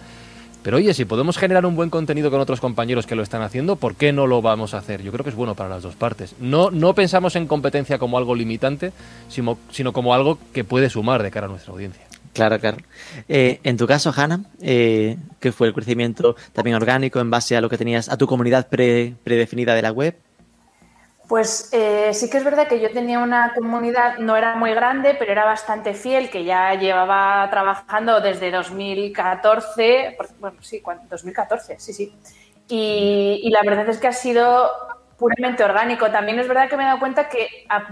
Pero 0.64 0.78
oye, 0.78 0.94
si 0.94 1.06
podemos 1.06 1.38
generar 1.38 1.66
un 1.66 1.76
buen 1.76 1.90
contenido 1.90 2.30
con 2.30 2.40
otros 2.40 2.62
compañeros 2.62 3.08
que 3.08 3.16
lo 3.16 3.24
están 3.24 3.42
haciendo, 3.42 3.78
¿por 3.78 3.96
qué 3.96 4.14
no 4.14 4.28
lo 4.28 4.42
vamos 4.42 4.74
a 4.74 4.78
hacer? 4.78 5.02
Yo 5.02 5.12
creo 5.12 5.24
que 5.24 5.32
es 5.32 5.36
bueno 5.36 5.56
para 5.56 5.70
las 5.70 5.84
dos 5.84 5.96
partes. 5.96 6.36
No, 6.40 6.70
no 6.70 6.94
pensamos 6.94 7.36
en 7.36 7.48
competencia 7.48 7.98
como 7.98 8.18
algo 8.18 8.36
limitante, 8.36 8.94
sino, 9.28 9.58
sino 9.72 9.92
como 9.92 10.14
algo 10.14 10.38
que 10.54 10.64
puede 10.64 10.90
sumar 10.90 11.24
de 11.24 11.32
cara 11.32 11.48
a 11.48 11.50
nuestra 11.50 11.74
audiencia. 11.74 12.04
Claro, 12.34 12.60
claro. 12.60 12.78
Eh, 13.28 13.60
en 13.64 13.76
tu 13.76 13.88
caso, 13.88 14.14
Hanna, 14.16 14.42
eh, 14.62 15.18
¿qué 15.40 15.52
fue 15.52 15.68
el 15.68 15.74
crecimiento 15.74 16.36
también 16.54 16.76
orgánico 16.76 17.20
en 17.20 17.30
base 17.30 17.58
a 17.58 17.62
lo 17.62 17.70
que 17.70 17.78
tenías, 17.78 18.08
a 18.08 18.18
tu 18.18 18.28
comunidad 18.28 18.68
predefinida 18.70 19.76
de 19.76 19.82
la 19.82 19.92
web? 19.92 20.16
Pues 21.32 21.70
eh, 21.72 22.14
sí 22.14 22.30
que 22.30 22.40
es 22.40 22.44
verdad 22.44 22.68
que 22.68 22.82
yo 22.82 22.92
tenía 22.92 23.20
una 23.20 23.54
comunidad, 23.54 24.18
no 24.18 24.36
era 24.36 24.56
muy 24.56 24.74
grande, 24.74 25.16
pero 25.18 25.32
era 25.32 25.46
bastante 25.46 25.94
fiel, 25.94 26.30
que 26.30 26.44
ya 26.44 26.74
llevaba 26.74 27.50
trabajando 27.50 28.20
desde 28.20 28.52
2014, 28.52 30.18
bueno, 30.42 30.58
sí, 30.60 30.84
2014, 31.10 31.80
sí, 31.80 31.94
sí. 31.94 32.14
Y, 32.68 33.50
la 33.50 33.62
verdad 33.64 33.88
es 33.88 34.00
que 34.00 34.10
ha 34.10 34.12
sido 34.12 34.72
puramente 35.18 35.64
orgánico. 35.64 36.12
También 36.12 36.38
es 36.38 36.50
verdad 36.50 36.68
que 36.68 36.76
me 36.76 36.84
he 36.84 36.88
dado 36.88 37.00
cuenta 37.00 37.30
que 37.30 37.48
a, 37.70 37.88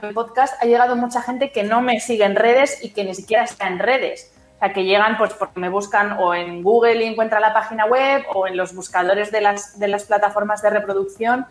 mi 0.00 0.14
podcast 0.14 0.54
ha 0.62 0.64
llegado 0.64 0.96
mucha 0.96 1.20
gente 1.20 1.52
que 1.52 1.64
no 1.64 1.82
me 1.82 2.00
sigue 2.00 2.24
en 2.24 2.34
redes 2.34 2.82
y 2.82 2.94
que 2.94 3.04
ni 3.04 3.14
siquiera 3.14 3.44
está 3.44 3.68
en 3.68 3.78
redes. 3.78 4.32
O 4.56 4.58
sea, 4.60 4.72
que 4.72 4.84
llegan 4.84 5.18
pues 5.18 5.34
porque 5.34 5.60
me 5.60 5.68
buscan 5.68 6.16
o 6.18 6.34
en 6.34 6.62
Google 6.62 7.04
y 7.04 7.08
encuentran 7.08 7.42
la 7.42 7.52
página 7.52 7.84
web 7.84 8.24
o 8.34 8.46
en 8.46 8.56
los 8.56 8.74
buscadores 8.74 9.30
de 9.30 9.42
las, 9.42 9.78
de 9.78 9.88
las 9.88 10.04
plataformas 10.04 10.62
de 10.62 10.70
reproducción 10.70 11.46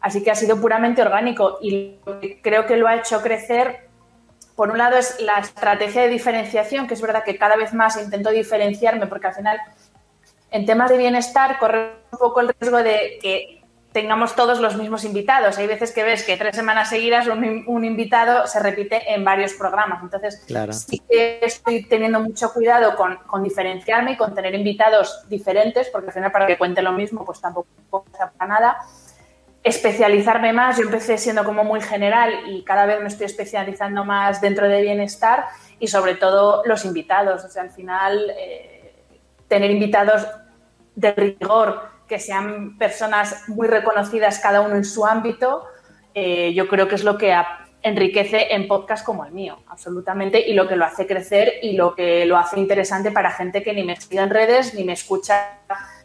Así 0.00 0.22
que 0.22 0.30
ha 0.30 0.34
sido 0.34 0.60
puramente 0.60 1.02
orgánico 1.02 1.58
y 1.60 1.96
creo 2.42 2.66
que 2.66 2.76
lo 2.76 2.86
ha 2.86 2.96
hecho 2.96 3.20
crecer, 3.20 3.88
por 4.54 4.70
un 4.70 4.78
lado, 4.78 4.96
es 4.96 5.20
la 5.20 5.38
estrategia 5.38 6.02
de 6.02 6.08
diferenciación, 6.08 6.86
que 6.86 6.94
es 6.94 7.00
verdad 7.02 7.24
que 7.24 7.36
cada 7.36 7.56
vez 7.56 7.74
más 7.74 7.96
intento 8.00 8.30
diferenciarme 8.30 9.06
porque 9.06 9.28
al 9.28 9.34
final, 9.34 9.58
en 10.50 10.66
temas 10.66 10.90
de 10.90 10.98
bienestar, 10.98 11.58
corre 11.58 11.92
un 12.12 12.18
poco 12.18 12.40
el 12.40 12.48
riesgo 12.58 12.78
de 12.78 13.18
que 13.22 13.62
tengamos 13.92 14.36
todos 14.36 14.60
los 14.60 14.76
mismos 14.76 15.04
invitados. 15.04 15.58
Hay 15.58 15.66
veces 15.66 15.92
que 15.92 16.02
ves 16.04 16.22
que 16.22 16.36
tres 16.36 16.54
semanas 16.54 16.90
seguidas 16.90 17.26
un, 17.26 17.64
un 17.66 17.84
invitado 17.84 18.46
se 18.46 18.60
repite 18.60 19.12
en 19.12 19.24
varios 19.24 19.54
programas. 19.54 20.02
Entonces, 20.02 20.42
Claro. 20.46 20.72
sí 20.72 21.00
que 21.08 21.40
estoy 21.42 21.84
teniendo 21.84 22.20
mucho 22.20 22.52
cuidado 22.52 22.94
con, 22.96 23.16
con 23.26 23.42
diferenciarme 23.42 24.12
y 24.12 24.16
con 24.16 24.34
tener 24.34 24.54
invitados 24.54 25.24
diferentes, 25.28 25.88
porque 25.88 26.08
al 26.08 26.12
final 26.12 26.32
para 26.32 26.46
que 26.46 26.58
cuente 26.58 26.82
lo 26.82 26.92
mismo, 26.92 27.24
pues 27.24 27.40
tampoco 27.40 27.68
pasa 28.12 28.30
para 28.36 28.48
nada. 28.54 28.78
Especializarme 29.68 30.54
más, 30.54 30.78
yo 30.78 30.84
empecé 30.84 31.18
siendo 31.18 31.44
como 31.44 31.62
muy 31.62 31.82
general 31.82 32.32
y 32.46 32.64
cada 32.64 32.86
vez 32.86 33.02
me 33.02 33.08
estoy 33.08 33.26
especializando 33.26 34.02
más 34.02 34.40
dentro 34.40 34.66
de 34.66 34.80
bienestar 34.80 35.44
y 35.78 35.88
sobre 35.88 36.14
todo 36.14 36.62
los 36.64 36.86
invitados. 36.86 37.44
O 37.44 37.48
sea, 37.50 37.64
al 37.64 37.70
final 37.70 38.32
eh, 38.34 38.94
tener 39.46 39.70
invitados 39.70 40.26
de 40.94 41.12
rigor, 41.12 41.82
que 42.08 42.18
sean 42.18 42.78
personas 42.78 43.46
muy 43.46 43.68
reconocidas 43.68 44.38
cada 44.38 44.62
uno 44.62 44.74
en 44.74 44.86
su 44.86 45.04
ámbito, 45.04 45.66
eh, 46.14 46.54
yo 46.54 46.66
creo 46.66 46.88
que 46.88 46.94
es 46.94 47.04
lo 47.04 47.18
que 47.18 47.36
enriquece 47.82 48.54
en 48.54 48.68
podcast 48.68 49.04
como 49.04 49.26
el 49.26 49.32
mío, 49.32 49.58
absolutamente, 49.68 50.48
y 50.48 50.54
lo 50.54 50.66
que 50.66 50.76
lo 50.76 50.86
hace 50.86 51.06
crecer 51.06 51.56
y 51.60 51.74
lo 51.74 51.94
que 51.94 52.24
lo 52.24 52.38
hace 52.38 52.58
interesante 52.58 53.10
para 53.10 53.32
gente 53.32 53.62
que 53.62 53.74
ni 53.74 53.84
me 53.84 54.00
sigue 54.00 54.18
en 54.18 54.30
redes 54.30 54.72
ni 54.72 54.84
me 54.84 54.94
escucha 54.94 55.58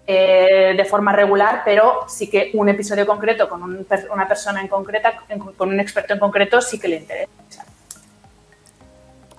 eh, 0.05 0.73
de 0.75 0.85
forma 0.85 1.13
regular, 1.13 1.61
pero 1.63 2.05
sí 2.07 2.29
que 2.29 2.51
un 2.55 2.67
episodio 2.67 3.05
concreto 3.05 3.47
con 3.47 3.63
un 3.63 3.87
una 4.11 4.27
persona 4.27 4.61
en 4.61 4.67
concreta, 4.67 5.13
con 5.55 5.69
un 5.69 5.79
experto 5.79 6.13
en 6.13 6.19
concreto, 6.19 6.61
sí 6.61 6.79
que 6.79 6.87
le 6.89 6.97
interesa. 6.97 7.62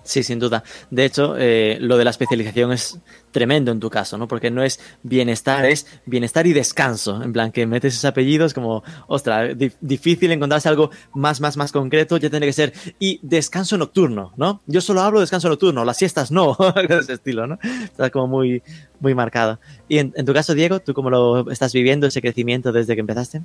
Sí, 0.04 0.22
sin 0.22 0.38
duda. 0.38 0.62
De 0.90 1.06
hecho, 1.06 1.34
eh, 1.38 1.78
lo 1.80 1.96
de 1.96 2.04
la 2.04 2.10
especialización 2.10 2.72
es 2.72 2.98
tremendo 3.32 3.72
en 3.72 3.80
tu 3.80 3.88
caso, 3.88 4.18
¿no? 4.18 4.28
Porque 4.28 4.50
no 4.50 4.62
es 4.62 4.78
bienestar, 5.02 5.64
es 5.64 5.86
bienestar 6.04 6.46
y 6.46 6.52
descanso. 6.52 7.22
En 7.22 7.32
plan, 7.32 7.50
que 7.50 7.66
metes 7.66 7.94
ese 7.96 8.06
apellido, 8.06 8.44
es 8.44 8.52
como, 8.52 8.84
ostras, 9.06 9.56
di- 9.56 9.72
difícil 9.80 10.30
encontrarse 10.30 10.68
algo 10.68 10.90
más, 11.14 11.40
más, 11.40 11.56
más 11.56 11.72
concreto, 11.72 12.18
ya 12.18 12.28
tiene 12.28 12.44
que 12.44 12.52
ser. 12.52 12.74
Y 12.98 13.18
descanso 13.22 13.78
nocturno, 13.78 14.32
¿no? 14.36 14.60
Yo 14.66 14.82
solo 14.82 15.00
hablo 15.00 15.20
de 15.20 15.22
descanso 15.24 15.48
nocturno, 15.48 15.84
las 15.86 15.96
siestas 15.96 16.30
no, 16.30 16.54
ese 16.88 17.14
estilo, 17.14 17.46
¿no? 17.46 17.58
Está 17.82 18.10
como 18.10 18.26
muy, 18.26 18.62
muy 19.00 19.14
marcado. 19.14 19.58
Y 19.88 19.98
en, 19.98 20.12
tu 20.12 20.34
caso, 20.34 20.52
Diego, 20.54 20.80
¿tú 20.80 20.92
cómo 20.92 21.08
lo 21.08 21.50
estás 21.50 21.72
viviendo, 21.72 22.06
ese 22.06 22.20
crecimiento 22.20 22.72
desde 22.72 22.94
que 22.94 23.00
empezaste? 23.00 23.40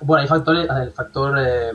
Bueno, 0.00 0.22
hay 0.22 0.28
factores, 0.28 0.68
el 0.82 0.90
factor 0.92 1.38
eh, 1.38 1.70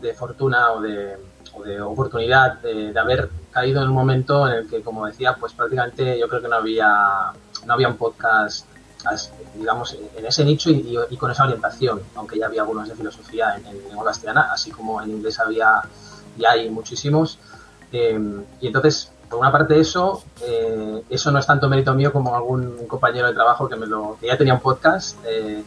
de 0.00 0.14
fortuna 0.14 0.72
o 0.72 0.80
de, 0.80 1.12
o 1.56 1.62
de 1.62 1.80
oportunidad 1.80 2.58
de, 2.60 2.92
de 2.92 2.98
haber 3.00 3.30
caído 3.50 3.82
en 3.82 3.88
un 3.88 3.94
momento 3.94 4.46
en 4.48 4.54
el 4.54 4.68
que, 4.68 4.82
como 4.82 5.06
decía, 5.06 5.36
pues 5.38 5.52
prácticamente 5.52 6.18
yo 6.18 6.28
creo 6.28 6.42
que 6.42 6.48
no 6.48 6.56
había, 6.56 7.32
no 7.66 7.72
había 7.74 7.88
un 7.88 7.96
podcast, 7.96 8.66
as- 9.04 9.30
digamos, 9.54 9.96
en 10.16 10.26
ese 10.26 10.44
nicho 10.44 10.70
y, 10.70 10.74
y- 10.74 10.98
y 11.14 11.16
con 11.16 11.30
esa 11.30 11.44
orientación, 11.44 12.00
aunque 12.16 12.38
ya 12.38 12.46
había 12.46 12.62
algunos 12.62 12.88
de 12.88 12.94
filosofía 12.94 13.56
en, 13.56 13.66
en 13.66 13.88
lengua 13.88 14.04
castellana, 14.06 14.48
así 14.52 14.70
como 14.70 15.00
en 15.00 15.10
inglés 15.10 15.38
había 15.38 15.82
y 16.36 16.44
hay 16.44 16.68
muchísimos. 16.70 17.38
Eh, 17.92 18.18
y 18.60 18.66
entonces, 18.66 19.10
por 19.30 19.38
una 19.38 19.52
parte 19.52 19.78
eso, 19.78 20.24
eh, 20.42 21.02
eso 21.08 21.30
no 21.30 21.38
es 21.38 21.46
tanto 21.46 21.68
mérito 21.68 21.94
mío 21.94 22.12
como 22.12 22.34
algún 22.34 22.86
compañero 22.88 23.28
de 23.28 23.34
trabajo 23.34 23.68
que 23.68 23.76
me 23.76 23.86
lo, 23.86 24.16
que 24.20 24.26
ya 24.26 24.36
tenía 24.36 24.54
un 24.54 24.60
podcast 24.60 25.16
eh, 25.24 25.62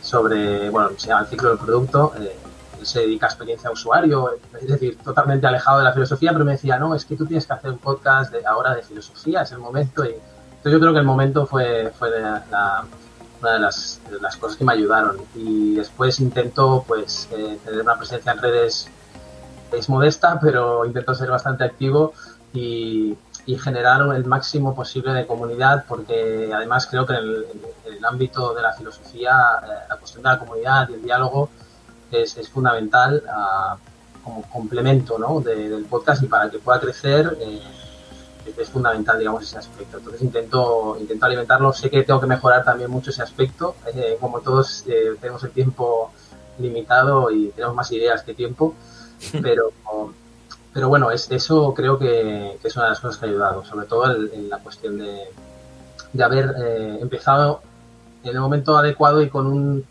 sobre, 0.00 0.70
bueno, 0.70 0.90
se 0.96 1.08
llama 1.08 1.22
el 1.22 1.26
ciclo 1.28 1.48
del 1.50 1.58
producto, 1.58 2.12
eh, 2.20 2.36
se 2.84 3.00
dedica 3.00 3.26
a 3.26 3.28
experiencia 3.28 3.68
de 3.68 3.74
usuario, 3.74 4.30
es 4.60 4.66
decir, 4.66 4.98
totalmente 4.98 5.46
alejado 5.46 5.78
de 5.78 5.84
la 5.84 5.92
filosofía, 5.92 6.32
pero 6.32 6.44
me 6.44 6.52
decía, 6.52 6.78
no, 6.78 6.94
es 6.94 7.04
que 7.04 7.16
tú 7.16 7.26
tienes 7.26 7.46
que 7.46 7.52
hacer 7.52 7.70
un 7.70 7.78
podcast 7.78 8.32
de, 8.32 8.44
ahora 8.46 8.74
de 8.74 8.82
filosofía, 8.82 9.42
es 9.42 9.52
el 9.52 9.58
momento. 9.58 10.04
Y, 10.04 10.10
entonces 10.10 10.72
yo 10.72 10.80
creo 10.80 10.92
que 10.92 10.98
el 11.00 11.04
momento 11.04 11.46
fue, 11.46 11.92
fue 11.98 12.08
una 12.20 12.84
de 13.40 13.58
las, 13.58 14.00
las 14.20 14.36
cosas 14.36 14.56
que 14.56 14.64
me 14.64 14.72
ayudaron. 14.72 15.16
Y 15.34 15.74
después 15.74 16.20
intento, 16.20 16.84
pues, 16.86 17.28
eh, 17.32 17.58
tener 17.64 17.80
una 17.80 17.96
presencia 17.96 18.32
en 18.32 18.38
redes, 18.38 18.88
es 19.72 19.88
modesta, 19.88 20.38
pero 20.40 20.84
intento 20.84 21.14
ser 21.14 21.30
bastante 21.30 21.64
activo 21.64 22.12
y, 22.52 23.16
y 23.46 23.58
generar 23.58 24.02
el 24.14 24.24
máximo 24.24 24.74
posible 24.74 25.12
de 25.12 25.26
comunidad, 25.26 25.84
porque 25.88 26.50
además 26.54 26.86
creo 26.86 27.06
que 27.06 27.14
en 27.14 27.18
el, 27.18 27.46
en 27.86 27.94
el 27.94 28.04
ámbito 28.04 28.54
de 28.54 28.62
la 28.62 28.72
filosofía, 28.72 29.32
eh, 29.62 29.86
la 29.88 29.96
cuestión 29.96 30.22
de 30.22 30.28
la 30.28 30.38
comunidad 30.38 30.88
y 30.90 30.94
el 30.94 31.02
diálogo 31.02 31.50
es, 32.12 32.36
es 32.36 32.48
fundamental 32.48 33.22
ah, 33.28 33.76
como 34.24 34.42
complemento 34.50 35.18
¿no? 35.18 35.40
de- 35.40 35.68
del 35.68 35.84
podcast 35.86 36.22
y 36.22 36.26
para 36.26 36.48
que 36.50 36.58
pueda 36.58 36.78
crecer 36.80 37.36
eh, 37.40 37.60
es- 38.56 38.68
fundamental, 38.70 39.18
digamos, 39.18 39.42
ese 39.44 39.58
aspecto. 39.58 39.98
Entonces 39.98 40.22
intento, 40.22 40.96
intento 41.00 41.26
alimentarlo. 41.26 41.72
Sé 41.72 41.90
que 41.90 42.02
tengo 42.02 42.20
que 42.20 42.26
mejorar 42.26 42.64
también 42.64 42.90
mucho 42.90 43.10
ese 43.10 43.22
aspecto. 43.22 43.74
Eh, 43.94 44.16
como 44.20 44.40
todos 44.40 44.84
eh, 44.86 45.16
tenemos 45.20 45.42
el 45.44 45.50
tiempo 45.50 46.10
limitado 46.58 47.30
y 47.30 47.48
tenemos 47.48 47.74
más 47.74 47.90
ideas 47.92 48.22
que 48.22 48.34
tiempo, 48.34 48.74
pero, 49.42 49.72
pero 50.72 50.88
bueno, 50.88 51.10
es, 51.10 51.30
eso 51.30 51.72
creo 51.74 51.98
que, 51.98 52.58
que 52.60 52.68
es 52.68 52.76
una 52.76 52.84
de 52.86 52.90
las 52.90 53.00
cosas 53.00 53.18
que 53.18 53.26
ha 53.26 53.28
ayudado, 53.28 53.64
sobre 53.64 53.86
todo 53.86 54.04
en 54.14 54.48
la 54.48 54.58
cuestión 54.58 54.98
de, 54.98 55.24
de 56.12 56.22
haber 56.24 56.54
empezado 57.00 57.60
en 58.22 58.30
el 58.36 58.40
momento 58.40 58.76
adecuado 58.76 59.22
y 59.22 59.28
con 59.30 59.46
un, 59.46 59.84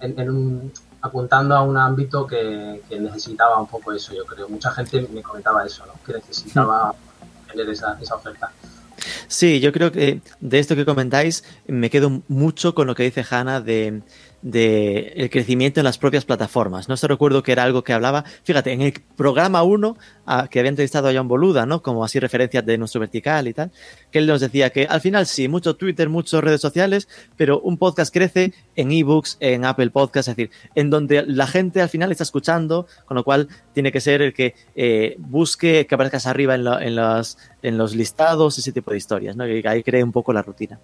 en, 0.00 0.18
en 0.20 0.30
un 0.30 0.72
apuntando 1.02 1.54
a 1.54 1.62
un 1.62 1.76
ámbito 1.76 2.26
que, 2.26 2.82
que 2.88 2.98
necesitaba 2.98 3.58
un 3.58 3.66
poco 3.66 3.92
eso, 3.92 4.14
yo 4.14 4.24
creo. 4.24 4.48
Mucha 4.48 4.70
gente 4.70 5.06
me 5.12 5.22
comentaba 5.22 5.66
eso, 5.66 5.84
¿no? 5.84 5.92
que 6.06 6.14
necesitaba 6.14 6.94
tener 7.50 7.68
esa, 7.68 7.98
esa 8.00 8.14
oferta. 8.14 8.50
Sí, 9.26 9.60
yo 9.60 9.72
creo 9.72 9.90
que 9.90 10.20
de 10.40 10.58
esto 10.58 10.76
que 10.76 10.84
comentáis 10.84 11.44
me 11.66 11.90
quedo 11.90 12.22
mucho 12.28 12.74
con 12.74 12.86
lo 12.86 12.94
que 12.94 13.02
dice 13.02 13.24
Hanna 13.28 13.60
de, 13.60 14.02
de 14.42 15.12
el 15.16 15.30
crecimiento 15.30 15.80
en 15.80 15.84
las 15.84 15.98
propias 15.98 16.24
plataformas. 16.24 16.88
No 16.88 16.96
se 16.96 17.06
recuerdo 17.06 17.42
que 17.42 17.52
era 17.52 17.62
algo 17.62 17.84
que 17.84 17.92
hablaba. 17.92 18.24
Fíjate, 18.42 18.72
en 18.72 18.82
el 18.82 18.92
programa 19.16 19.62
1, 19.62 19.96
que 20.50 20.58
había 20.58 20.68
entrevistado 20.68 21.08
a 21.08 21.12
John 21.14 21.28
Boluda, 21.28 21.64
¿no? 21.64 21.82
Como 21.82 22.04
así 22.04 22.18
referencias 22.18 22.66
de 22.66 22.76
nuestro 22.76 23.00
vertical 23.00 23.46
y 23.48 23.54
tal, 23.54 23.70
que 24.10 24.18
él 24.18 24.26
nos 24.26 24.40
decía 24.40 24.70
que 24.70 24.86
al 24.86 25.00
final 25.00 25.26
sí, 25.26 25.48
mucho 25.48 25.76
Twitter, 25.76 26.08
muchas 26.08 26.42
redes 26.42 26.60
sociales, 26.60 27.08
pero 27.36 27.60
un 27.60 27.78
podcast 27.78 28.12
crece 28.12 28.52
en 28.74 28.90
ebooks, 28.90 29.36
en 29.40 29.64
Apple 29.64 29.90
Podcasts, 29.90 30.28
es 30.28 30.36
decir, 30.36 30.50
en 30.74 30.90
donde 30.90 31.24
la 31.26 31.46
gente 31.46 31.80
al 31.80 31.88
final 31.88 32.10
está 32.10 32.24
escuchando, 32.24 32.86
con 33.06 33.16
lo 33.16 33.24
cual 33.24 33.48
tiene 33.72 33.92
que 33.92 34.00
ser 34.00 34.22
el 34.22 34.32
que 34.32 34.54
eh, 34.74 35.16
busque 35.18 35.86
que 35.86 35.94
aparezcas 35.94 36.26
arriba 36.26 36.54
en, 36.54 36.66
en 37.62 37.78
los 37.78 37.94
listados, 37.94 38.58
ese 38.58 38.72
tipo 38.72 38.90
de 38.90 38.96
historias, 38.96 39.36
¿no? 39.36 39.44
Que 39.44 39.62
ahí 39.66 39.82
cree 39.82 40.02
un 40.02 40.12
poco 40.12 40.32
la 40.32 40.42
rutina. 40.42 40.80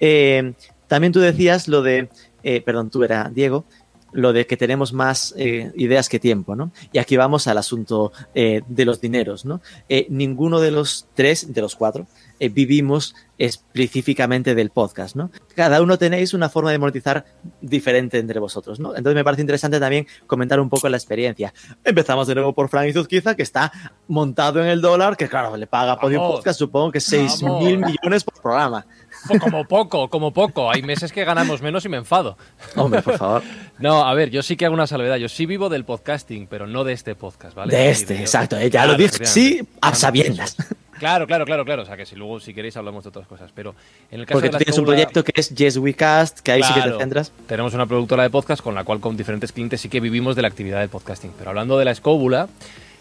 Eh, 0.00 0.52
también 0.88 1.12
tú 1.12 1.20
decías 1.20 1.68
lo 1.68 1.82
de, 1.82 2.08
eh, 2.42 2.60
perdón, 2.60 2.90
tú 2.90 3.02
era 3.04 3.30
Diego, 3.32 3.64
lo 4.12 4.32
de 4.32 4.46
que 4.46 4.56
tenemos 4.56 4.92
más 4.92 5.34
eh, 5.36 5.70
ideas 5.76 6.08
que 6.08 6.18
tiempo, 6.18 6.56
¿no? 6.56 6.72
Y 6.92 6.98
aquí 6.98 7.16
vamos 7.16 7.46
al 7.46 7.58
asunto 7.58 8.12
eh, 8.34 8.62
de 8.66 8.84
los 8.84 9.00
dineros, 9.00 9.44
¿no? 9.44 9.60
Eh, 9.88 10.06
ninguno 10.08 10.60
de 10.60 10.70
los 10.70 11.08
tres, 11.14 11.52
de 11.52 11.60
los 11.60 11.76
cuatro, 11.76 12.06
vivimos 12.52 13.16
específicamente 13.36 14.54
del 14.54 14.70
podcast, 14.70 15.16
¿no? 15.16 15.30
Cada 15.56 15.82
uno 15.82 15.98
tenéis 15.98 16.34
una 16.34 16.48
forma 16.48 16.70
de 16.70 16.78
monetizar 16.78 17.24
diferente 17.60 18.18
entre 18.18 18.38
vosotros, 18.38 18.78
¿no? 18.78 18.90
Entonces 18.90 19.16
me 19.16 19.24
parece 19.24 19.42
interesante 19.42 19.80
también 19.80 20.06
comentar 20.26 20.60
un 20.60 20.68
poco 20.68 20.88
la 20.88 20.96
experiencia. 20.96 21.52
Empezamos 21.84 22.28
de 22.28 22.36
nuevo 22.36 22.54
por 22.54 22.68
Frank 22.68 22.88
Izuzquiza, 22.88 23.34
que 23.34 23.42
está 23.42 23.72
montado 24.06 24.60
en 24.60 24.68
el 24.68 24.80
dólar, 24.80 25.16
que 25.16 25.28
claro, 25.28 25.56
le 25.56 25.66
paga 25.66 25.96
Vamos. 25.96 26.36
Podcast, 26.36 26.58
supongo 26.58 26.92
que 26.92 27.00
6 27.00 27.42
Vamos. 27.42 27.64
mil 27.64 27.78
millones 27.78 28.22
por 28.22 28.40
programa. 28.40 28.86
Po- 29.26 29.38
Como 29.38 29.64
poco, 29.66 30.08
como 30.08 30.32
poco. 30.32 30.70
Hay 30.70 30.82
meses 30.82 31.12
que 31.12 31.24
ganamos 31.24 31.60
menos 31.62 31.84
y 31.84 31.88
me 31.88 31.96
enfado. 31.96 32.36
Hombre, 32.76 33.02
por 33.02 33.18
favor. 33.18 33.42
No, 33.78 34.04
a 34.04 34.12
ver, 34.14 34.30
yo 34.30 34.42
sí 34.42 34.56
que 34.56 34.64
hago 34.66 34.74
una 34.74 34.88
salvedad. 34.88 35.16
Yo 35.18 35.28
sí 35.28 35.46
vivo 35.46 35.68
del 35.68 35.84
podcasting, 35.84 36.48
pero 36.48 36.66
no 36.66 36.82
de 36.82 36.92
este 36.94 37.14
podcast, 37.14 37.54
¿vale? 37.54 37.76
De 37.76 37.90
Es 37.90 38.00
este, 38.00 38.18
exacto, 38.20 38.56
eh, 38.56 38.64
ya 38.64 38.82
Claro, 38.82 38.92
lo 38.92 38.98
dije, 38.98 39.24
sí, 39.24 39.62
a 39.80 39.94
sabiendas. 39.94 40.56
Claro, 40.98 41.28
claro, 41.28 41.44
claro, 41.46 41.64
claro. 41.64 41.82
O 41.82 41.86
sea, 41.86 41.96
que 41.96 42.04
si 42.04 42.16
luego, 42.16 42.40
si 42.40 42.52
queréis, 42.52 42.76
hablamos 42.76 43.04
de 43.04 43.10
otras 43.10 43.28
cosas. 43.28 43.52
Pero 43.54 43.72
en 44.10 44.18
el 44.18 44.26
caso 44.26 44.34
Porque 44.40 44.48
de 44.48 44.52
tú 44.52 44.58
tienes 44.58 44.78
un 44.78 44.84
proyecto 44.84 45.22
que 45.22 45.30
es 45.36 45.50
Yes 45.54 45.76
We 45.76 45.94
Cast, 45.94 46.40
que 46.40 46.50
ahí 46.50 46.62
sí 46.64 46.74
que 46.74 46.80
te 46.80 46.98
centras. 46.98 47.30
Tenemos 47.46 47.72
una 47.72 47.86
productora 47.86 48.24
de 48.24 48.30
podcast 48.30 48.60
con 48.60 48.74
la 48.74 48.82
cual 48.82 48.98
con 48.98 49.16
diferentes 49.16 49.52
clientes 49.52 49.80
sí 49.80 49.88
que 49.88 50.00
vivimos 50.00 50.34
de 50.34 50.42
la 50.42 50.48
actividad 50.48 50.80
del 50.80 50.88
podcasting. 50.88 51.30
Pero 51.38 51.50
hablando 51.50 51.78
de 51.78 51.84
la 51.84 51.92
escóbula, 51.92 52.48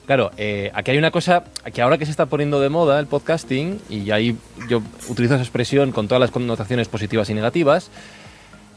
claro, 0.08 0.32
eh, 0.38 0.72
aquí 0.74 0.90
hay 0.92 0.98
una 0.98 1.12
cosa 1.12 1.44
que 1.72 1.82
ahora 1.84 2.00
que 2.00 2.06
se 2.06 2.12
está 2.12 2.26
poniendo 2.26 2.60
de 2.60 2.70
moda 2.70 3.00
el 3.00 3.06
podcasting, 3.06 3.80
y 3.90 4.10
ahí 4.10 4.36
yo 4.68 4.82
utilizo 5.10 5.36
esa 5.36 5.44
expresión 5.44 5.92
con 5.92 6.08
todas 6.08 6.20
las 6.20 6.32
connotaciones 6.32 6.88
positivas 6.88 7.30
y 7.30 7.36
negativas, 7.36 7.92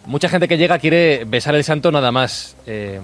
mucha 0.07 0.29
gente 0.29 0.49
que 0.49 0.59
llega 0.59 0.79
quiere 0.79 1.25
besar 1.25 1.55
el 1.55 1.64
santo 1.64 1.90
nada 1.90 2.12
más 2.12 2.57
eh, 2.66 3.01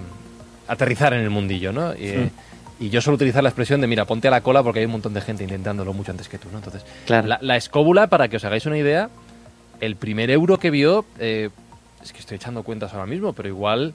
aterrizar 0.69 1.15
en 1.15 1.21
el 1.21 1.31
mundillo, 1.31 1.73
¿no? 1.73 1.95
Y, 1.95 1.99
eh, 2.09 2.31
y 2.79 2.91
yo 2.91 3.01
suelo 3.01 3.15
utilizar 3.15 3.43
la 3.43 3.49
expresión 3.49 3.81
de, 3.81 3.87
mira, 3.87 4.05
ponte 4.05 4.29
a 4.29 4.31
la 4.31 4.43
cola 4.43 4.63
porque 4.63 4.81
hay 4.81 4.85
un 4.87 4.93
montón 4.93 5.15
de 5.15 5.21
gente 5.23 5.43
intentándolo 5.45 5.95
mucho 5.95 6.11
antes 6.11 6.29
que 6.29 6.37
tú, 6.37 6.49
¿no? 6.53 6.59
Entonces, 6.59 6.85
Claro. 7.07 7.27
la, 7.29 7.39
la 7.41 7.57
escóbula, 7.57 8.09
para 8.09 8.29
que 8.29 8.37
os 8.37 8.45
hagáis 8.45 8.67
una 8.67 8.77
idea, 8.77 9.09
el 9.81 9.97
primer 9.97 10.31
euro 10.31 10.59
que 10.59 10.71
vio, 10.71 11.05
eh, 11.19 11.49
es 12.03 12.13
que 12.13 12.19
estoy 12.19 12.37
echando 12.37 12.63
cuentas 12.65 12.93
ahora 12.93 13.07
mismo, 13.07 13.33
pero 13.33 13.49
igual... 13.49 13.95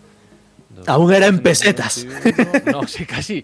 Aún 0.88 1.14
era 1.14 1.28
en 1.28 1.40
pesetas. 1.40 2.06
No, 2.72 2.88
sí, 2.88 3.06
casi. 3.06 3.44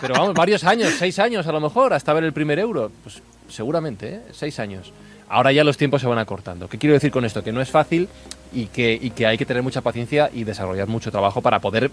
Pero 0.00 0.14
vamos, 0.14 0.34
varios 0.34 0.64
años, 0.64 0.92
seis 0.98 1.18
años 1.18 1.46
a 1.46 1.52
lo 1.52 1.60
mejor, 1.60 1.92
hasta 1.92 2.12
ver 2.12 2.24
el 2.24 2.32
primer 2.32 2.58
euro. 2.58 2.90
Pues 3.02 3.22
seguramente, 3.48 4.14
¿eh? 4.14 4.20
Seis 4.32 4.58
años. 4.58 4.92
Ahora 5.28 5.52
ya 5.52 5.64
los 5.64 5.76
tiempos 5.76 6.00
se 6.00 6.06
van 6.06 6.18
acortando. 6.18 6.68
¿Qué 6.68 6.78
quiero 6.78 6.94
decir 6.94 7.10
con 7.10 7.24
esto? 7.24 7.42
Que 7.42 7.52
no 7.52 7.60
es 7.60 7.70
fácil 7.70 8.08
y 8.52 8.66
que, 8.66 8.98
y 9.00 9.10
que 9.10 9.26
hay 9.26 9.38
que 9.38 9.46
tener 9.46 9.62
mucha 9.62 9.80
paciencia 9.80 10.30
y 10.32 10.44
desarrollar 10.44 10.86
mucho 10.88 11.10
trabajo 11.10 11.40
para 11.40 11.60
poder 11.60 11.90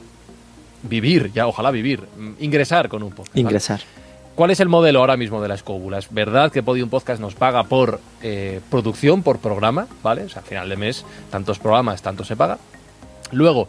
vivir, 0.84 1.32
ya 1.34 1.48
ojalá 1.48 1.72
vivir, 1.72 2.02
mm, 2.02 2.34
ingresar 2.40 2.90
con 2.90 3.02
un 3.04 3.10
podcast. 3.10 3.30
¿vale? 3.34 3.42
Ingresar. 3.42 3.82
¿Cuál 4.36 4.50
es 4.50 4.60
el 4.60 4.68
modelo 4.68 5.00
ahora 5.00 5.16
mismo 5.16 5.42
de 5.42 5.48
la 5.48 5.54
escóbula? 5.54 6.00
Es 6.00 6.12
verdad 6.12 6.52
que 6.52 6.64
Podium 6.64 6.90
Podcast 6.90 7.22
nos 7.22 7.36
paga 7.36 7.64
por 7.64 8.00
eh, 8.24 8.62
producción, 8.70 9.22
por 9.22 9.38
programa, 9.38 9.88
¿vale? 10.02 10.24
O 10.24 10.30
sea, 10.30 10.42
al 10.42 10.48
final 10.48 10.70
de 10.70 10.76
mes, 10.76 11.06
tantos 11.30 11.60
programas, 11.60 12.02
tanto 12.02 12.26
se 12.26 12.36
paga. 12.36 12.58
Luego, 13.32 13.68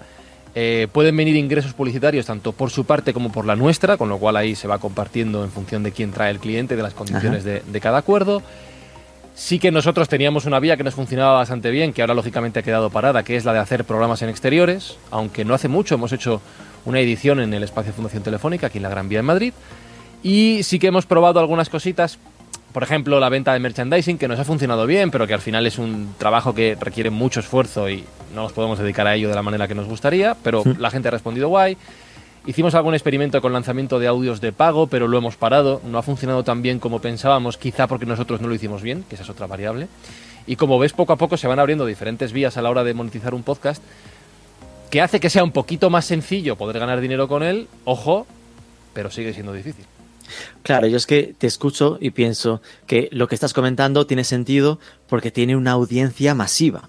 eh, 0.54 0.88
pueden 0.92 1.16
venir 1.16 1.36
ingresos 1.36 1.72
publicitarios 1.72 2.26
tanto 2.26 2.52
por 2.52 2.70
su 2.70 2.84
parte 2.84 3.12
como 3.12 3.32
por 3.32 3.44
la 3.44 3.56
nuestra, 3.56 3.96
con 3.96 4.08
lo 4.08 4.18
cual 4.18 4.36
ahí 4.36 4.54
se 4.54 4.68
va 4.68 4.78
compartiendo 4.78 5.42
en 5.44 5.50
función 5.50 5.82
de 5.82 5.92
quién 5.92 6.12
trae 6.12 6.30
el 6.30 6.38
cliente, 6.38 6.76
de 6.76 6.82
las 6.82 6.94
condiciones 6.94 7.44
de, 7.44 7.62
de 7.66 7.80
cada 7.80 7.98
acuerdo. 7.98 8.42
Sí 9.34 9.58
que 9.58 9.72
nosotros 9.72 10.08
teníamos 10.08 10.44
una 10.46 10.60
vía 10.60 10.76
que 10.76 10.84
nos 10.84 10.94
funcionaba 10.94 11.38
bastante 11.38 11.70
bien, 11.70 11.92
que 11.92 12.02
ahora 12.02 12.14
lógicamente 12.14 12.60
ha 12.60 12.62
quedado 12.62 12.90
parada, 12.90 13.24
que 13.24 13.34
es 13.34 13.44
la 13.44 13.52
de 13.52 13.58
hacer 13.58 13.84
programas 13.84 14.22
en 14.22 14.28
exteriores, 14.28 14.96
aunque 15.10 15.44
no 15.44 15.54
hace 15.54 15.66
mucho 15.66 15.96
hemos 15.96 16.12
hecho 16.12 16.40
una 16.84 17.00
edición 17.00 17.40
en 17.40 17.52
el 17.52 17.64
espacio 17.64 17.92
Fundación 17.92 18.22
Telefónica, 18.22 18.68
aquí 18.68 18.78
en 18.78 18.84
la 18.84 18.90
Gran 18.90 19.08
Vía 19.08 19.18
en 19.18 19.24
Madrid. 19.24 19.52
Y 20.22 20.60
sí 20.62 20.78
que 20.78 20.86
hemos 20.86 21.04
probado 21.04 21.40
algunas 21.40 21.68
cositas, 21.68 22.18
por 22.74 22.82
ejemplo, 22.82 23.20
la 23.20 23.28
venta 23.28 23.52
de 23.52 23.60
merchandising, 23.60 24.18
que 24.18 24.26
nos 24.26 24.40
ha 24.40 24.44
funcionado 24.44 24.84
bien, 24.84 25.12
pero 25.12 25.28
que 25.28 25.32
al 25.32 25.40
final 25.40 25.64
es 25.64 25.78
un 25.78 26.12
trabajo 26.18 26.56
que 26.56 26.74
requiere 26.74 27.08
mucho 27.08 27.38
esfuerzo 27.38 27.88
y 27.88 28.02
no 28.34 28.42
nos 28.42 28.52
podemos 28.52 28.80
dedicar 28.80 29.06
a 29.06 29.14
ello 29.14 29.28
de 29.28 29.36
la 29.36 29.42
manera 29.42 29.68
que 29.68 29.76
nos 29.76 29.86
gustaría, 29.86 30.36
pero 30.42 30.64
la 30.76 30.90
gente 30.90 31.06
ha 31.06 31.12
respondido 31.12 31.48
guay. 31.48 31.76
Hicimos 32.46 32.74
algún 32.74 32.94
experimento 32.94 33.40
con 33.40 33.52
lanzamiento 33.52 34.00
de 34.00 34.08
audios 34.08 34.40
de 34.40 34.50
pago, 34.50 34.88
pero 34.88 35.06
lo 35.06 35.16
hemos 35.16 35.36
parado. 35.36 35.82
No 35.84 35.98
ha 35.98 36.02
funcionado 36.02 36.42
tan 36.42 36.62
bien 36.62 36.80
como 36.80 36.98
pensábamos, 36.98 37.58
quizá 37.58 37.86
porque 37.86 38.06
nosotros 38.06 38.40
no 38.40 38.48
lo 38.48 38.54
hicimos 38.56 38.82
bien, 38.82 39.04
que 39.08 39.14
esa 39.14 39.22
es 39.22 39.30
otra 39.30 39.46
variable. 39.46 39.86
Y 40.48 40.56
como 40.56 40.76
ves, 40.80 40.92
poco 40.92 41.12
a 41.12 41.16
poco 41.16 41.36
se 41.36 41.46
van 41.46 41.60
abriendo 41.60 41.86
diferentes 41.86 42.32
vías 42.32 42.56
a 42.56 42.62
la 42.62 42.70
hora 42.70 42.82
de 42.82 42.92
monetizar 42.92 43.34
un 43.34 43.44
podcast, 43.44 43.84
que 44.90 45.00
hace 45.00 45.20
que 45.20 45.30
sea 45.30 45.44
un 45.44 45.52
poquito 45.52 45.90
más 45.90 46.06
sencillo 46.06 46.56
poder 46.56 46.80
ganar 46.80 47.00
dinero 47.00 47.28
con 47.28 47.44
él, 47.44 47.68
ojo, 47.84 48.26
pero 48.94 49.12
sigue 49.12 49.32
siendo 49.32 49.52
difícil. 49.52 49.84
Claro, 50.62 50.86
yo 50.86 50.96
es 50.96 51.06
que 51.06 51.34
te 51.36 51.46
escucho 51.46 51.98
y 52.00 52.10
pienso 52.10 52.62
que 52.86 53.08
lo 53.12 53.28
que 53.28 53.34
estás 53.34 53.52
comentando 53.52 54.06
tiene 54.06 54.24
sentido 54.24 54.78
porque 55.08 55.30
tiene 55.30 55.56
una 55.56 55.72
audiencia 55.72 56.34
masiva. 56.34 56.88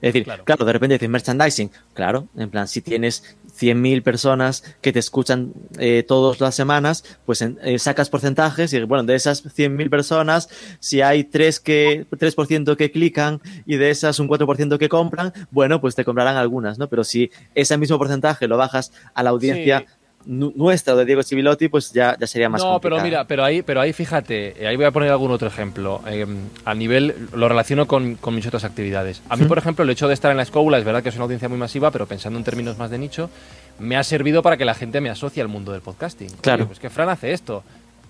Es 0.00 0.12
decir, 0.12 0.24
Claro. 0.24 0.44
claro, 0.44 0.64
de 0.66 0.72
repente 0.72 0.94
dices 0.94 1.08
merchandising, 1.08 1.70
claro, 1.94 2.28
en 2.36 2.50
plan, 2.50 2.68
si 2.68 2.82
tienes 2.82 3.36
100.000 3.56 4.02
personas 4.02 4.62
que 4.82 4.92
te 4.92 4.98
escuchan 4.98 5.52
eh, 5.78 6.04
todas 6.06 6.40
las 6.40 6.54
semanas, 6.54 7.04
pues 7.24 7.40
en- 7.40 7.58
eh, 7.62 7.78
sacas 7.78 8.10
porcentajes 8.10 8.72
y, 8.74 8.82
bueno, 8.82 9.04
de 9.04 9.14
esas 9.14 9.42
100.000 9.54 9.88
personas, 9.88 10.48
si 10.78 11.00
hay 11.00 11.24
3%, 11.24 11.62
que, 11.62 12.06
3 12.18 12.34
que 12.76 12.90
clican 12.90 13.40
y 13.64 13.76
de 13.76 13.88
esas 13.90 14.18
un 14.18 14.28
4% 14.28 14.78
que 14.78 14.88
compran, 14.90 15.32
bueno, 15.50 15.80
pues 15.80 15.94
te 15.94 16.04
comprarán 16.04 16.36
algunas, 16.36 16.76
¿no? 16.78 16.88
Pero 16.88 17.02
si 17.04 17.30
ese 17.54 17.78
mismo 17.78 17.96
porcentaje 17.96 18.46
lo 18.46 18.58
bajas 18.58 18.92
a 19.14 19.22
la 19.22 19.30
audiencia 19.30 19.78
Sí. 19.80 19.86
Nu- 20.26 20.52
nuestra 20.56 20.94
de 20.94 21.04
Diego 21.04 21.22
Civilotti, 21.22 21.68
pues 21.68 21.92
ya, 21.92 22.16
ya 22.18 22.26
sería 22.26 22.48
más 22.48 22.62
no, 22.62 22.80
pero 22.80 22.96
mira, 23.00 23.24
pero 23.26 23.44
ahí, 23.44 23.62
pero 23.62 23.80
ahí 23.80 23.92
fíjate, 23.92 24.62
eh, 24.62 24.66
ahí 24.66 24.76
voy 24.76 24.84
a 24.86 24.90
poner 24.90 25.10
algún 25.10 25.30
otro 25.30 25.48
ejemplo. 25.48 26.00
Eh, 26.06 26.26
a 26.64 26.74
nivel, 26.74 27.28
lo 27.34 27.48
relaciono 27.48 27.86
con, 27.86 28.14
con 28.16 28.34
mis 28.34 28.46
otras 28.46 28.64
actividades. 28.64 29.22
A 29.28 29.36
mí, 29.36 29.44
por 29.46 29.58
ejemplo, 29.58 29.84
el 29.84 29.90
hecho 29.90 30.08
de 30.08 30.14
estar 30.14 30.30
en 30.30 30.36
la 30.36 30.42
escóbula, 30.42 30.78
es 30.78 30.84
verdad 30.84 31.02
que 31.02 31.08
es 31.10 31.14
una 31.14 31.24
audiencia 31.24 31.48
muy 31.48 31.58
masiva, 31.58 31.90
pero 31.90 32.06
pensando 32.06 32.38
en 32.38 32.44
términos 32.44 32.78
más 32.78 32.90
de 32.90 32.98
nicho, 32.98 33.30
me 33.78 33.96
ha 33.96 34.04
servido 34.04 34.42
para 34.42 34.56
que 34.56 34.64
la 34.64 34.74
gente 34.74 35.00
me 35.00 35.10
asocie 35.10 35.42
al 35.42 35.48
mundo 35.48 35.72
del 35.72 35.80
podcasting. 35.80 36.28
Claro. 36.40 36.62
Oye, 36.64 36.66
pues 36.68 36.78
que 36.78 36.90
Fran 36.90 37.08
hace 37.08 37.32
esto. 37.32 37.62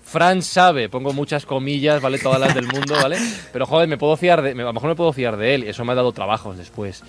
Fran 0.03 0.43
sabe, 0.43 0.87
pongo 0.87 1.13
muchas 1.13 1.47
comillas, 1.47 1.99
¿vale? 1.99 2.19
Todas 2.19 2.39
las 2.39 2.53
del 2.53 2.67
mundo, 2.67 2.93
¿vale? 3.01 3.17
Pero 3.51 3.65
joder, 3.65 3.87
me 3.87 3.97
puedo 3.97 4.15
fiar 4.15 4.43
de, 4.43 4.53
me- 4.53 4.61
a 4.61 4.67
lo 4.67 4.73
mejor 4.73 4.89
me 4.89 4.95
puedo 4.95 5.11
fiar 5.11 5.35
de 5.35 5.55
él 5.55 5.63
y 5.63 5.69
eso 5.69 5.83
me 5.83 5.93
ha 5.93 5.95
dado 5.95 6.11
trabajos 6.11 6.57
después. 6.57 7.01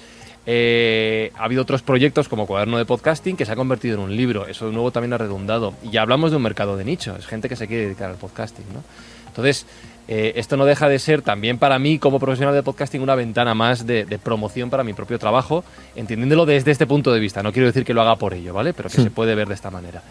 Eh, 0.49 1.33
ha 1.35 1.45
habido 1.45 1.63
otros 1.63 1.83
proyectos 1.83 2.29
como 2.29 2.47
Cuaderno 2.47 2.79
de 2.79 2.85
Podcasting 2.85 3.37
que 3.37 3.45
se 3.45 3.53
ha 3.53 3.57
convertido 3.57 3.97
en 3.97 4.01
un 4.01 4.17
libro. 4.17 4.47
Eso 4.47 4.67
de 4.67 4.73
nuevo 4.73 4.93
también 4.93 5.13
ha 5.13 5.19
redundado. 5.19 5.75
Y 5.83 5.91
ya 5.91 6.03
hablamos 6.03 6.31
de 6.31 6.37
un 6.37 6.43
mercado 6.43 6.77
de 6.77 6.85
nicho. 6.85 7.17
Es 7.19 7.27
gente 7.27 7.49
que 7.49 7.57
se 7.57 7.67
quiere 7.67 7.85
dedicar 7.85 8.11
al 8.11 8.17
podcasting, 8.17 8.65
¿no? 8.73 8.85
Entonces, 9.27 9.67
eh, 10.09 10.35
esto 10.37 10.57
no 10.57 10.65
deja 10.65 10.89
de 10.89 10.99
ser 11.01 11.21
también 11.21 11.59
para 11.59 11.79
mí 11.79 11.99
como 11.99 12.21
profesional 12.21 12.55
de 12.55 12.63
podcasting 12.63 13.03
una 13.03 13.17
ventana 13.17 13.55
más 13.55 13.87
de, 13.87 14.05
de 14.05 14.19
promoción 14.19 14.71
para 14.71 14.85
mi 14.85 14.93
propio 14.93 15.19
trabajo, 15.19 15.65
entendiéndolo 15.97 16.47
desde 16.47 16.71
este 16.71 16.87
punto 16.87 17.13
de 17.13 17.19
vista. 17.19 17.43
No 17.43 17.53
quiero 17.53 17.67
decir 17.67 17.85
que 17.85 17.93
lo 17.93 18.03
haga 18.03 18.17
por 18.17 18.33
ello, 18.33 18.55
¿vale? 18.55 18.73
Pero 18.73 18.89
que 18.89 19.03
se 19.03 19.11
puede 19.11 19.35
ver 19.35 19.49
de 19.49 19.55
esta 19.55 19.71
manera. 19.71 20.03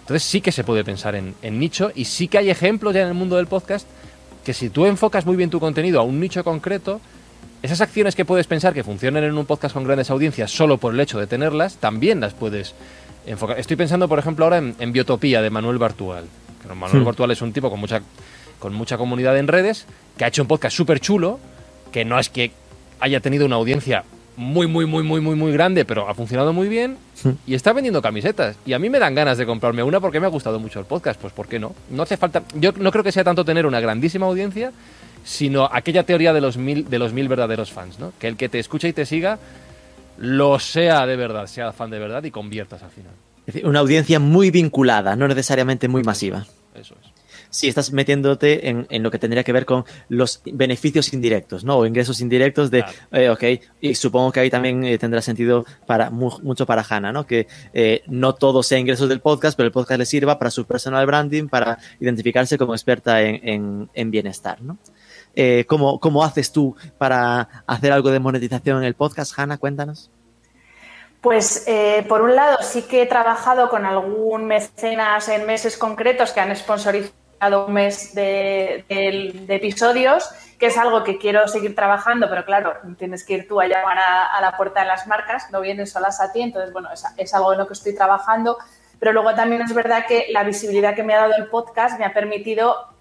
Entonces 0.00 0.24
sí 0.24 0.40
que 0.40 0.52
se 0.52 0.64
puede 0.64 0.84
pensar 0.84 1.14
en, 1.14 1.34
en 1.40 1.58
nicho 1.58 1.90
y 1.94 2.04
sí 2.04 2.28
que 2.28 2.36
hay 2.36 2.50
ejemplos 2.50 2.92
ya 2.92 3.02
en 3.02 3.08
el 3.08 3.14
mundo 3.14 3.36
del 3.36 3.46
podcast 3.46 3.86
que 4.44 4.52
si 4.52 4.68
tú 4.68 4.84
enfocas 4.84 5.24
muy 5.24 5.36
bien 5.36 5.48
tu 5.48 5.58
contenido 5.58 5.98
a 5.98 6.02
un 6.02 6.20
nicho 6.20 6.44
concreto, 6.44 7.00
esas 7.64 7.80
acciones 7.80 8.14
que 8.14 8.26
puedes 8.26 8.46
pensar 8.46 8.74
que 8.74 8.84
funcionan 8.84 9.24
en 9.24 9.38
un 9.38 9.46
podcast 9.46 9.72
con 9.72 9.84
grandes 9.84 10.10
audiencias 10.10 10.50
solo 10.50 10.76
por 10.76 10.92
el 10.92 11.00
hecho 11.00 11.18
de 11.18 11.26
tenerlas, 11.26 11.78
también 11.78 12.20
las 12.20 12.34
puedes 12.34 12.74
enfocar. 13.24 13.58
Estoy 13.58 13.76
pensando, 13.76 14.06
por 14.06 14.18
ejemplo, 14.18 14.44
ahora 14.44 14.58
en, 14.58 14.76
en 14.80 14.92
Biotopía 14.92 15.40
de 15.40 15.48
Manuel 15.48 15.78
Bartual. 15.78 16.26
Manuel. 16.76 17.04
Bartual 17.04 17.30
es 17.30 17.40
un 17.40 17.54
tipo 17.54 17.70
con 17.70 17.80
mucha, 17.80 18.02
con 18.58 18.74
mucha 18.74 18.98
comunidad 18.98 19.38
en 19.38 19.48
redes, 19.48 19.86
que 20.18 20.26
ha 20.26 20.28
hecho 20.28 20.42
un 20.42 20.48
podcast 20.48 20.76
súper 20.76 21.00
chulo, 21.00 21.40
que 21.90 22.04
no 22.04 22.18
es 22.18 22.28
que 22.28 22.52
haya 23.00 23.20
tenido 23.20 23.46
una 23.46 23.56
audiencia 23.56 24.04
muy, 24.36 24.66
muy, 24.66 24.84
muy, 24.84 25.02
muy, 25.02 25.22
muy, 25.22 25.34
muy 25.34 25.50
grande, 25.52 25.86
pero 25.86 26.06
ha 26.06 26.14
funcionado 26.14 26.52
muy 26.52 26.68
bien 26.68 26.98
y 27.46 27.54
está 27.54 27.72
vendiendo 27.72 28.02
camisetas. 28.02 28.56
Y 28.66 28.74
a 28.74 28.78
mí 28.78 28.90
me 28.90 28.98
dan 28.98 29.14
ganas 29.14 29.38
de 29.38 29.46
comprarme 29.46 29.82
una 29.82 30.00
porque 30.00 30.20
me 30.20 30.26
ha 30.26 30.30
gustado 30.30 30.60
mucho 30.60 30.80
el 30.80 30.84
podcast. 30.84 31.18
Pues 31.18 31.32
¿por 31.32 31.48
qué 31.48 31.58
no? 31.58 31.74
No 31.88 32.02
hace 32.02 32.18
falta. 32.18 32.42
Yo 32.56 32.72
no 32.72 32.92
creo 32.92 33.02
que 33.02 33.12
sea 33.12 33.24
tanto 33.24 33.42
tener 33.42 33.64
una 33.64 33.80
grandísima 33.80 34.26
audiencia, 34.26 34.70
sino 35.24 35.68
aquella 35.72 36.04
teoría 36.04 36.32
de 36.32 36.40
los 36.40 36.56
mil, 36.56 36.88
de 36.88 36.98
los 36.98 37.12
mil 37.12 37.28
verdaderos 37.28 37.72
fans, 37.72 37.98
¿no? 37.98 38.12
Que 38.20 38.28
el 38.28 38.36
que 38.36 38.48
te 38.48 38.58
escucha 38.60 38.86
y 38.88 38.92
te 38.92 39.06
siga 39.06 39.38
lo 40.18 40.58
sea 40.60 41.06
de 41.06 41.16
verdad, 41.16 41.46
sea 41.46 41.72
fan 41.72 41.90
de 41.90 41.98
verdad 41.98 42.22
y 42.22 42.30
conviertas 42.30 42.82
al 42.82 42.90
final. 42.90 43.12
Es 43.46 43.54
decir, 43.54 43.68
una 43.68 43.80
audiencia 43.80 44.20
muy 44.20 44.50
vinculada, 44.50 45.16
no 45.16 45.26
necesariamente 45.26 45.88
muy 45.88 46.02
masiva. 46.02 46.46
Eso 46.74 46.94
es. 47.02 47.10
Si 47.50 47.68
estás 47.68 47.92
metiéndote 47.92 48.68
en, 48.68 48.84
en 48.90 49.02
lo 49.04 49.12
que 49.12 49.18
tendría 49.20 49.44
que 49.44 49.52
ver 49.52 49.64
con 49.64 49.84
los 50.08 50.40
beneficios 50.44 51.12
indirectos, 51.12 51.62
¿no? 51.62 51.76
O 51.78 51.86
ingresos 51.86 52.20
indirectos 52.20 52.68
de, 52.70 52.82
Claro. 52.82 52.98
eh, 53.12 53.30
ok, 53.58 53.62
y 53.80 53.94
supongo 53.94 54.32
que 54.32 54.40
ahí 54.40 54.50
también 54.50 54.82
eh, 54.84 54.98
tendrá 54.98 55.20
sentido 55.22 55.64
para 55.86 56.10
mu- 56.10 56.40
mucho 56.42 56.66
para 56.66 56.84
Hanna, 56.88 57.12
¿no? 57.12 57.26
Que 57.26 57.46
eh, 57.72 58.02
no 58.08 58.34
todo 58.34 58.64
sea 58.64 58.78
ingresos 58.80 59.08
del 59.08 59.20
podcast, 59.20 59.56
pero 59.56 59.66
el 59.68 59.72
podcast 59.72 59.98
le 60.00 60.06
sirva 60.06 60.36
para 60.36 60.50
su 60.50 60.64
personal 60.64 61.06
branding, 61.06 61.46
para 61.46 61.78
identificarse 62.00 62.58
como 62.58 62.74
experta 62.74 63.22
en, 63.22 63.40
en- 63.48 63.90
en 63.94 64.10
bienestar, 64.10 64.60
¿no? 64.60 64.76
Eh, 65.36 65.64
¿cómo, 65.68 65.98
¿Cómo 65.98 66.24
haces 66.24 66.52
tú 66.52 66.76
para 66.98 67.48
hacer 67.66 67.92
algo 67.92 68.10
de 68.10 68.20
monetización 68.20 68.78
en 68.78 68.84
el 68.84 68.94
podcast, 68.94 69.36
Hanna? 69.38 69.58
Cuéntanos. 69.58 70.10
Pues 71.20 71.64
eh, 71.66 72.04
por 72.08 72.20
un 72.20 72.36
lado 72.36 72.58
sí 72.60 72.82
que 72.82 73.02
he 73.02 73.06
trabajado 73.06 73.70
con 73.70 73.86
algún 73.86 74.44
mecenas 74.44 75.28
en 75.30 75.46
meses 75.46 75.78
concretos 75.78 76.32
que 76.32 76.40
han 76.40 76.54
sponsorizado 76.54 77.66
un 77.66 77.72
mes 77.72 78.14
de, 78.14 78.84
episodios, 79.48 80.28
que 80.58 80.66
es 80.66 80.76
algo 80.76 81.02
que 81.02 81.18
quiero 81.18 81.48
seguir 81.48 81.74
trabajando, 81.74 82.28
pero 82.28 82.44
claro, 82.44 82.74
tienes 82.98 83.24
que 83.24 83.34
ir 83.34 83.48
tú 83.48 83.60
a 83.60 83.66
llamar 83.66 83.98
a, 83.98 84.36
a 84.36 84.40
la 84.40 84.56
puerta 84.56 84.80
de 84.80 84.86
las 84.86 85.06
marcas, 85.06 85.50
no 85.50 85.60
vienen 85.60 85.86
solas 85.86 86.20
a 86.20 86.30
ti, 86.32 86.42
entonces 86.42 86.72
bueno, 86.72 86.90
es, 86.92 87.04
es 87.16 87.34
algo 87.34 87.52
en 87.52 87.58
lo 87.58 87.66
que 87.66 87.72
estoy 87.72 87.94
trabajando, 87.94 88.58
pero 88.98 89.12
luego 89.12 89.34
también 89.34 89.62
es 89.62 89.74
verdad 89.74 90.06
que 90.06 90.26
la 90.30 90.44
visibilidad 90.44 90.94
que 90.94 91.02
me 91.02 91.14
ha 91.14 91.20
dado 91.20 91.34
el 91.38 91.46
podcast 91.46 91.98
me 91.98 92.04
ha 92.04 92.12
permitido 92.12 92.93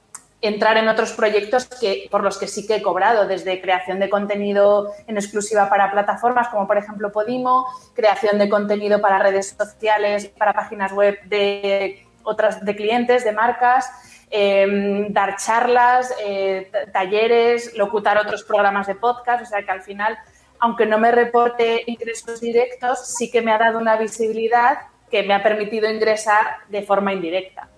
entrar 0.43 0.77
en 0.77 0.89
otros 0.89 1.13
proyectos 1.13 1.65
que, 1.65 2.07
por 2.11 2.21
los 2.21 2.37
que 2.37 2.47
sí 2.47 2.67
que 2.67 2.75
he 2.75 2.81
cobrado, 2.81 3.25
desde 3.25 3.61
creación 3.61 3.99
de 4.01 4.09
contenido 4.09 4.91
en 5.07 5.15
exclusiva 5.15 5.69
para 5.69 5.89
plataformas 5.89 6.49
como 6.49 6.67
por 6.67 6.77
ejemplo 6.77 7.13
Podimo, 7.13 7.65
creación 7.95 8.37
de 8.37 8.49
contenido 8.49 8.99
para 8.99 9.19
redes 9.19 9.55
sociales, 9.57 10.27
para 10.27 10.53
páginas 10.53 10.91
web 10.91 11.17
de 11.23 12.05
otras 12.23 12.63
de 12.63 12.75
clientes, 12.75 13.23
de 13.23 13.31
marcas, 13.31 13.89
eh, 14.29 15.05
dar 15.09 15.37
charlas, 15.37 16.13
eh, 16.21 16.69
talleres, 16.91 17.77
locutar 17.77 18.17
otros 18.17 18.43
programas 18.43 18.85
de 18.87 18.95
podcast, 18.95 19.43
o 19.43 19.45
sea 19.45 19.63
que 19.63 19.71
al 19.71 19.81
final, 19.81 20.17
aunque 20.59 20.85
no 20.85 20.99
me 20.99 21.13
reporte 21.13 21.83
ingresos 21.87 22.41
directos, 22.41 23.15
sí 23.15 23.31
que 23.31 23.41
me 23.41 23.53
ha 23.53 23.57
dado 23.57 23.79
una 23.79 23.95
visibilidad 23.95 24.79
que 25.09 25.23
me 25.23 25.33
ha 25.33 25.41
permitido 25.41 25.89
ingresar 25.89 26.57
de 26.67 26.81
forma 26.81 27.13
indirecta. 27.13 27.69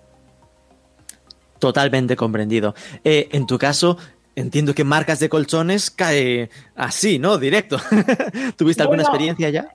Totalmente 1.66 2.14
comprendido. 2.14 2.76
Eh, 3.02 3.28
en 3.32 3.44
tu 3.44 3.58
caso, 3.58 3.98
entiendo 4.36 4.72
que 4.72 4.84
marcas 4.84 5.18
de 5.18 5.28
colchones 5.28 5.90
cae 5.90 6.48
así, 6.76 7.18
¿no? 7.18 7.38
Directo. 7.38 7.78
¿Tuviste 8.56 8.82
alguna 8.82 9.02
Bueno, 9.02 9.02
experiencia 9.02 9.50
ya? 9.50 9.68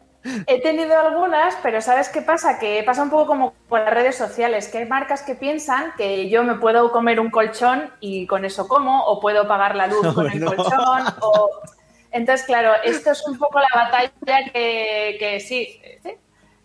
He 0.48 0.62
tenido 0.62 0.98
algunas, 0.98 1.54
pero 1.62 1.82
¿sabes 1.82 2.08
qué 2.08 2.22
pasa? 2.22 2.60
Que 2.60 2.82
pasa 2.84 3.04
un 3.04 3.10
poco 3.10 3.28
como 3.28 3.54
con 3.68 3.84
las 3.84 3.94
redes 3.94 4.16
sociales, 4.16 4.70
que 4.70 4.78
hay 4.78 4.86
marcas 4.86 5.22
que 5.22 5.36
piensan 5.36 5.92
que 5.98 6.30
yo 6.30 6.46
me 6.46 6.56
puedo 6.56 6.94
comer 6.94 7.20
un 7.20 7.30
colchón 7.30 7.92
y 8.00 8.26
con 8.26 8.46
eso 8.46 8.70
como, 8.70 9.04
o 9.04 9.20
puedo 9.20 9.50
pagar 9.50 9.76
la 9.76 9.88
luz 9.88 10.08
con 10.16 10.32
el 10.32 10.46
colchón, 10.46 11.14
o... 11.20 11.50
Entonces, 12.12 12.46
claro, 12.46 12.72
esto 12.86 13.12
es 13.12 13.28
un 13.28 13.38
poco 13.38 13.60
la 13.60 13.68
batalla 13.74 14.12
que, 14.54 15.18
que 15.20 15.42
sí, 15.42 15.82
sí, 16.04 16.12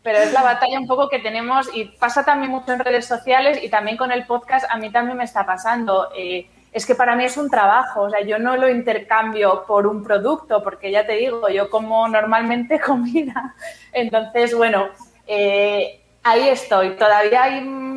pero 0.07 0.21
es 0.21 0.33
la 0.33 0.45
batalla 0.45 0.79
un 0.79 0.87
poco 0.87 1.09
que 1.09 1.19
tenemos 1.19 1.69
y 1.75 1.87
pasa 1.87 2.25
también 2.25 2.53
mucho 2.53 2.73
en 2.73 2.79
redes 2.79 3.07
sociales 3.07 3.59
y 3.61 3.69
también 3.69 3.97
con 3.97 4.12
el 4.12 4.25
podcast, 4.25 4.64
a 4.71 4.77
mí 4.77 4.88
también 4.92 5.19
me 5.19 5.25
está 5.25 5.45
pasando. 5.45 6.11
Eh, 6.16 6.47
es 6.71 6.87
que 6.87 6.95
para 6.95 7.16
mí 7.16 7.25
es 7.25 7.37
un 7.37 7.51
trabajo, 7.51 8.03
o 8.03 8.11
sea, 8.11 8.21
yo 8.21 8.38
no 8.38 8.57
lo 8.57 8.69
intercambio 8.69 9.64
por 9.66 9.85
un 9.85 10.05
producto, 10.05 10.62
porque 10.62 10.92
ya 10.92 11.05
te 11.05 11.14
digo, 11.14 11.49
yo 11.49 11.69
como 11.69 12.07
normalmente 12.07 12.79
comida. 12.87 13.57
Entonces, 13.92 14.55
bueno, 14.55 14.90
eh, 15.27 16.01
ahí 16.23 16.51
estoy. 16.51 16.90
Todavía 16.90 17.49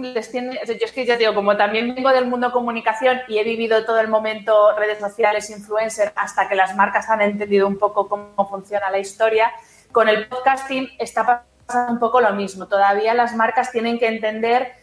les 0.02 0.32
tiene, 0.32 0.60
yo 0.66 0.86
es 0.86 0.92
que 0.92 1.06
ya 1.06 1.16
digo, 1.16 1.36
como 1.36 1.58
también 1.58 1.94
vengo 1.94 2.10
del 2.10 2.26
mundo 2.26 2.52
comunicación 2.52 3.20
y 3.28 3.38
he 3.38 3.44
vivido 3.44 3.86
todo 3.86 4.00
el 4.00 4.08
momento 4.08 4.76
redes 4.76 4.98
sociales, 4.98 5.52
influencer, 5.52 6.12
hasta 6.16 6.50
que 6.50 6.56
las 6.56 6.76
marcas 6.76 7.08
han 7.08 7.22
entendido 7.22 7.68
un 7.68 7.78
poco 7.78 8.08
cómo 8.10 8.50
funciona 8.50 8.90
la 8.90 8.98
historia, 8.98 9.52
con 9.92 10.10
el 10.10 10.28
podcasting 10.28 10.90
está 10.98 11.24
pasando 11.24 11.59
un 11.90 12.00
poco 12.00 12.22
lo 12.22 12.34
mismo. 12.34 12.68
Todavía 12.68 13.14
las 13.14 13.36
marcas 13.36 13.72
tienen 13.72 14.00
que 14.00 14.08
entender 14.08 14.74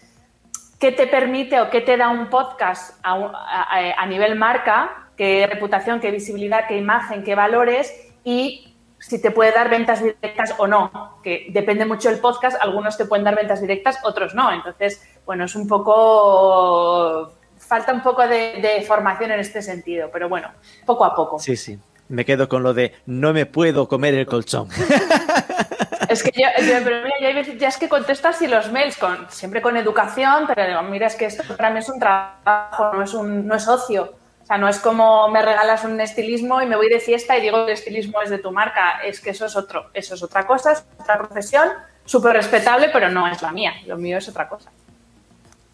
qué 0.78 0.92
te 0.92 1.06
permite 1.06 1.60
o 1.60 1.70
qué 1.70 1.80
te 1.80 1.96
da 1.96 2.08
un 2.08 2.28
podcast 2.28 2.98
a, 3.02 4.06
nivel 4.06 4.36
marca, 4.36 5.08
qué 5.16 5.46
reputación, 5.50 6.00
qué 6.00 6.10
visibilidad, 6.10 6.66
qué 6.68 6.76
imagen, 6.76 7.24
qué 7.24 7.34
valores 7.34 7.92
y 8.24 8.74
si 8.98 9.20
te 9.20 9.30
puede 9.30 9.52
dar 9.52 9.70
ventas 9.70 10.02
directas 10.02 10.54
o 10.58 10.66
no, 10.66 11.18
que 11.22 11.46
depende 11.50 11.84
mucho 11.84 12.08
del 12.08 12.18
podcast, 12.18 12.60
algunos 12.60 12.96
te 12.96 13.04
pueden 13.04 13.24
dar 13.24 13.36
ventas 13.36 13.60
directas, 13.60 13.98
otros 14.04 14.34
no. 14.34 14.52
Entonces, 14.52 15.06
bueno, 15.24 15.44
es 15.44 15.54
un 15.54 15.68
poco, 15.68 17.32
falta 17.58 17.92
un 17.92 18.02
poco 18.02 18.26
de, 18.26 18.60
de 18.60 18.82
formación 18.86 19.30
en 19.32 19.40
este 19.40 19.62
sentido, 19.62 20.08
pero 20.12 20.28
bueno, 20.28 20.50
poco 20.84 21.04
a 21.04 21.14
poco. 21.14 21.38
Sí, 21.38 21.56
sí. 21.56 21.78
Me 22.08 22.24
quedo 22.24 22.48
con 22.48 22.62
lo 22.62 22.72
de 22.72 22.94
no 23.06 23.32
me 23.32 23.46
puedo 23.46 23.88
comer 23.88 24.14
el 24.14 24.26
colchón. 24.26 24.68
Es 26.08 26.22
que 26.22 26.30
yo, 26.34 26.46
pero 26.84 27.02
mira, 27.02 27.16
ya, 27.20 27.28
hay 27.28 27.34
veces, 27.34 27.58
ya 27.58 27.68
es 27.68 27.76
que 27.76 27.88
contestas 27.88 28.40
y 28.42 28.46
los 28.46 28.70
mails 28.70 28.96
con, 28.96 29.30
siempre 29.30 29.62
con 29.62 29.76
educación, 29.76 30.44
pero 30.46 30.82
mira, 30.82 31.06
es 31.06 31.16
que 31.16 31.26
esto 31.26 31.42
para 31.56 31.70
mí 31.70 31.78
es 31.78 31.88
un 31.88 31.98
trabajo, 31.98 32.92
no 32.92 33.02
es, 33.02 33.14
un, 33.14 33.46
no 33.46 33.54
es 33.54 33.66
ocio. 33.68 34.14
O 34.42 34.46
sea, 34.46 34.58
no 34.58 34.68
es 34.68 34.78
como 34.78 35.28
me 35.28 35.42
regalas 35.42 35.84
un 35.84 36.00
estilismo 36.00 36.62
y 36.62 36.66
me 36.66 36.76
voy 36.76 36.88
de 36.88 37.00
fiesta 37.00 37.36
y 37.36 37.40
digo 37.40 37.66
que 37.66 37.72
el 37.72 37.78
estilismo 37.78 38.22
es 38.22 38.30
de 38.30 38.38
tu 38.38 38.52
marca. 38.52 39.00
Es 39.04 39.20
que 39.20 39.30
eso 39.30 39.46
es 39.46 39.56
otro, 39.56 39.90
eso 39.92 40.14
es 40.14 40.22
otra 40.22 40.46
cosa, 40.46 40.72
es 40.72 40.84
otra 41.00 41.18
profesión, 41.18 41.68
súper 42.04 42.34
respetable, 42.34 42.90
pero 42.92 43.08
no 43.08 43.26
es 43.26 43.42
la 43.42 43.50
mía. 43.50 43.72
Lo 43.86 43.96
mío 43.96 44.18
es 44.18 44.28
otra 44.28 44.48
cosa. 44.48 44.70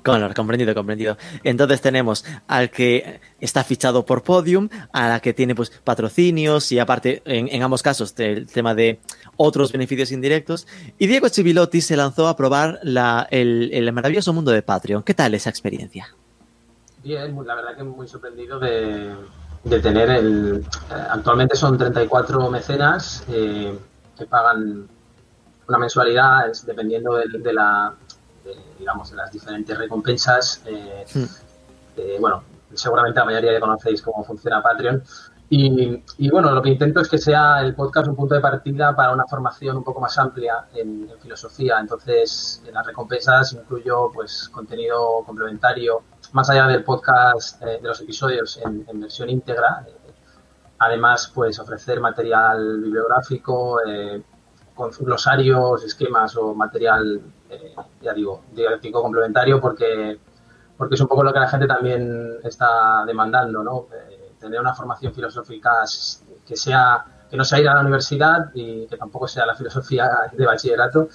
Claro, 0.02 0.32
comprendido, 0.34 0.74
comprendido. 0.74 1.16
Entonces 1.44 1.80
tenemos 1.80 2.24
al 2.48 2.70
que 2.70 3.20
está 3.40 3.62
fichado 3.62 4.04
por 4.04 4.22
Podium, 4.22 4.68
a 4.92 5.08
la 5.08 5.20
que 5.20 5.32
tiene 5.32 5.54
pues 5.54 5.70
patrocinios 5.70 6.72
y 6.72 6.80
aparte, 6.80 7.22
en, 7.24 7.62
ambos 7.62 7.82
casos, 7.82 8.14
el 8.18 8.46
tema 8.46 8.74
de 8.74 8.98
otros 9.36 9.70
beneficios 9.70 10.10
indirectos. 10.10 10.66
Y 10.98 11.06
Diego 11.06 11.28
Chivilotti 11.28 11.80
se 11.80 11.96
lanzó 11.96 12.26
a 12.26 12.36
probar 12.36 12.80
el, 13.30 13.90
maravilloso 13.92 14.32
mundo 14.32 14.50
de 14.50 14.62
Patreon. 14.62 15.04
¿Qué 15.04 15.14
tal 15.14 15.34
esa 15.34 15.50
experiencia? 15.50 16.08
Bien, 17.04 17.36
la 17.46 17.54
verdad 17.54 17.76
que 17.76 17.84
muy 17.84 18.08
sorprendido 18.08 18.58
de, 18.58 19.14
tener 19.80 20.10
el... 20.10 20.64
Eh, 20.90 20.94
actualmente 21.10 21.56
son 21.56 21.78
34 21.78 22.50
mecenas 22.50 23.24
eh, 23.28 23.76
que 24.18 24.26
pagan 24.26 24.88
una 25.68 25.78
mensualidad 25.78 26.52
dependiendo 26.66 27.14
de 27.16 27.52
la 27.52 27.94
digamos, 28.78 29.10
de 29.10 29.16
las 29.16 29.32
diferentes 29.32 29.76
recompensas. 29.76 30.62
Eh, 30.66 31.04
hmm. 31.14 31.24
eh, 31.96 32.16
bueno, 32.20 32.44
seguramente 32.74 33.20
la 33.20 33.26
mayoría 33.26 33.52
ya 33.52 33.60
conocéis 33.60 34.02
cómo 34.02 34.24
funciona 34.24 34.62
Patreon. 34.62 35.02
Y, 35.54 36.30
bueno, 36.30 36.50
lo 36.52 36.62
que 36.62 36.70
intento 36.70 37.00
es 37.00 37.10
que 37.10 37.18
sea 37.18 37.60
el 37.60 37.74
podcast 37.74 38.08
un 38.08 38.16
punto 38.16 38.34
de 38.34 38.40
partida 38.40 38.96
para 38.96 39.12
una 39.12 39.26
formación 39.26 39.76
un 39.76 39.84
poco 39.84 40.00
más 40.00 40.16
amplia 40.16 40.64
en, 40.72 41.10
filosofía. 41.20 41.78
Entonces, 41.78 42.62
en 42.66 42.72
las 42.72 42.86
recompensas 42.86 43.52
incluyo 43.52 44.10
pues 44.14 44.48
contenido 44.48 45.22
complementario, 45.26 46.04
más 46.32 46.48
allá 46.48 46.66
del 46.68 46.82
podcast, 46.84 47.60
eh, 47.62 47.80
de 47.82 47.86
los 47.86 48.00
episodios 48.00 48.58
en, 48.64 48.98
versión 48.98 49.28
íntegra. 49.28 49.84
además, 50.78 51.30
pues 51.34 51.58
ofrecer 51.58 52.00
material 52.00 52.80
bibliográfico, 52.80 53.78
con 54.74 54.90
glosarios, 54.90 55.84
esquemas 55.84 56.34
o 56.36 56.54
material 56.54 57.20
eh, 57.52 57.74
ya 58.00 58.14
digo, 58.14 58.44
didáctico 58.50 59.02
complementario 59.02 59.60
porque, 59.60 60.18
porque 60.76 60.94
es 60.94 61.00
un 61.02 61.08
poco 61.08 61.22
lo 61.22 61.32
que 61.32 61.40
la 61.40 61.48
gente 61.48 61.66
también 61.66 62.38
está 62.42 63.04
demandando, 63.06 63.62
¿no? 63.62 63.86
Eh, 63.92 64.32
tener 64.40 64.58
una 64.58 64.74
formación 64.74 65.12
filosófica 65.12 65.84
que 66.46 66.56
sea 66.56 67.04
que 67.30 67.36
no 67.36 67.44
sea 67.44 67.60
ir 67.60 67.68
a 67.68 67.74
la 67.74 67.80
universidad 67.80 68.50
y 68.52 68.86
que 68.86 68.96
tampoco 68.96 69.26
sea 69.26 69.46
la 69.46 69.54
filosofía 69.54 70.08
de 70.32 70.46
bachillerato, 70.46 71.08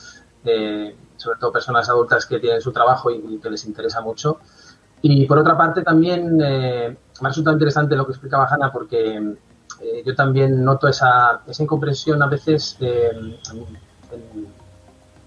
eh, 0.46 0.96
sobre 1.16 1.40
todo 1.40 1.52
personas 1.52 1.90
adultas 1.90 2.26
que 2.26 2.40
tienen 2.40 2.62
su 2.62 2.72
trabajo 2.72 3.12
y, 3.12 3.40
que 3.40 3.50
les 3.50 3.66
interesa 3.66 4.02
mucho. 4.02 4.40
Y 5.02 5.26
por 5.26 5.38
otra 5.38 5.56
parte 5.58 5.84
también 5.84 6.38
me 6.38 6.98
ha 7.22 7.28
resultado 7.28 7.56
interesante 7.56 7.96
lo 7.96 8.06
que 8.06 8.14
explicaba 8.14 8.48
Hanna 8.50 8.72
porque 8.72 9.36
yo 10.04 10.16
también 10.16 10.64
noto 10.64 10.88
esa, 10.88 11.42
esa 11.46 11.64
incomprensión 11.64 12.24
a 12.24 12.28
veces 12.28 12.78
en, 12.80 13.38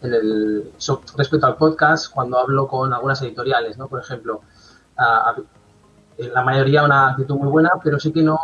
en 0.02 0.14
el, 0.14 0.72
respecto 1.16 1.46
al 1.46 1.56
podcast 1.56 2.12
cuando 2.12 2.38
hablo 2.38 2.66
con 2.66 2.92
algunas 2.92 3.20
editoriales, 3.22 3.76
¿no? 3.78 3.88
Por 3.88 4.00
ejemplo, 4.00 4.42
la 4.96 6.42
mayoría 6.42 6.84
una 6.84 7.10
actitud 7.10 7.36
muy 7.36 7.48
buena, 7.48 7.70
pero 7.82 7.98
sí 7.98 8.12
que 8.12 8.22
no, 8.22 8.38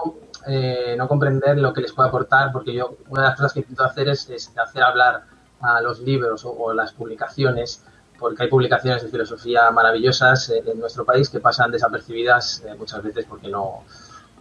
eh, 0.46 0.94
no 0.96 1.08
comprender 1.08 1.58
lo 1.58 1.72
que 1.72 1.82
les 1.82 1.92
puede 1.92 2.08
aportar, 2.08 2.52
porque 2.52 2.72
yo 2.72 2.96
una 3.08 3.22
de 3.22 3.28
las 3.28 3.36
cosas 3.36 3.52
que 3.52 3.60
intento 3.60 3.84
hacer 3.84 4.08
es, 4.08 4.52
hacer 4.56 4.82
hablar 4.82 5.24
a 5.60 5.80
los 5.80 6.00
libros 6.00 6.44
o, 6.44 6.72
las 6.72 6.92
publicaciones, 6.92 7.82
porque 8.18 8.44
hay 8.44 8.48
publicaciones 8.48 9.02
de 9.02 9.08
filosofía 9.08 9.70
maravillosas 9.70 10.50
en 10.50 10.78
nuestro 10.78 11.04
país 11.04 11.28
que 11.28 11.40
pasan 11.40 11.70
desapercibidas 11.70 12.62
eh, 12.66 12.74
muchas 12.74 13.02
veces 13.02 13.26
porque 13.28 13.48
no, 13.48 13.84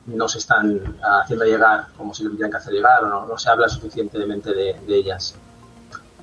no 0.05 0.27
se 0.29 0.37
están 0.37 0.97
haciendo 1.01 1.45
llegar 1.45 1.87
como 1.97 2.13
se 2.13 2.23
le 2.23 2.29
tendrían 2.29 2.51
que 2.51 2.57
hacer 2.57 2.73
llegar 2.73 3.03
o 3.03 3.25
no 3.25 3.37
se 3.37 3.49
habla 3.49 3.67
suficientemente 3.67 4.53
de 4.53 4.95
ellas. 4.95 5.35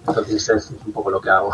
Entonces 0.07 0.49
es 0.49 0.71
un 0.85 0.93
poco 0.93 1.11
lo 1.11 1.21
que 1.21 1.31
hago. 1.31 1.53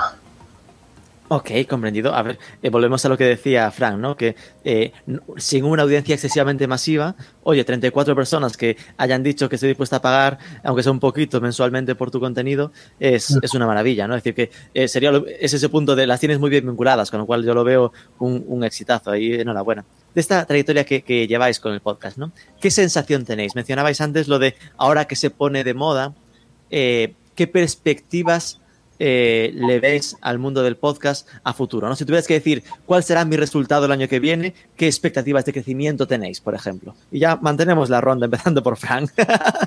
Ok, 1.30 1.50
comprendido. 1.68 2.14
A 2.14 2.22
ver, 2.22 2.38
eh, 2.62 2.70
volvemos 2.70 3.04
a 3.04 3.08
lo 3.10 3.18
que 3.18 3.24
decía 3.24 3.70
Frank, 3.70 3.98
¿no? 3.98 4.16
Que 4.16 4.34
eh, 4.64 4.92
sin 5.36 5.66
una 5.66 5.82
audiencia 5.82 6.14
excesivamente 6.14 6.66
masiva, 6.66 7.16
oye, 7.42 7.64
34 7.64 8.14
personas 8.16 8.56
que 8.56 8.78
hayan 8.96 9.22
dicho 9.22 9.46
que 9.46 9.56
estoy 9.56 9.68
dispuesta 9.68 9.96
a 9.96 10.02
pagar, 10.02 10.38
aunque 10.64 10.82
sea 10.82 10.90
un 10.90 11.00
poquito 11.00 11.38
mensualmente 11.42 11.94
por 11.94 12.10
tu 12.10 12.18
contenido, 12.18 12.72
es, 12.98 13.30
mm. 13.30 13.38
es 13.42 13.54
una 13.54 13.66
maravilla, 13.66 14.08
¿no? 14.08 14.16
Es 14.16 14.24
decir, 14.24 14.34
que 14.34 14.50
eh, 14.72 14.88
sería 14.88 15.12
es 15.38 15.52
ese 15.52 15.68
punto 15.68 15.94
de 15.94 16.06
las 16.06 16.18
tienes 16.18 16.38
muy 16.38 16.48
bien 16.48 16.66
vinculadas, 16.66 17.10
con 17.10 17.20
lo 17.20 17.26
cual 17.26 17.44
yo 17.44 17.52
lo 17.52 17.62
veo 17.62 17.92
un, 18.20 18.42
un 18.48 18.64
exitazo 18.64 19.10
ahí, 19.10 19.34
enhorabuena. 19.34 19.84
De 20.14 20.22
esta 20.22 20.46
trayectoria 20.46 20.84
que, 20.84 21.02
que, 21.02 21.26
lleváis 21.26 21.60
con 21.60 21.74
el 21.74 21.80
podcast, 21.80 22.16
¿no? 22.16 22.32
¿Qué 22.58 22.70
sensación 22.70 23.26
tenéis? 23.26 23.54
Mencionabais 23.54 24.00
antes 24.00 24.28
lo 24.28 24.38
de 24.38 24.54
ahora 24.78 25.04
que 25.04 25.14
se 25.14 25.28
pone 25.28 25.62
de 25.62 25.74
moda, 25.74 26.14
eh, 26.70 27.14
qué 27.38 27.46
perspectivas 27.46 28.58
eh, 28.98 29.52
le 29.54 29.78
veis 29.78 30.16
al 30.22 30.40
mundo 30.40 30.64
del 30.64 30.76
podcast 30.76 31.28
a 31.44 31.52
futuro. 31.52 31.88
¿no? 31.88 31.94
Si 31.94 32.04
tuvieras 32.04 32.26
que 32.26 32.34
decir 32.34 32.64
cuál 32.84 33.04
será 33.04 33.24
mi 33.24 33.36
resultado 33.36 33.86
el 33.86 33.92
año 33.92 34.08
que 34.08 34.18
viene, 34.18 34.54
qué 34.76 34.88
expectativas 34.88 35.44
de 35.44 35.52
crecimiento 35.52 36.08
tenéis, 36.08 36.40
por 36.40 36.56
ejemplo. 36.56 36.96
Y 37.12 37.20
ya 37.20 37.36
mantenemos 37.36 37.90
la 37.90 38.00
ronda, 38.00 38.24
empezando 38.26 38.60
por 38.60 38.76
Frank. 38.76 39.12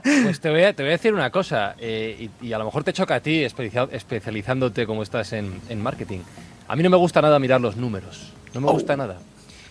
pues 0.03 0.41
te 0.41 0.49
voy, 0.49 0.63
a, 0.63 0.73
decir 0.73 1.13
una 1.13 1.29
cosa, 1.29 1.77
eh, 1.79 2.27
y, 2.41 2.51
a 2.51 2.57
lo 2.57 2.65
mejor 2.65 2.83
te 2.83 2.91
choca 2.91 3.15
a 3.15 3.19
ti, 3.21 3.41
especializándote 3.41 4.85
como 4.85 5.01
estás 5.01 5.31
en, 5.31 5.61
marketing. 5.77 6.19
A 6.67 6.75
mí 6.75 6.83
no 6.83 6.89
me 6.89 6.97
gusta 6.97 7.21
nada 7.21 7.39
mirar 7.39 7.61
los 7.61 7.77
números. 7.77 8.33
No 8.53 8.59
me 8.59 8.69
gusta 8.69 8.95
oh. 8.95 8.97
nada. 8.97 9.17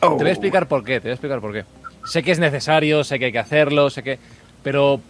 Te 0.00 0.08
voy 0.08 0.28
a 0.28 0.30
explicar 0.30 0.68
por 0.68 0.84
qué, 0.84 1.00
te 1.00 1.08
voy 1.08 1.10
a 1.10 1.14
explicar 1.14 1.42
por 1.42 1.52
qué. 1.52 1.66
Sé 2.06 2.22
que 2.22 2.32
es 2.32 2.38
necesario, 2.38 3.04
sé 3.04 3.18
que 3.18 3.26
hay 3.26 3.32
que 3.32 3.38
hacerlo, 3.38 3.90
sé 3.90 4.02
que... 4.02 4.18
Pero 4.62 5.02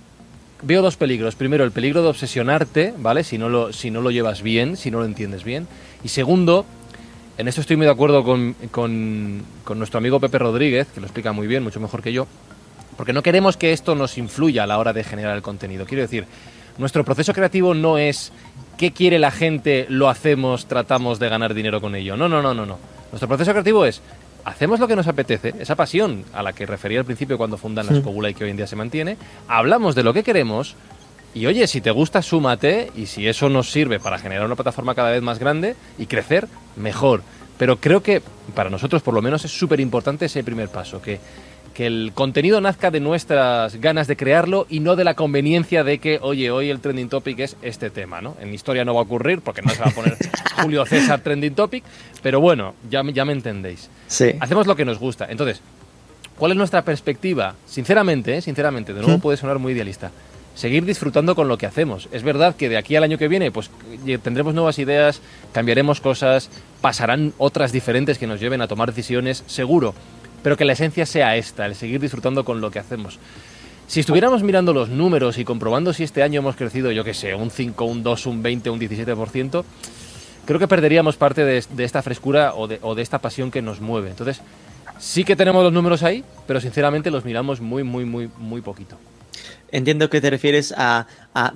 veo 0.63 0.83
dos 0.83 0.97
peligros. 0.97 1.35
Primero, 1.35 1.65
el 1.65 1.73
peligro 1.73 2.03
de 2.03 2.09
obsesionarte, 2.09 2.95
¿vale? 2.99 3.25
Si 3.25 3.39
no, 3.39 3.49
lo, 3.49 3.73
si 3.73 3.91
no 3.91 4.01
lo 4.01 4.11
llevas 4.11 4.43
bien, 4.43 4.77
si 4.77 4.91
no 4.91 4.99
lo 5.01 5.05
entiendes 5.05 5.45
bien. 5.45 5.67
Y 6.05 6.09
segundo, 6.09 6.65
en 7.39 7.49
esto 7.49 7.61
estoy 7.61 7.77
muy 7.77 7.87
de 7.87 7.93
acuerdo 7.93 8.25
con, 8.25 8.55
con, 8.71 9.43
nuestro 9.79 9.99
amigo 9.99 10.21
Pepe 10.21 10.39
Rodríguez, 10.39 10.89
que 10.95 11.01
lo 11.01 11.07
explica 11.07 11.33
muy 11.33 11.47
bien, 11.47 11.63
mucho 11.63 11.81
mejor 11.81 12.03
que 12.03 12.13
yo, 12.13 12.27
porque 12.97 13.13
no 13.13 13.23
queremos 13.23 13.57
que 13.57 13.73
esto 13.73 13.95
nos 13.95 14.19
influya 14.19 14.65
a 14.65 14.67
la 14.67 14.79
hora 14.79 14.93
de 14.93 15.05
generar 15.05 15.37
el 15.37 15.43
contenido. 15.43 15.87
Quiero 15.87 16.03
decir, 16.03 16.27
nuestro 16.79 17.05
proceso 17.05 17.33
creativo 17.33 17.75
no 17.75 17.99
es 17.99 18.33
qué 18.77 18.93
quiere 18.93 19.19
la 19.19 19.31
gente, 19.31 19.87
lo 19.89 20.09
hacemos, 20.09 20.67
tratamos 20.67 21.19
de 21.19 21.29
ganar 21.29 21.55
dinero 21.55 21.81
con 21.81 21.95
ello. 21.95 22.17
No, 22.17 22.29
no, 22.29 22.43
no, 22.43 22.55
no, 22.55 22.67
no. 22.67 22.79
Nuestro 23.11 23.29
proceso 23.29 23.53
creativo 23.53 23.85
es 23.85 24.03
hacemos 24.45 24.81
lo 24.81 24.89
que 24.89 24.97
nos 24.97 25.07
apetece, 25.07 25.55
esa 25.59 25.77
pasión 25.77 26.25
a 26.33 26.43
la 26.43 26.53
que 26.53 26.67
refería 26.67 27.01
al 27.01 27.05
principio 27.05 27.39
cuando 27.39 27.57
fundan 27.57 27.87
la 27.87 27.97
escobula 27.97 28.31
y 28.31 28.35
que 28.35 28.45
hoy 28.45 28.51
en 28.51 28.57
día 28.57 28.67
se 28.67 28.77
mantiene, 28.77 29.17
hablamos 29.49 29.95
de 29.95 30.03
lo 30.03 30.13
que 30.13 30.23
queremos 30.23 30.77
y 31.33 31.47
oye, 31.47 31.67
si 31.67 31.81
te 31.81 31.91
gusta, 31.91 32.23
súmate 32.23 32.91
y 32.97 33.07
si 33.07 33.29
eso 33.29 33.49
nos 33.49 33.71
sirve 33.71 34.01
para 34.01 34.19
generar 34.19 34.47
una 34.47 34.57
plataforma 34.57 34.95
cada 34.95 35.11
vez 35.11 35.23
más 35.23 35.39
grande 35.39 35.77
y 35.97 36.07
crecer, 36.07 36.49
mejor. 36.77 37.23
Pero 37.57 37.77
creo 37.77 38.03
que 38.03 38.23
para 38.55 38.71
nosotros 38.71 39.03
por 39.03 39.15
lo 39.15 39.23
menos 39.23 39.45
es 39.45 39.53
súper 39.53 39.81
importante 39.81 40.27
ese 40.27 40.43
primer 40.43 40.69
paso, 40.71 41.01
que 41.01 41.21
que 41.81 41.87
el 41.87 42.13
contenido 42.13 42.61
nazca 42.61 42.91
de 42.91 43.01
nuestras 43.01 43.81
ganas 43.81 44.07
de 44.07 44.15
crearlo 44.15 44.67
y 44.69 44.81
no 44.81 44.97
de 44.97 45.05
la 45.05 45.15
conveniencia 45.15 45.83
de 45.83 45.97
que, 45.97 46.19
oye, 46.21 46.51
hoy 46.51 46.69
el 46.69 46.79
trending 46.79 47.09
topic 47.09 47.39
es 47.39 47.57
este 47.63 47.89
tema, 47.89 48.21
¿no? 48.21 48.37
En 48.39 48.53
historia 48.53 48.85
no 48.85 48.93
va 48.93 49.01
a 49.01 49.05
ocurrir 49.05 49.41
porque 49.41 49.63
no 49.63 49.71
se 49.71 49.81
va 49.81 49.87
a 49.87 49.91
poner 49.91 50.15
Julio 50.63 50.85
César 50.85 51.21
trending 51.23 51.55
topic, 51.55 51.83
pero 52.23 52.39
bueno, 52.39 52.75
ya, 52.91 53.03
ya 53.15 53.25
me 53.25 53.33
entendéis. 53.33 53.89
Sí. 54.09 54.35
Hacemos 54.41 54.67
lo 54.67 54.77
que 54.77 54.85
nos 54.85 54.99
gusta. 54.99 55.29
Entonces, 55.31 55.63
¿cuál 56.37 56.51
es 56.51 56.59
nuestra 56.59 56.83
perspectiva? 56.83 57.55
Sinceramente, 57.65 58.37
¿eh? 58.37 58.43
sinceramente, 58.43 58.93
de 58.93 59.01
nuevo 59.01 59.19
puede 59.19 59.39
sonar 59.39 59.59
muy 59.59 59.73
idealista. 59.73 60.11
Seguir 60.55 60.85
disfrutando 60.85 61.35
con 61.35 61.49
lo 61.49 61.57
que 61.57 61.65
hacemos. 61.65 62.11
Es 62.13 62.23
verdad 62.23 62.57
que 62.57 62.69
de 62.69 62.77
aquí 62.77 62.97
al 62.97 63.05
año 63.05 63.17
que 63.17 63.29
viene, 63.29 63.53
pues 63.53 63.71
tendremos 64.23 64.53
nuevas 64.53 64.79
ideas, 64.79 65.23
cambiaremos 65.55 66.03
cosas, 66.03 66.51
pasarán 66.83 67.33
otras 67.39 67.73
diferentes 67.73 68.19
que 68.19 68.27
nos 68.27 68.39
lleven 68.39 68.61
a 68.61 68.69
tomar 68.69 68.93
decisiones, 68.93 69.45
seguro. 69.47 69.95
Pero 70.43 70.57
que 70.57 70.65
la 70.65 70.73
esencia 70.73 71.07
sea 71.07 71.37
esta, 71.37 71.67
el 71.67 71.75
seguir 71.75 72.01
disfrutando 72.01 72.45
con 72.45 72.61
lo 72.61 72.71
que 72.71 72.79
hacemos. 72.79 73.19
Si 73.87 74.01
estuviéramos 74.01 74.43
mirando 74.43 74.73
los 74.73 74.89
números 74.89 75.37
y 75.39 75.45
comprobando 75.45 75.93
si 75.93 76.05
este 76.05 76.23
año 76.23 76.39
hemos 76.41 76.57
crecido, 76.57 76.93
yo 76.93 77.03
qué 77.03 77.13
sé, 77.13 77.35
un 77.35 77.51
5, 77.51 77.85
un 77.85 78.03
2, 78.03 78.27
un 78.27 78.43
20, 78.43 78.71
un 78.71 78.81
17%, 78.81 79.65
creo 80.47 80.59
que 80.59 80.69
perderíamos 80.69 81.17
parte 81.17 81.45
de, 81.45 81.65
esta 81.79 82.01
frescura 82.01 82.55
o 82.55 82.69
de, 82.69 82.79
o 82.83 82.95
de, 82.95 83.03
esta 83.03 83.19
pasión 83.19 83.51
que 83.51 83.63
nos 83.63 83.81
mueve. 83.81 84.11
Entonces, 84.11 84.43
sí 84.99 85.25
que 85.25 85.35
tenemos 85.35 85.65
los 85.65 85.73
números 85.73 86.03
ahí, 86.03 86.25
pero 86.47 86.61
sinceramente 86.61 87.11
los 87.11 87.25
miramos 87.25 87.61
muy, 87.61 87.83
muy, 87.83 88.05
muy, 88.05 88.31
muy 88.39 88.61
poquito. 88.61 88.97
Entiendo 89.73 90.11
que 90.11 90.21
te 90.21 90.31
refieres 90.31 90.75
a, 90.77 91.07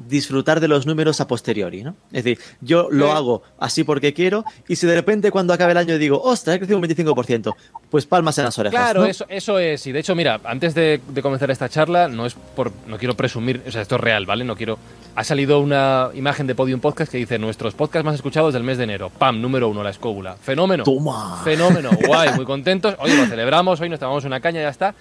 disfrutar 0.07 0.61
de 0.61 0.69
los 0.69 0.87
números 0.87 1.21
a 1.21 1.27
posteriori, 1.27 1.83
¿no? 1.83 1.97
Es 2.13 2.23
decir, 2.23 2.39
yo 2.61 2.89
lo 2.93 3.11
hago 3.11 3.43
así 3.59 3.83
porque 3.83 4.15
quiero 4.15 4.45
y 4.69 4.77
si 4.77 4.87
de 4.87 4.95
repente 4.95 5.33
cuando 5.33 5.53
acabe 5.53 5.73
el 5.73 5.79
año 5.79 5.99
digo, 5.99 6.23
ostras, 6.23 6.57
he 6.57 6.59
crecido 6.61 6.79
un 6.79 6.85
25%, 6.85 7.55
pues 7.91 8.07
palmas 8.07 8.39
en 8.39 8.45
las 8.45 8.57
orejas. 8.57 8.81
Claro, 8.81 9.05
eso, 9.05 9.27
eso 9.29 9.59
es. 9.59 9.85
Y 9.89 9.93
de 9.93 9.99
hecho, 9.99 10.15
mira, 10.15 10.41
antes 10.45 10.75
de, 10.75 11.01
comenzar 11.21 11.51
esta 11.51 11.69
charla, 11.69 12.07
no 12.07 12.25
es 12.25 12.35
por, 12.35 12.71
no 12.87 12.99
quiero 12.99 13.17
presumir, 13.17 13.63
o 13.67 13.71
sea, 13.73 13.83
esto 13.83 13.97
es 13.97 14.01
real, 14.01 14.27
¿vale? 14.27 14.45
No 14.45 14.57
quiero. 14.57 14.79
Ha 15.17 15.25
salido 15.25 15.61
una 15.61 16.11
imagen 16.15 16.47
de 16.47 16.55
Podium 16.55 16.81
Podcast 16.81 17.11
que 17.11 17.19
dice 17.19 17.39
nuestros 17.39 17.75
podcasts 17.75 18.05
más 18.05 18.15
escuchados 18.15 18.55
del 18.55 18.63
mes 18.63 18.79
de 18.79 18.85
enero. 18.85 19.11
Pam, 19.11 19.41
número 19.41 19.69
uno, 19.69 19.83
la 19.83 19.91
escóbula. 19.91 20.37
Fenómeno. 20.37 20.85
Toma. 20.85 21.41
Fenómeno. 21.43 21.91
Guay, 22.07 22.35
muy 22.37 22.45
contentos. 22.47 22.95
Hoy 23.01 23.13
lo 23.13 23.27
celebramos, 23.27 23.81
hoy 23.81 23.89
nos 23.89 23.99
tomamos 23.99 24.25
una 24.25 24.39
caña 24.39 24.63
ya 24.63 24.69
está. 24.69 24.95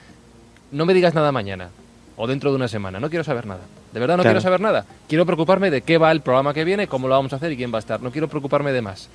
No 0.72 0.86
me 0.86 0.96
digas 0.96 1.14
nada 1.14 1.32
mañana 1.32 1.70
o 2.16 2.28
dentro 2.28 2.52
de 2.52 2.56
una 2.56 2.68
semana. 2.68 3.00
No 3.00 3.10
quiero 3.10 3.24
saber 3.24 3.46
nada. 3.46 3.62
De 3.92 4.00
verdad 4.00 4.18
no 4.18 4.24
quiero 4.24 4.42
saber 4.42 4.62
nada. 4.62 4.86
Quiero 5.08 5.26
preocuparme 5.26 5.72
de 5.72 5.82
qué 5.82 5.98
va 5.98 6.12
el 6.12 6.22
programa 6.22 6.54
que 6.54 6.64
viene, 6.64 6.88
cómo 6.88 7.08
lo 7.08 7.16
vamos 7.16 7.34
a 7.34 7.38
hacer 7.38 7.52
y 7.52 7.58
quién 7.58 7.72
va 7.72 7.78
a 7.78 7.80
estar. 7.80 8.02
No 8.02 8.12
quiero 8.12 8.28
preocuparme 8.28 8.72
de 8.72 8.82
más. 8.82 9.10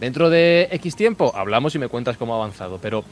Dentro 0.00 0.30
de 0.30 0.68
X 0.72 0.96
tiempo 0.96 1.32
hablamos 1.34 1.74
y 1.74 1.78
me 1.78 1.88
cuentas 1.88 2.16
cómo 2.16 2.34
ha 2.34 2.36
avanzado. 2.36 2.78
Pero 2.80 3.04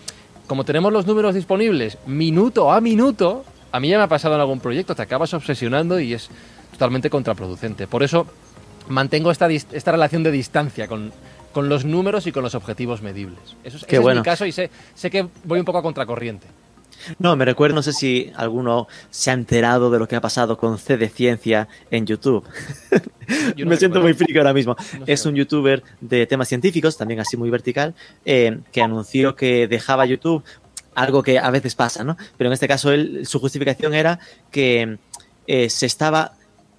como 0.47 0.65
tenemos 0.65 0.93
los 0.93 1.07
números 1.07 1.35
disponibles 1.35 1.99
minuto 2.07 2.73
a 2.73 2.81
minuto, 2.81 3.45
a 3.73 3.81
mí 3.81 3.89
ya 3.89 3.99
me 3.99 4.05
ha 4.05 4.09
pasado 4.09 4.35
en 4.35 4.41
algún 4.41 4.61
proyecto, 4.61 4.95
te 4.95 5.03
acabas 5.03 5.35
obsesionando 5.35 6.01
y 6.01 6.15
es 6.15 6.31
totalmente 6.73 7.11
contraproducente. 7.11 7.87
Por 7.87 8.03
eso 8.03 8.27
mantengo 8.89 9.31
esta, 9.31 9.49
esta 9.51 9.93
relación 9.93 10.23
de 10.23 10.31
distancia 10.31 10.89
con, 10.89 11.13
con 11.53 11.69
los 11.69 11.85
números 11.85 12.27
y 12.27 12.33
con 12.33 12.43
los 12.43 12.55
objetivos 12.55 13.03
medibles. 13.03 13.57
Eso, 13.65 13.77
es, 13.77 13.83
ese 13.83 13.97
es 13.97 14.17
mi 14.17 14.23
caso 14.23 14.47
y 14.47 14.53
sé, 14.53 14.71
sé 14.95 15.11
que 15.11 15.27
voy 15.45 15.59
un 15.59 15.65
poco 15.65 15.79
a 15.79 15.83
contracorriente. 15.83 16.47
No, 17.19 17.37
me 17.37 17.45
recuerdo, 17.45 17.75
no 17.75 17.83
sé 17.83 17.93
si 17.93 18.33
alguno 18.37 18.89
se 19.11 19.31
ha 19.31 19.35
enterado 19.35 19.91
de 19.91 19.99
lo 19.99 20.09
que 20.09 20.17
ha 20.17 20.21
pasado 20.21 20.57
con 20.57 20.79
C 20.79 20.97
de 20.97 21.09
Ciencia 21.09 21.69
en 21.91 22.07
YouTube. 22.07 22.45
me 23.57 23.77
siento 23.77 24.01
muy 24.01 24.15
friki 24.15 24.39
ahora 24.39 24.55
mismo. 24.55 24.77
es 25.07 25.25
un 25.27 25.35
youtuber 25.35 25.83
de 26.01 26.27
temas 26.27 26.49
científicos, 26.49 26.97
también 26.97 27.21
así 27.21 27.37
muy 27.37 27.51
vertical, 27.51 27.95
eh, 28.25 28.61
que 28.73 28.83
anunció 28.83 29.37
que 29.37 29.69
dejaba 29.69 30.07
YouTube, 30.07 30.43
algo 30.95 31.23
que 31.23 31.39
a 31.39 31.51
veces 31.51 31.75
pasa, 31.75 32.05
¿no? 32.05 32.17
Pero 32.37 32.49
en 32.49 32.55
este 32.55 32.69
caso 32.69 32.91
él, 32.93 33.27
su 33.27 33.39
justificación 33.39 33.95
era 33.95 34.19
que 34.51 34.99
eh, 35.47 35.71
se 35.71 35.87
estaba 35.87 36.33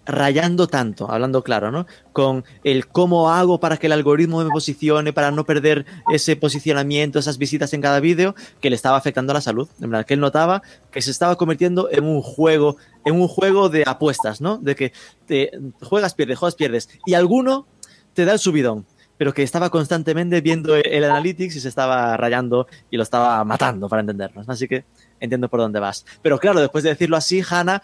rayando 0.10 0.68
tanto, 0.68 1.10
hablando 1.10 1.44
claro, 1.44 1.72
¿no? 1.72 1.86
Con 2.12 2.44
el 2.64 2.88
cómo 2.88 3.32
hago 3.32 3.60
para 3.60 3.78
que 3.78 3.88
el 3.88 3.94
algoritmo 3.94 4.44
me 4.44 4.50
posicione, 4.50 5.14
para 5.14 5.32
no 5.32 5.46
perder 5.46 5.86
ese 6.12 6.36
posicionamiento, 6.36 7.20
esas 7.20 7.38
visitas 7.38 7.74
en 7.74 7.82
cada 7.82 8.00
vídeo, 8.00 8.36
que 8.60 8.70
le 8.70 8.76
estaba 8.76 8.98
afectando 8.98 9.32
a 9.32 9.36
la 9.36 9.42
salud. 9.42 9.70
En 9.80 9.92
verdad, 9.92 10.06
que 10.06 10.16
él 10.16 10.20
notaba 10.20 10.62
que 10.92 11.02
se 11.02 11.12
estaba 11.12 11.36
convirtiendo 11.38 11.90
en 11.92 12.04
un 12.04 12.22
juego, 12.22 12.78
en 13.06 13.16
un 13.16 13.28
juego 13.28 13.70
de 13.70 13.84
apuestas, 13.86 14.42
¿no? 14.42 14.58
De 14.58 14.76
que 14.76 14.92
te 15.28 15.52
juegas, 15.82 16.16
pierdes, 16.16 16.40
juegas, 16.40 16.56
pierdes. 16.56 16.90
Y 17.06 17.14
alguno 17.14 17.68
te 18.14 18.26
da 18.26 18.34
el 18.34 18.40
subidón 18.40 18.86
pero 19.20 19.34
que 19.34 19.44
estaba 19.44 19.70
constantemente 19.70 20.40
viendo 20.40 20.78
el, 20.78 21.04
analytics 21.04 21.58
y 21.58 21.60
se 21.60 21.68
estaba 21.68 22.16
rayando 22.16 22.68
y 22.90 22.96
lo 22.96 23.04
estaba 23.04 23.44
matando, 23.44 23.90
para 23.90 24.00
entendernos. 24.00 24.48
Así 24.48 24.66
que 24.66 24.86
entiendo 25.20 25.50
por 25.50 25.60
dónde 25.60 25.82
vas. 25.82 26.06
Pero 26.22 26.40
claro, 26.40 26.62
después 26.62 26.86
de 26.86 26.92
decirlo 26.92 27.18
así, 27.18 27.44
Hannah 27.48 27.84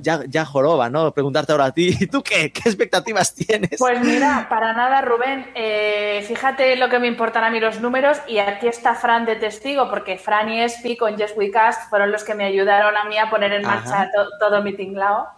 ya, 0.00 0.22
ya 0.26 0.44
joroba, 0.44 0.88
¿no? 0.88 1.12
Preguntarte 1.12 1.52
ahora 1.52 1.66
a 1.66 1.72
ti, 1.72 1.96
¿y 2.00 2.06
tú 2.08 2.22
qué? 2.22 2.52
¿Qué 2.52 2.68
expectativas 2.68 3.34
tienes? 3.34 3.78
Pues 3.78 4.00
mira, 4.00 4.46
para 4.48 4.72
nada, 4.72 5.00
Rubén. 5.02 5.50
Eh, 5.54 6.24
fíjate 6.26 6.76
lo 6.76 6.88
que 6.88 6.98
me 6.98 7.06
importan 7.06 7.44
a 7.44 7.50
mí 7.50 7.60
los 7.60 7.80
números 7.80 8.18
y 8.26 8.38
aquí 8.38 8.68
está 8.68 8.94
Fran 8.94 9.24
de 9.26 9.36
testigo, 9.36 9.88
porque 9.90 10.18
Fran 10.18 10.48
y 10.48 10.60
Espi 10.60 10.96
con 10.96 11.16
Yes 11.16 11.34
We 11.36 11.50
Cast 11.50 11.88
fueron 11.90 12.12
los 12.12 12.24
que 12.24 12.34
me 12.34 12.44
ayudaron 12.44 12.96
a 12.96 13.04
mí 13.04 13.18
a 13.18 13.30
poner 13.30 13.52
en 13.52 13.62
marcha 13.62 14.10
todo 14.40 14.62
mi 14.62 14.74
tinglao. 14.74 15.28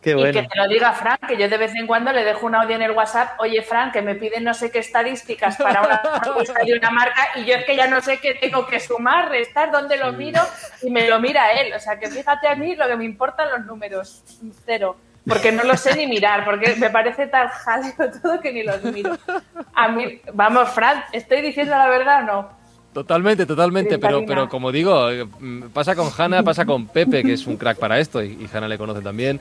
Y 0.00 0.32
que 0.32 0.42
te 0.44 0.56
lo 0.56 0.68
diga 0.68 0.92
Fran, 0.92 1.18
que 1.26 1.36
yo 1.36 1.48
de 1.48 1.58
vez 1.58 1.74
en 1.74 1.86
cuando 1.86 2.12
le 2.12 2.22
dejo 2.22 2.46
un 2.46 2.54
audio 2.54 2.76
en 2.76 2.82
el 2.82 2.92
WhatsApp, 2.92 3.40
oye 3.40 3.62
Fran, 3.62 3.90
que 3.90 4.00
me 4.00 4.14
piden 4.14 4.44
no 4.44 4.54
sé 4.54 4.70
qué 4.70 4.78
estadísticas 4.78 5.56
para 5.56 5.82
una 5.82 6.00
propuesta 6.22 6.62
de 6.64 6.78
una 6.78 6.90
marca 6.90 7.28
y 7.34 7.44
yo 7.44 7.54
es 7.56 7.64
que 7.64 7.74
ya 7.74 7.88
no 7.88 8.00
sé 8.00 8.18
qué 8.18 8.34
tengo 8.34 8.66
que 8.66 8.78
sumar, 8.78 9.28
restar, 9.28 9.72
dónde 9.72 9.96
lo 9.96 10.12
miro 10.12 10.40
y 10.82 10.90
me 10.90 11.08
lo 11.08 11.18
mira 11.18 11.52
él. 11.52 11.72
O 11.74 11.80
sea 11.80 11.98
que 11.98 12.08
fíjate 12.08 12.46
a 12.46 12.54
mí 12.54 12.76
lo 12.76 12.86
que 12.86 12.96
me 12.96 13.04
importan 13.04 13.50
los 13.50 13.66
números, 13.66 14.22
cero. 14.64 14.96
Porque 15.26 15.52
no 15.52 15.64
lo 15.64 15.76
sé 15.76 15.94
ni 15.94 16.06
mirar, 16.06 16.44
porque 16.44 16.76
me 16.76 16.88
parece 16.90 17.26
tan 17.26 17.48
jaleo 17.48 17.92
todo 18.22 18.40
que 18.40 18.52
ni 18.52 18.62
los 18.62 18.82
miro. 18.84 19.18
A 19.74 19.88
mí, 19.88 20.22
vamos, 20.32 20.70
Fran, 20.70 21.04
¿estoy 21.12 21.42
diciendo 21.42 21.76
la 21.76 21.88
verdad 21.88 22.22
o 22.22 22.26
no? 22.26 22.58
Totalmente, 22.94 23.44
totalmente, 23.44 23.98
pero, 23.98 24.24
pero 24.24 24.48
como 24.48 24.72
digo, 24.72 25.10
eh, 25.10 25.26
pasa 25.74 25.94
con 25.94 26.08
Hanna, 26.16 26.42
pasa 26.42 26.64
con 26.64 26.86
Pepe, 26.86 27.22
que 27.22 27.34
es 27.34 27.46
un 27.46 27.58
crack 27.58 27.78
para 27.78 27.98
esto, 27.98 28.22
y, 28.22 28.28
y 28.40 28.48
Hanna 28.50 28.68
le 28.68 28.78
conoce 28.78 29.02
también. 29.02 29.38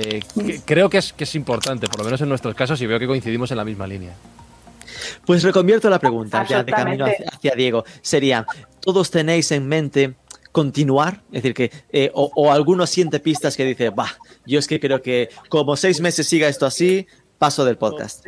Eh, 0.00 0.20
creo 0.64 0.88
que 0.88 0.98
es, 0.98 1.12
que 1.12 1.24
es 1.24 1.34
importante, 1.34 1.88
por 1.88 1.98
lo 1.98 2.04
menos 2.04 2.20
en 2.20 2.28
nuestros 2.28 2.54
casos, 2.54 2.80
y 2.80 2.86
veo 2.86 3.00
que 3.00 3.06
coincidimos 3.06 3.50
en 3.50 3.56
la 3.56 3.64
misma 3.64 3.86
línea. 3.86 4.14
Pues 5.26 5.42
reconvierto 5.42 5.90
la 5.90 5.98
pregunta, 5.98 6.46
ya 6.46 6.62
de 6.62 6.72
camino 6.72 7.04
hacia, 7.04 7.54
Diego. 7.56 7.84
Sería, 8.00 8.46
¿todos 8.80 9.10
tenéis 9.10 9.50
en 9.50 9.66
mente 9.66 10.14
continuar? 10.52 11.22
Es 11.32 11.42
decir, 11.42 11.54
que 11.54 11.72
eh, 11.90 12.12
o, 12.14 12.30
o, 12.36 12.52
alguno 12.52 12.86
siente 12.86 13.18
pistas 13.18 13.56
que 13.56 13.64
dice, 13.64 13.90
bah, 13.90 14.16
yo 14.46 14.60
es 14.60 14.68
que 14.68 14.78
creo 14.78 15.02
que 15.02 15.30
como 15.48 15.76
seis 15.76 16.00
meses 16.00 16.28
siga 16.28 16.46
esto 16.46 16.64
así, 16.64 17.06
paso 17.36 17.64
del 17.64 17.76
podcast. 17.76 18.24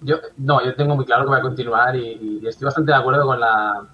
Yo, 0.00 0.16
no, 0.38 0.64
yo 0.64 0.74
tengo 0.74 0.96
muy 0.96 1.04
claro 1.04 1.24
que 1.24 1.30
voy 1.30 1.38
a 1.38 1.42
continuar 1.42 1.96
y 1.96 2.40
estoy 2.46 2.64
bastante 2.64 2.92
de 2.92 2.98
acuerdo 2.98 3.26
con 3.26 3.40
la, 3.40 3.88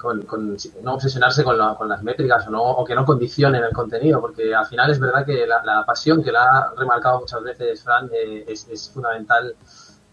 con, 0.00 0.56
no 0.82 0.94
obsesionarse 0.94 1.44
con, 1.44 1.58
con, 1.76 1.88
las 1.88 2.02
métricas 2.02 2.46
o, 2.48 2.50
no, 2.50 2.84
que 2.84 2.94
no 2.94 3.04
condicionen 3.04 3.62
el 3.62 3.72
contenido, 3.72 4.20
porque 4.20 4.54
al 4.54 4.66
final 4.66 4.90
es 4.90 4.98
verdad 4.98 5.24
que 5.26 5.46
la, 5.46 5.84
pasión 5.84 6.22
que 6.22 6.32
la 6.32 6.44
ha 6.44 6.74
remarcado 6.76 7.20
muchas 7.20 7.42
veces 7.42 7.82
Fran 7.82 8.10
eh, 8.12 8.44
es, 8.48 8.90
fundamental 8.92 9.54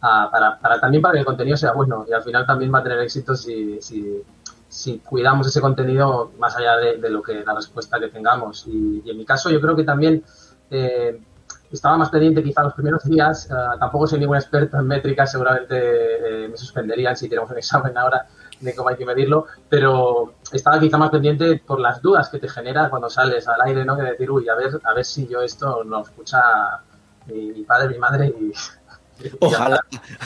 ah, 0.01 0.29
para, 0.31 0.59
para, 0.59 0.79
también 0.79 1.01
para 1.01 1.13
que 1.13 1.19
el 1.19 1.25
contenido 1.25 1.55
sea 1.55 1.71
bueno 1.71 2.05
y 2.07 2.13
al 2.13 2.21
final 2.21 2.45
también 2.45 2.73
va 2.73 2.79
a 2.79 2.83
tener 2.83 2.99
éxito 2.99 3.35
si, 3.35 3.79
si, 3.81 4.99
cuidamos 4.99 5.47
ese 5.47 5.61
contenido 5.61 6.31
más 6.37 6.55
allá 6.57 6.77
de, 6.77 7.09
lo 7.09 7.21
que 7.21 7.43
la 7.43 7.55
respuesta 7.55 7.99
que 7.99 8.09
tengamos. 8.09 8.65
Y, 8.67 9.01
en 9.09 9.17
mi 9.17 9.25
caso 9.25 9.49
yo 9.49 9.59
creo 9.61 9.75
que 9.75 9.83
también 9.83 10.23
eh, 10.69 11.19
estaba 11.71 11.97
más 11.97 12.09
pendiente 12.09 12.43
quizá 12.43 12.63
los 12.63 12.73
primeros 12.73 13.03
días, 13.05 13.49
ah, 13.51 13.75
tampoco 13.79 14.07
soy 14.07 14.19
ningún 14.19 14.35
experto 14.35 14.77
en 14.77 14.87
métricas, 14.87 15.31
seguramente 15.31 15.75
eh, 15.75 16.47
me 16.49 16.57
suspenderían 16.57 17.15
si 17.15 17.29
tenemos 17.29 17.49
un 17.49 17.57
examen 17.63 17.97
ahora 17.97 18.27
de 18.59 18.75
cómo 18.75 18.89
hay 18.89 18.95
que 18.95 19.05
medirlo, 19.05 19.45
pero 19.69 20.33
estaba 20.51 20.79
quizá 20.79 20.97
más 20.97 21.09
pendiente 21.09 21.61
por 21.65 21.79
las 21.79 22.01
dudas 22.01 22.29
que 22.29 22.39
te 22.39 22.49
genera 22.49 22.89
cuando 22.89 23.09
sales 23.09 23.47
al 23.47 23.61
aire, 23.61 23.85
¿no? 23.85 23.95
Que 23.95 24.03
decir, 24.03 24.31
uy, 24.31 24.49
a 24.49 24.55
ver, 24.55 24.79
a 24.83 24.93
ver 24.93 25.05
si 25.05 25.27
yo 25.27 25.41
esto 25.41 25.83
lo 25.83 26.01
escucha 26.01 26.39
mi, 27.27 27.63
padre, 27.63 27.89
mi 27.89 27.97
madre 27.97 28.27
y... 28.27 28.51
Ojalá. 29.41 29.79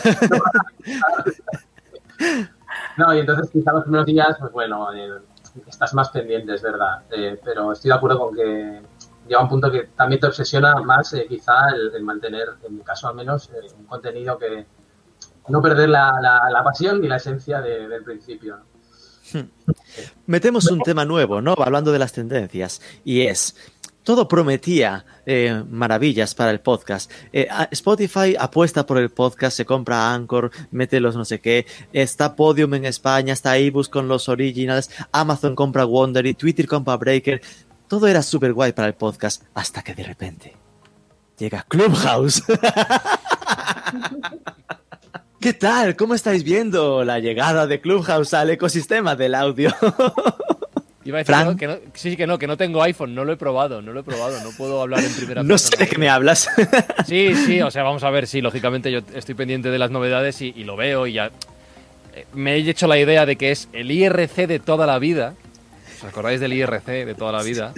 no, 2.97 3.13
y 3.13 3.19
entonces 3.19 3.49
quizá 3.51 3.71
los 3.71 3.83
primeros 3.83 4.05
días, 4.05 4.35
pues 4.39 4.51
bueno, 4.51 4.93
eh, 4.93 5.21
estás 5.67 5.93
más 5.93 6.09
pendiente, 6.09 6.53
es 6.53 6.61
verdad, 6.61 7.03
eh, 7.11 7.39
pero 7.43 7.71
estoy 7.71 7.89
de 7.89 7.95
acuerdo 7.95 8.19
con 8.19 8.35
que 8.35 8.81
llega 9.27 9.41
un 9.41 9.49
punto 9.49 9.71
que 9.71 9.89
también 9.95 10.19
te 10.19 10.27
obsesiona 10.27 10.75
más 10.81 11.13
eh, 11.13 11.25
quizá 11.27 11.69
el, 11.69 12.03
mantener, 12.03 12.49
en 12.63 12.77
mi 12.77 12.83
caso 12.83 13.07
al 13.07 13.15
menos, 13.15 13.49
un 13.77 13.85
contenido 13.85 14.37
que, 14.37 14.65
no 15.47 15.61
perder 15.61 15.89
la, 15.89 16.61
pasión 16.63 17.03
y 17.03 17.07
la 17.07 17.17
esencia 17.17 17.61
del 17.61 18.03
principio. 18.03 18.59
Metemos 20.25 20.69
un 20.71 20.81
tema 20.81 21.05
nuevo, 21.05 21.41
¿no? 21.41 21.55
Hablando 21.57 21.91
de 21.91 21.99
las 21.99 22.11
tendencias, 22.11 22.81
y 23.03 23.21
es, 23.21 23.55
todo 24.03 24.27
prometía 24.27 25.05
eh, 25.25 25.63
maravillas 25.69 26.35
para 26.35 26.51
el 26.51 26.59
podcast. 26.59 27.11
Eh, 27.31 27.47
Spotify 27.71 28.35
apuesta 28.37 28.85
por 28.85 28.97
el 28.97 29.09
podcast, 29.09 29.57
se 29.57 29.65
compra 29.65 30.13
Anchor, 30.13 30.51
mete 30.71 30.99
los 30.99 31.15
no 31.15 31.25
sé 31.25 31.39
qué, 31.39 31.65
está 31.93 32.35
Podium 32.35 32.73
en 32.73 32.85
España, 32.85 33.33
está 33.33 33.57
iBus 33.59 33.89
con 33.89 34.07
los 34.07 34.27
originals, 34.27 34.89
Amazon 35.11 35.55
compra 35.55 35.85
Wondery, 35.85 36.33
Twitter 36.33 36.67
compra 36.67 36.97
Breaker. 36.97 37.41
Todo 37.87 38.07
era 38.07 38.23
súper 38.23 38.53
guay 38.53 38.71
para 38.71 38.87
el 38.87 38.95
podcast, 38.95 39.43
hasta 39.53 39.83
que 39.83 39.93
de 39.93 40.03
repente 40.03 40.55
llega 41.37 41.65
Clubhouse. 41.67 42.43
¿Qué 45.41 45.53
tal? 45.53 45.95
¿Cómo 45.95 46.13
estáis 46.13 46.43
viendo 46.43 47.03
la 47.03 47.17
llegada 47.17 47.65
de 47.65 47.81
Clubhouse 47.81 48.35
al 48.35 48.51
ecosistema 48.51 49.15
del 49.15 49.33
audio? 49.33 49.73
Iba 51.03 51.17
a 51.17 51.23
decir 51.23 51.35
que 51.35 51.43
no, 51.43 51.57
que 51.57 51.67
no, 51.67 51.77
sí, 51.95 52.15
que 52.15 52.27
no, 52.27 52.37
que 52.37 52.45
no 52.45 52.57
tengo 52.57 52.83
iPhone, 52.83 53.15
no 53.15 53.25
lo 53.25 53.33
he 53.33 53.37
probado, 53.37 53.81
no 53.81 53.91
lo 53.91 54.01
he 54.01 54.03
probado, 54.03 54.39
no 54.43 54.51
puedo 54.55 54.79
hablar 54.79 55.03
en 55.03 55.11
primera 55.15 55.41
No 55.43 55.57
sé 55.57 55.75
de 55.77 55.87
qué 55.87 55.97
me 55.97 56.09
hablas. 56.09 56.47
Sí, 57.07 57.33
sí, 57.33 57.59
o 57.59 57.71
sea, 57.71 57.81
vamos 57.81 58.03
a 58.03 58.11
ver, 58.11 58.27
sí, 58.27 58.39
lógicamente 58.39 58.91
yo 58.91 58.99
estoy 59.15 59.33
pendiente 59.33 59.71
de 59.71 59.79
las 59.79 59.89
novedades 59.89 60.39
y, 60.43 60.53
y 60.55 60.63
lo 60.63 60.75
veo 60.75 61.07
y 61.07 61.13
ya 61.13 61.31
eh, 62.13 62.27
me 62.35 62.53
he 62.53 62.69
hecho 62.69 62.85
la 62.85 62.99
idea 62.99 63.25
de 63.25 63.35
que 63.35 63.49
es 63.49 63.67
el 63.73 63.89
IRC 63.89 64.45
de 64.45 64.59
toda 64.59 64.85
la 64.85 64.99
vida. 64.99 65.33
¿Os 66.01 66.07
acordáis 66.09 66.39
del 66.39 66.53
IRC 66.53 67.05
de 67.05 67.13
toda 67.15 67.31
la 67.31 67.43
vida? 67.43 67.73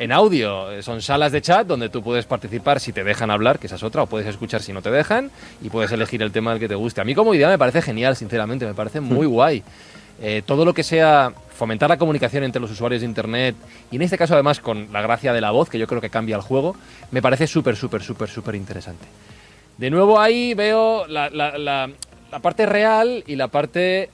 En 0.00 0.10
audio, 0.10 0.72
eh, 0.72 0.82
son 0.82 1.00
salas 1.00 1.30
de 1.30 1.40
chat 1.40 1.64
donde 1.66 1.88
tú 1.88 2.02
puedes 2.02 2.24
participar 2.26 2.80
si 2.80 2.92
te 2.92 3.04
dejan 3.04 3.30
hablar, 3.30 3.58
que 3.60 3.66
esa 3.68 3.76
es 3.76 3.82
otra, 3.84 4.02
o 4.02 4.06
puedes 4.06 4.26
escuchar 4.26 4.62
si 4.62 4.72
no 4.72 4.82
te 4.82 4.90
dejan, 4.90 5.30
y 5.62 5.70
puedes 5.70 5.92
elegir 5.92 6.20
el 6.22 6.32
tema 6.32 6.50
del 6.50 6.58
que 6.60 6.66
te 6.68 6.74
guste. 6.74 7.00
A 7.00 7.04
mí 7.04 7.14
como 7.14 7.34
idea 7.34 7.48
me 7.48 7.58
parece 7.58 7.80
genial, 7.80 8.16
sinceramente, 8.16 8.66
me 8.66 8.74
parece 8.74 9.00
muy 9.00 9.26
guay. 9.36 9.62
Eh, 10.20 10.42
todo 10.44 10.64
lo 10.64 10.74
que 10.74 10.82
sea 10.82 11.32
fomentar 11.54 11.88
la 11.88 11.96
comunicación 11.98 12.42
entre 12.42 12.60
los 12.60 12.70
usuarios 12.72 13.00
de 13.02 13.06
Internet, 13.06 13.54
y 13.92 13.96
en 13.96 14.02
este 14.02 14.18
caso 14.18 14.34
además 14.34 14.58
con 14.58 14.92
la 14.92 15.00
gracia 15.00 15.32
de 15.32 15.40
la 15.40 15.52
voz, 15.52 15.68
que 15.70 15.78
yo 15.78 15.86
creo 15.86 16.00
que 16.00 16.10
cambia 16.10 16.34
el 16.34 16.42
juego, 16.42 16.74
me 17.12 17.22
parece 17.22 17.46
súper, 17.46 17.76
súper, 17.76 18.02
súper, 18.02 18.28
súper 18.28 18.56
interesante. 18.56 19.06
De 19.76 19.90
nuevo 19.90 20.18
ahí 20.20 20.54
veo 20.54 21.06
la, 21.06 21.30
la- 21.30 21.56
la- 21.58 21.88
la 22.32 22.40
parte 22.40 22.66
real 22.66 23.22
y 23.26 23.36
la 23.36 23.48
parte... 23.48 24.10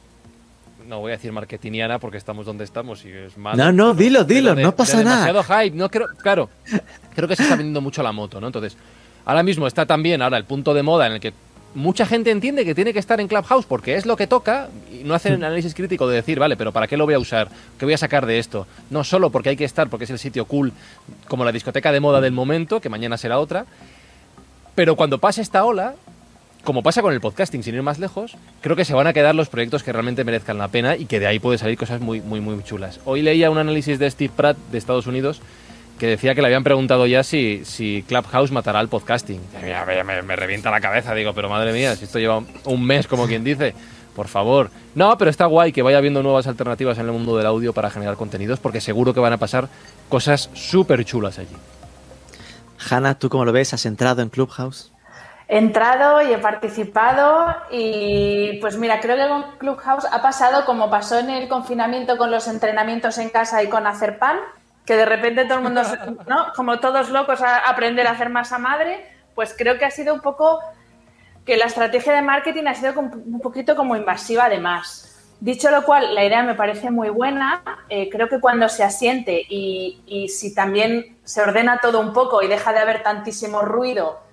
No 0.87 1.01
voy 1.01 1.13
a 1.13 1.17
decir 1.17 1.33
marketingiana 1.33 1.99
porque 1.99 2.19
estamos 2.19 2.45
donde 2.47 2.65
estamos 2.65 3.05
y 3.05 3.11
es 3.11 3.37
malo. 3.39 3.57
No, 3.57 3.73
no, 3.73 3.95
dilo, 3.95 4.25
dilo, 4.25 4.55
de- 4.55 4.63
no 4.63 4.75
pasa 4.77 4.99
de 4.99 5.05
nada. 5.05 5.27
demasiado 5.27 5.63
hype, 5.65 5.77
no 5.77 5.91
creo, 5.91 6.07
claro, 6.23 6.51
creo 7.15 7.29
que 7.29 7.37
se 7.37 7.43
está 7.43 7.57
vendiendo 7.57 7.81
mucho 7.81 8.03
la 8.03 8.13
moto, 8.13 8.41
¿no? 8.41 8.47
Entonces, 8.49 8.77
ahora 9.25 9.43
mismo 9.43 9.67
está 9.67 9.87
también 9.87 10.21
ahora 10.23 10.37
el 10.37 10.45
punto 10.45 10.75
de 10.75 10.83
moda 10.83 11.07
en 11.07 11.15
el 11.15 11.21
que 11.21 11.33
mucha 11.75 12.07
gente 12.07 12.31
entiende 12.31 12.65
que 12.65 12.75
tiene 12.75 12.93
que 12.93 12.99
estar 13.01 13.21
en 13.21 13.27
Clubhouse 13.27 13.65
porque 13.67 13.97
es 13.97 14.07
lo 14.07 14.17
que 14.17 14.27
toca 14.29 14.69
y 14.93 15.03
no 15.05 15.15
hacen 15.15 15.33
el 15.33 15.43
análisis 15.43 15.75
crítico 15.75 16.07
de 16.07 16.17
decir, 16.17 16.39
vale, 16.39 16.57
pero 16.57 16.71
¿para 16.71 16.87
qué 16.87 16.97
lo 16.97 17.05
voy 17.05 17.15
a 17.15 17.19
usar? 17.19 17.49
¿Qué 17.79 17.85
voy 17.85 17.95
a 17.95 17.99
sacar 17.99 18.27
de 18.27 18.39
esto? 18.39 18.67
No 18.91 19.03
solo 19.03 19.31
porque 19.31 19.49
hay 19.49 19.57
que 19.57 19.65
estar, 19.65 19.89
porque 19.89 20.05
es 20.05 20.11
el 20.11 20.19
sitio 20.21 20.45
cool, 20.45 20.73
como 21.27 21.45
la 21.45 21.51
discoteca 21.51 21.91
de 21.91 21.99
moda 21.99 22.21
del 22.21 22.33
momento, 22.33 22.81
que 22.81 22.89
mañana 22.91 23.17
será 23.17 23.39
otra, 23.41 23.65
pero 24.75 24.95
cuando 24.97 25.19
pase 25.19 25.41
esta 25.43 25.65
ola, 25.65 25.95
como 26.65 26.83
pasa 26.83 27.03
con 27.03 27.13
el 27.13 27.21
podcasting, 27.21 27.63
sin 27.63 27.75
ir 27.75 27.83
más 27.83 27.99
lejos, 27.99 28.37
creo 28.63 28.75
que 28.75 28.85
se 28.85 28.95
van 28.95 29.07
a 29.07 29.13
quedar 29.13 29.35
los 29.35 29.49
proyectos 29.49 29.83
que 29.83 29.93
realmente 29.93 30.25
merezcan 30.25 30.59
la 30.59 30.69
pena 30.69 30.97
y 30.97 31.05
que 31.07 31.21
de 31.21 31.27
ahí 31.27 31.39
puede 31.39 31.59
salir 31.59 31.77
cosas 31.79 32.01
muy, 32.01 32.21
muy, 32.21 32.41
muy 32.41 32.63
chulas. 32.65 33.01
Hoy 33.05 33.23
leía 33.23 33.51
un 33.51 33.59
análisis 33.59 33.99
de 33.99 34.11
Steve 34.11 34.33
Pratt 34.35 34.57
de 34.73 34.79
Estados 34.79 35.07
Unidos 35.07 35.41
que 35.99 36.07
decía 36.09 36.35
que 36.35 36.41
le 36.41 36.49
habían 36.49 36.65
preguntado 36.65 37.07
ya 37.07 37.23
si, 37.23 37.63
si 37.65 38.03
Clubhouse 38.09 38.51
matará 38.51 38.81
al 38.81 38.89
podcasting. 38.89 39.41
Me, 39.63 40.03
me- 40.05 40.23
me 40.23 40.37
revienta 40.37 40.71
la 40.71 40.81
cabeza, 40.81 41.15
digo, 41.15 41.35
pero 41.35 41.49
madre 41.49 41.73
mía, 41.73 41.95
si 41.97 42.05
esto 42.07 42.19
lleva 42.19 42.43
un 42.65 42.85
mes, 42.85 43.07
como 43.07 43.27
quien 43.29 43.45
dice, 43.45 43.75
por 44.17 44.27
favor. 44.27 44.71
No, 44.95 45.17
pero 45.19 45.31
está 45.31 45.47
guay 45.47 45.71
que 45.71 45.83
vaya 45.83 45.99
habiendo 45.99 46.23
nuevas 46.23 46.47
alternativas 46.47 46.99
en 46.99 47.07
el 47.07 47.13
mundo 47.13 47.37
del 47.37 47.47
audio 47.47 47.73
para 47.73 47.91
generar 47.91 48.17
contenidos, 48.17 48.59
porque 48.59 48.81
seguro 48.81 49.13
que 49.15 49.21
van 49.21 49.33
a 49.35 49.39
pasar 49.39 49.69
cosas 50.09 50.51
súper 50.55 51.05
chulas 51.05 51.39
allí. 51.39 51.55
Hanna, 52.91 53.19
¿tú 53.19 53.29
cómo 53.29 53.45
lo 53.45 53.53
ves? 53.53 53.73
¿Has 53.75 53.87
entrado 53.87 54.21
en 54.23 54.31
Clubhouse? 54.31 54.91
He 55.47 55.59
entrado 55.59 56.23
y 56.23 56.33
he 56.33 56.39
participado 56.39 57.55
y 57.71 58.59
pues 58.61 58.79
mira, 58.79 59.01
creo 59.01 59.17
que 59.17 59.29
con 59.29 59.59
Clubhouse 59.59 60.07
ha 60.11 60.23
pasado 60.23 60.65
como 60.65 60.89
pasó 60.89 61.19
en 61.19 61.29
el 61.29 61.49
confinamiento 61.49 62.17
con 62.17 62.31
los 62.31 62.49
entrenamientos 62.49 63.19
en 63.19 63.29
casa 63.29 63.63
y 63.63 63.69
con 63.69 63.87
hacer 63.87 64.19
pan, 64.19 64.39
que 64.87 64.97
de 64.97 65.05
repente 65.05 65.45
todo 65.45 65.59
el 65.59 65.65
mundo, 65.65 65.83
¿no? 66.27 66.47
Como 66.57 66.81
todos 66.81 67.11
locos 67.11 67.43
a 67.43 67.59
aprender 67.59 68.07
a 68.07 68.13
hacer 68.13 68.31
masa 68.31 68.59
madre, 68.59 69.07
pues 69.35 69.55
creo 69.57 69.79
que 69.79 69.85
ha 69.85 69.91
sido 69.91 70.15
un 70.15 70.21
poco 70.21 70.61
que 71.45 71.59
la 71.59 71.67
estrategia 71.67 72.15
de 72.15 72.23
marketing 72.23 72.65
ha 72.67 72.75
sido 72.75 72.99
un 72.99 73.41
poquito 73.41 73.77
como 73.77 73.97
invasiva 73.97 74.47
además. 74.47 75.11
Dicho 75.41 75.71
lo 75.71 75.83
cual, 75.83 76.15
la 76.15 76.25
idea 76.25 76.43
me 76.43 76.55
parece 76.55 76.91
muy 76.91 77.11
buena. 77.11 77.63
Eh, 77.91 78.09
creo 78.09 78.31
que 78.31 78.41
cuando 78.41 78.67
se 78.71 78.83
asiente 78.83 79.45
y, 79.47 80.03
y 80.07 80.29
si 80.31 80.55
también 80.55 81.19
se 81.23 81.43
ordena 81.43 81.81
todo 81.83 82.01
un 82.01 82.15
poco 82.15 82.41
y 82.41 82.49
deja 82.49 82.73
de 82.73 82.79
haber 82.79 83.03
tantísimo 83.03 83.61
ruido 83.61 84.24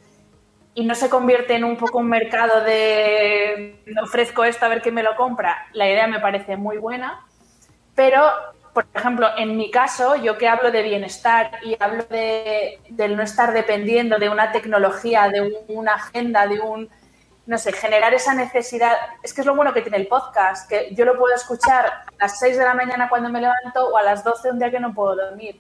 y 0.74 0.86
no 0.86 0.96
se 0.96 1.10
convierte 1.10 1.56
en 1.56 1.64
un 1.66 1.76
poco 1.78 1.98
un 2.00 2.08
mercado 2.08 2.62
de 2.64 3.84
ofrezco 4.02 4.44
esto 4.44 4.66
a 4.66 4.70
ver 4.70 4.82
quién 4.82 4.96
me 4.96 5.04
lo 5.04 5.16
compra, 5.16 5.68
la 5.74 5.88
idea 5.90 6.08
me 6.08 6.20
parece 6.20 6.56
muy 6.58 6.78
buena. 6.78 7.26
Pero, 7.94 8.24
por 8.74 8.86
ejemplo, 8.94 9.28
en 9.38 9.58
mi 9.58 9.70
caso, 9.70 10.16
yo 10.16 10.38
que 10.38 10.48
hablo 10.48 10.72
de 10.72 10.82
bienestar 10.82 11.60
y 11.64 11.76
hablo 11.80 12.04
de, 12.10 12.80
del 12.90 13.18
no 13.18 13.24
estar 13.24 13.52
dependiendo 13.54 14.18
de 14.18 14.30
una 14.30 14.52
tecnología, 14.54 15.28
de 15.30 15.42
un- 15.42 15.54
una 15.68 15.96
agenda, 15.96 16.48
de 16.48 16.62
un, 16.62 16.90
no 17.46 17.58
sé, 17.58 17.74
generar 17.74 18.14
esa 18.14 18.34
necesidad. 18.34 18.96
Es 19.24 19.34
que 19.34 19.42
es 19.42 19.48
lo 19.48 19.56
bueno 19.56 19.74
que 19.74 19.82
tiene 19.82 19.98
el 19.98 20.08
podcast, 20.08 20.70
que 20.70 20.96
yo 20.96 21.04
lo 21.04 21.18
puedo 21.18 21.36
escuchar 21.36 21.86
a 21.86 22.04
las 22.18 22.40
6 22.40 22.58
de 22.58 22.64
la 22.64 22.74
mañana 22.76 23.10
cuando 23.10 23.28
me 23.30 23.42
levanto 23.42 23.90
o 23.90 23.98
a 23.98 24.04
las 24.04 24.24
12 24.24 24.52
un 24.52 24.60
día 24.60 24.72
que 24.72 24.80
no 24.80 24.94
puedo 24.94 25.18
dormir. 25.18 25.60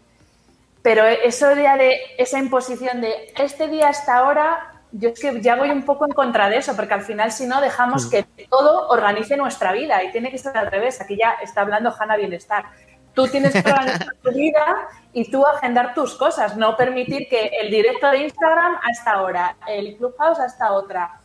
Pero 0.81 1.05
eso 1.05 1.53
ya 1.55 1.75
de 1.75 1.99
esa 2.17 2.39
imposición 2.39 3.01
de 3.01 3.33
este 3.37 3.67
día 3.67 3.89
hasta 3.89 4.15
ahora, 4.15 4.70
yo 4.91 5.09
es 5.09 5.19
que 5.19 5.41
ya 5.41 5.55
voy 5.55 5.69
un 5.69 5.83
poco 5.83 6.05
en 6.05 6.11
contra 6.11 6.49
de 6.49 6.57
eso, 6.57 6.75
porque 6.75 6.93
al 6.93 7.01
final 7.01 7.31
si 7.31 7.45
no 7.45 7.61
dejamos 7.61 8.07
que 8.07 8.23
todo 8.49 8.89
organice 8.89 9.37
nuestra 9.37 9.71
vida 9.71 10.03
y 10.03 10.11
tiene 10.11 10.31
que 10.31 10.37
ser 10.37 10.57
al 10.57 10.67
revés. 10.67 10.99
Aquí 11.01 11.17
ya 11.17 11.35
está 11.41 11.61
hablando 11.61 11.93
Hanna 11.97 12.17
Bienestar. 12.17 12.65
Tú 13.13 13.27
tienes 13.27 13.51
que 13.51 13.59
organizar 13.59 14.15
tu 14.23 14.31
vida 14.31 14.87
y 15.13 15.29
tú 15.29 15.45
agendar 15.45 15.93
tus 15.93 16.15
cosas, 16.15 16.55
no 16.55 16.77
permitir 16.77 17.27
que 17.29 17.51
el 17.61 17.69
directo 17.69 18.09
de 18.09 18.19
Instagram 18.19 18.75
a 18.75 18.89
esta 18.89 19.21
hora, 19.21 19.57
el 19.67 19.97
Clubhouse 19.97 20.39
a 20.39 20.45
esta 20.45 20.71
otra. 20.71 21.19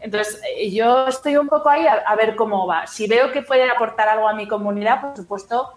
Entonces, 0.00 0.40
eh, 0.56 0.70
yo 0.70 1.06
estoy 1.08 1.36
un 1.36 1.48
poco 1.48 1.68
ahí 1.68 1.86
a, 1.86 1.94
a 1.94 2.16
ver 2.16 2.36
cómo 2.36 2.66
va. 2.66 2.86
Si 2.86 3.06
veo 3.06 3.32
que 3.32 3.42
puede 3.42 3.68
aportar 3.68 4.08
algo 4.08 4.28
a 4.28 4.32
mi 4.32 4.46
comunidad, 4.46 5.00
por 5.00 5.16
supuesto 5.16 5.74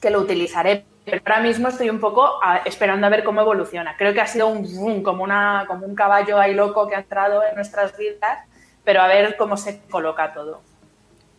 que 0.00 0.10
lo 0.10 0.20
utilizaré. 0.20 0.84
Pero 1.06 1.22
ahora 1.24 1.40
mismo 1.40 1.68
estoy 1.68 1.88
un 1.88 2.00
poco 2.00 2.42
a- 2.42 2.58
esperando 2.64 3.06
a 3.06 3.10
ver 3.10 3.22
cómo 3.22 3.40
evoluciona. 3.40 3.96
Creo 3.96 4.12
que 4.12 4.20
ha 4.20 4.26
sido 4.26 4.48
un 4.48 4.62
boom, 4.74 5.02
como, 5.04 5.22
una, 5.22 5.64
como 5.68 5.86
un 5.86 5.94
caballo 5.94 6.38
ahí 6.38 6.52
loco 6.52 6.88
que 6.88 6.96
ha 6.96 6.98
entrado 6.98 7.42
en 7.48 7.54
nuestras 7.54 7.96
vidas, 7.96 8.40
pero 8.84 9.00
a 9.00 9.06
ver 9.06 9.36
cómo 9.36 9.56
se 9.56 9.82
coloca 9.88 10.34
todo. 10.34 10.60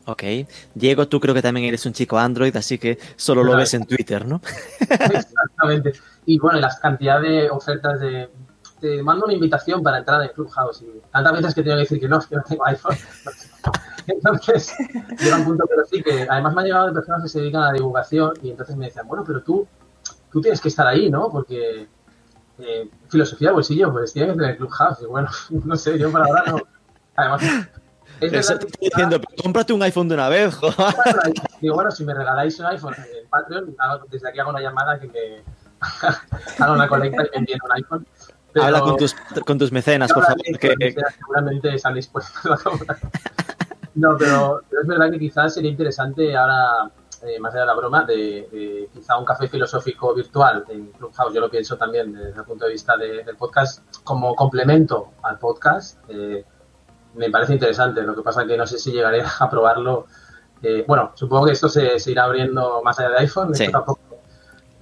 Ok. 0.05 0.23
Diego, 0.73 1.09
tú 1.09 1.19
creo 1.19 1.33
que 1.35 1.41
también 1.41 1.65
eres 1.67 1.85
un 1.85 1.91
chico 1.91 2.17
Android, 2.17 2.55
así 2.55 2.77
que 2.77 2.97
solo 3.17 3.43
lo 3.43 3.57
ves 3.57 3.73
en 3.73 3.85
Twitter, 3.85 4.25
¿no? 4.25 4.39
Exactamente. 4.79 5.93
Y 6.25 6.39
bueno, 6.39 6.59
y 6.59 6.61
la 6.61 6.73
cantidad 6.81 7.19
de 7.21 7.49
ofertas 7.49 7.99
de. 7.99 8.29
Te 8.79 9.01
mando 9.01 9.25
una 9.25 9.33
invitación 9.33 9.81
para 9.81 9.97
entrar 9.99 10.21
en 10.21 10.29
Clubhouse. 10.29 10.81
Y 10.83 11.01
tantas 11.11 11.33
veces 11.33 11.55
que 11.55 11.63
tengo 11.63 11.75
que 11.77 11.81
decir 11.81 11.99
que 11.99 12.07
no, 12.07 12.19
que 12.29 12.35
no 12.35 12.43
tengo 12.43 12.65
iPhone. 12.65 12.95
Entonces, 14.07 14.73
llega 15.19 15.37
un 15.37 15.43
punto, 15.45 15.65
pero 15.67 15.83
sí, 15.85 16.01
que 16.01 16.27
además 16.29 16.53
me 16.53 16.61
han 16.61 16.67
llegado 16.67 16.87
de 16.87 16.93
personas 16.93 17.23
que 17.23 17.29
se 17.29 17.39
dedican 17.39 17.63
a 17.63 17.67
la 17.67 17.73
divulgación 17.73 18.33
y 18.41 18.51
entonces 18.51 18.75
me 18.77 18.85
decían, 18.85 19.07
bueno, 19.07 19.23
pero 19.25 19.41
tú, 19.41 19.67
tú 20.31 20.39
tienes 20.41 20.61
que 20.61 20.69
estar 20.69 20.87
ahí, 20.87 21.09
¿no? 21.09 21.29
Porque 21.29 21.87
eh, 22.59 22.89
filosofía 23.09 23.49
de 23.49 23.53
bolsillo, 23.55 23.91
pues 23.91 24.13
tienes 24.13 24.33
que 24.33 24.39
tener 24.39 24.57
Clubhouse. 24.57 25.01
Y 25.01 25.05
bueno, 25.05 25.29
no 25.49 25.75
sé, 25.75 25.97
yo 25.99 26.11
por 26.11 26.21
ahora 26.21 26.43
no. 26.47 26.57
Además, 27.15 27.41
es 28.21 28.33
Eso 28.33 28.57
te 28.57 28.65
estoy 28.67 28.89
diciendo, 28.89 29.19
"Pero 29.19 29.43
cómprate 29.43 29.73
un 29.73 29.81
iPhone 29.83 30.07
de 30.07 30.13
una 30.15 30.29
vez, 30.29 30.55
jo". 30.55 30.69
Digo, 31.61 31.75
bueno, 31.75 31.91
si 31.91 32.05
me 32.05 32.13
regaláis 32.13 32.57
un 32.59 32.67
iPhone 32.67 32.95
en 32.95 33.27
Patreon, 33.29 33.75
hago- 33.77 34.05
desde 34.09 34.29
aquí 34.29 34.39
hago 34.39 34.51
una 34.51 34.61
llamada 34.61 34.99
que 34.99 35.07
me 35.07 35.43
haga 36.59 36.71
una 36.73 36.87
colecta 36.87 37.23
y 37.23 37.29
me 37.31 37.37
envíen 37.39 37.59
un 37.63 37.71
iPhone. 37.73 38.07
Pero- 38.53 38.65
Habla 38.65 38.81
con 38.81 38.97
tus, 38.97 39.13
con 39.45 39.57
tus 39.57 39.71
mecenas, 39.71 40.11
por 40.11 40.23
favor. 40.23 40.41
Que- 40.59 40.95
seguramente 41.19 41.73
están 41.75 41.93
dispuestos 41.93 42.45
a 42.45 42.57
comprar. 42.63 42.97
No, 43.95 44.15
pero, 44.17 44.61
pero 44.69 44.81
es 44.83 44.87
verdad 44.87 45.09
que 45.11 45.19
quizás 45.19 45.53
sería 45.55 45.71
interesante 45.71 46.35
ahora, 46.35 46.91
eh, 47.23 47.39
más 47.39 47.51
allá 47.53 47.61
de 47.61 47.67
la 47.67 47.73
broma, 47.73 48.03
de, 48.05 48.15
de 48.51 48.89
quizá 48.93 49.17
un 49.17 49.25
café 49.25 49.47
filosófico 49.47 50.13
virtual 50.13 50.65
en 50.69 50.91
Clubhouse. 50.91 51.33
Yo 51.33 51.41
lo 51.41 51.49
pienso 51.49 51.77
también 51.77 52.13
desde 52.13 52.39
el 52.39 52.45
punto 52.45 52.65
de 52.65 52.71
vista 52.73 52.95
de- 52.95 53.23
del 53.23 53.35
podcast 53.35 53.83
como 54.03 54.35
complemento 54.35 55.13
al 55.23 55.37
podcast. 55.39 55.97
eh, 56.09 56.45
me 57.15 57.31
parece 57.31 57.53
interesante. 57.53 58.03
Lo 58.03 58.13
que 58.15 58.21
pasa 58.21 58.45
que 58.45 58.55
no 58.55 58.67
sé 58.67 58.77
si 58.77 58.91
llegaré 58.91 59.23
a 59.39 59.49
probarlo. 59.49 60.05
Eh, 60.61 60.83
bueno, 60.87 61.11
supongo 61.15 61.47
que 61.47 61.53
esto 61.53 61.67
se, 61.69 61.99
se 61.99 62.11
irá 62.11 62.25
abriendo 62.25 62.81
más 62.83 62.99
allá 62.99 63.09
de 63.09 63.17
iPhone. 63.19 63.55
Sí. 63.55 63.71
Tampoco. 63.71 63.99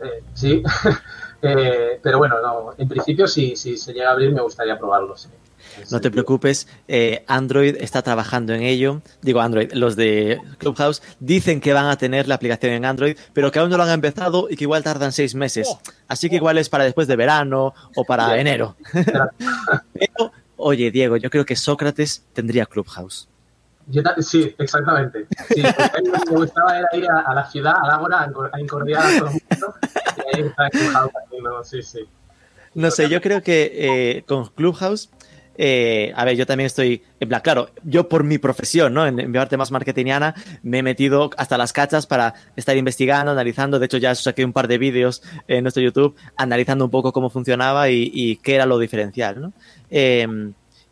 eh, 0.02 0.22
sí. 0.34 0.62
Eh, 1.46 2.00
pero 2.02 2.18
bueno, 2.18 2.42
no, 2.42 2.74
en 2.78 2.88
principio, 2.88 3.28
si, 3.28 3.56
si 3.56 3.78
se 3.78 3.94
llega 3.94 4.10
a 4.10 4.14
abrir, 4.14 4.32
me 4.32 4.42
gustaría 4.42 4.78
probarlo. 4.78 5.16
sí. 5.16 5.30
No 5.92 6.00
te 6.00 6.12
preocupes, 6.12 6.68
eh, 6.88 7.24
Android 7.28 7.76
está 7.80 8.02
trabajando 8.02 8.54
en 8.54 8.62
ello. 8.62 9.02
Digo 9.22 9.42
Android, 9.42 9.72
los 9.74 9.96
de 9.96 10.40
Clubhouse 10.58 11.02
dicen 11.20 11.60
que 11.60 11.74
van 11.74 11.88
a 11.88 11.98
tener 11.98 12.28
la 12.28 12.36
aplicación 12.36 12.74
en 12.74 12.86
Android, 12.86 13.18
pero 13.34 13.52
que 13.52 13.60
aún 13.60 13.70
no 13.70 13.78
lo 13.78 13.84
han 13.84 13.90
empezado 13.90 14.48
y 14.50 14.56
que 14.56 14.64
igual 14.64 14.84
tardan 14.84 15.12
seis 15.12 15.36
meses. 15.36 15.68
Oh. 15.70 15.80
Así 16.08 16.30
que 16.30 16.38
igual 16.38 16.58
es 16.58 16.70
para 16.70 16.84
después 16.84 17.08
de 17.08 17.16
verano 17.16 17.74
o 17.96 18.04
para 18.06 18.40
enero. 18.40 18.76
Pero, 19.94 20.32
oye, 20.58 20.92
Diego, 20.92 21.18
yo 21.18 21.30
creo 21.30 21.46
que 21.46 21.56
Sócrates 21.56 22.24
tendría 22.34 22.66
Clubhouse. 22.66 23.28
Yo 23.88 24.02
sí, 24.20 24.56
exactamente. 24.58 25.28
Lo 25.50 26.12
que 26.14 26.32
me 26.32 26.38
gustaba 26.38 26.80
era 26.80 26.88
ir 26.94 27.08
a, 27.10 27.34
la 27.34 27.46
ciudad, 27.46 27.74
a 27.76 27.96
Ágora, 27.96 28.22
a 28.22 28.28
encor- 28.28 28.50
a 28.52 28.60
encordiar 28.60 29.06
a 29.06 29.20
todo 29.20 29.30
el 29.30 29.42
mundo. 29.50 29.76
Y 30.18 30.38
ahí 30.38 30.52
empujado 30.74 31.12
haciendo, 31.24 31.64
sí, 31.64 31.82
sí. 31.84 32.00
No 32.74 32.92
sé, 32.92 33.10
yo 33.10 33.22
creo 33.22 33.42
que 33.42 33.72
eh, 33.74 34.24
con 34.28 34.48
Clubhouse 34.48 35.10
eh, 35.58 36.12
a 36.16 36.26
ver, 36.26 36.36
yo 36.36 36.46
también 36.46 36.66
estoy, 36.66 37.02
en 37.20 37.30
plan, 37.30 37.42
claro, 37.42 37.70
yo 37.84 38.10
por 38.10 38.24
mi 38.24 38.38
profesión, 38.38 38.94
¿no? 38.94 39.06
En, 39.08 39.16
mi 39.16 39.28
parte 39.28 39.58
más 39.58 39.72
marketingiana, 39.72 40.36
me 40.64 40.80
he 40.80 40.84
metido 40.84 41.30
hasta 41.38 41.58
las 41.58 41.72
cachas 41.74 42.06
para 42.06 42.34
estar 42.56 42.76
investigando, 42.76 43.32
analizando. 43.32 43.80
De 43.80 43.86
hecho, 43.86 43.98
ya 43.98 44.14
saqué 44.16 44.44
un 44.44 44.54
par 44.54 44.68
de 44.68 44.78
vídeos 44.78 45.22
en 45.48 45.64
nuestro 45.64 45.82
YouTube 45.82 46.16
analizando 46.36 46.86
un 46.86 46.92
poco 46.92 47.14
cómo 47.14 47.30
funcionaba 47.30 47.90
y, 47.90 48.12
y 48.14 48.36
qué 48.38 48.56
era 48.56 48.66
lo 48.66 48.78
diferencial, 48.80 49.42
¿no? 49.42 49.54
Eh, 49.90 50.28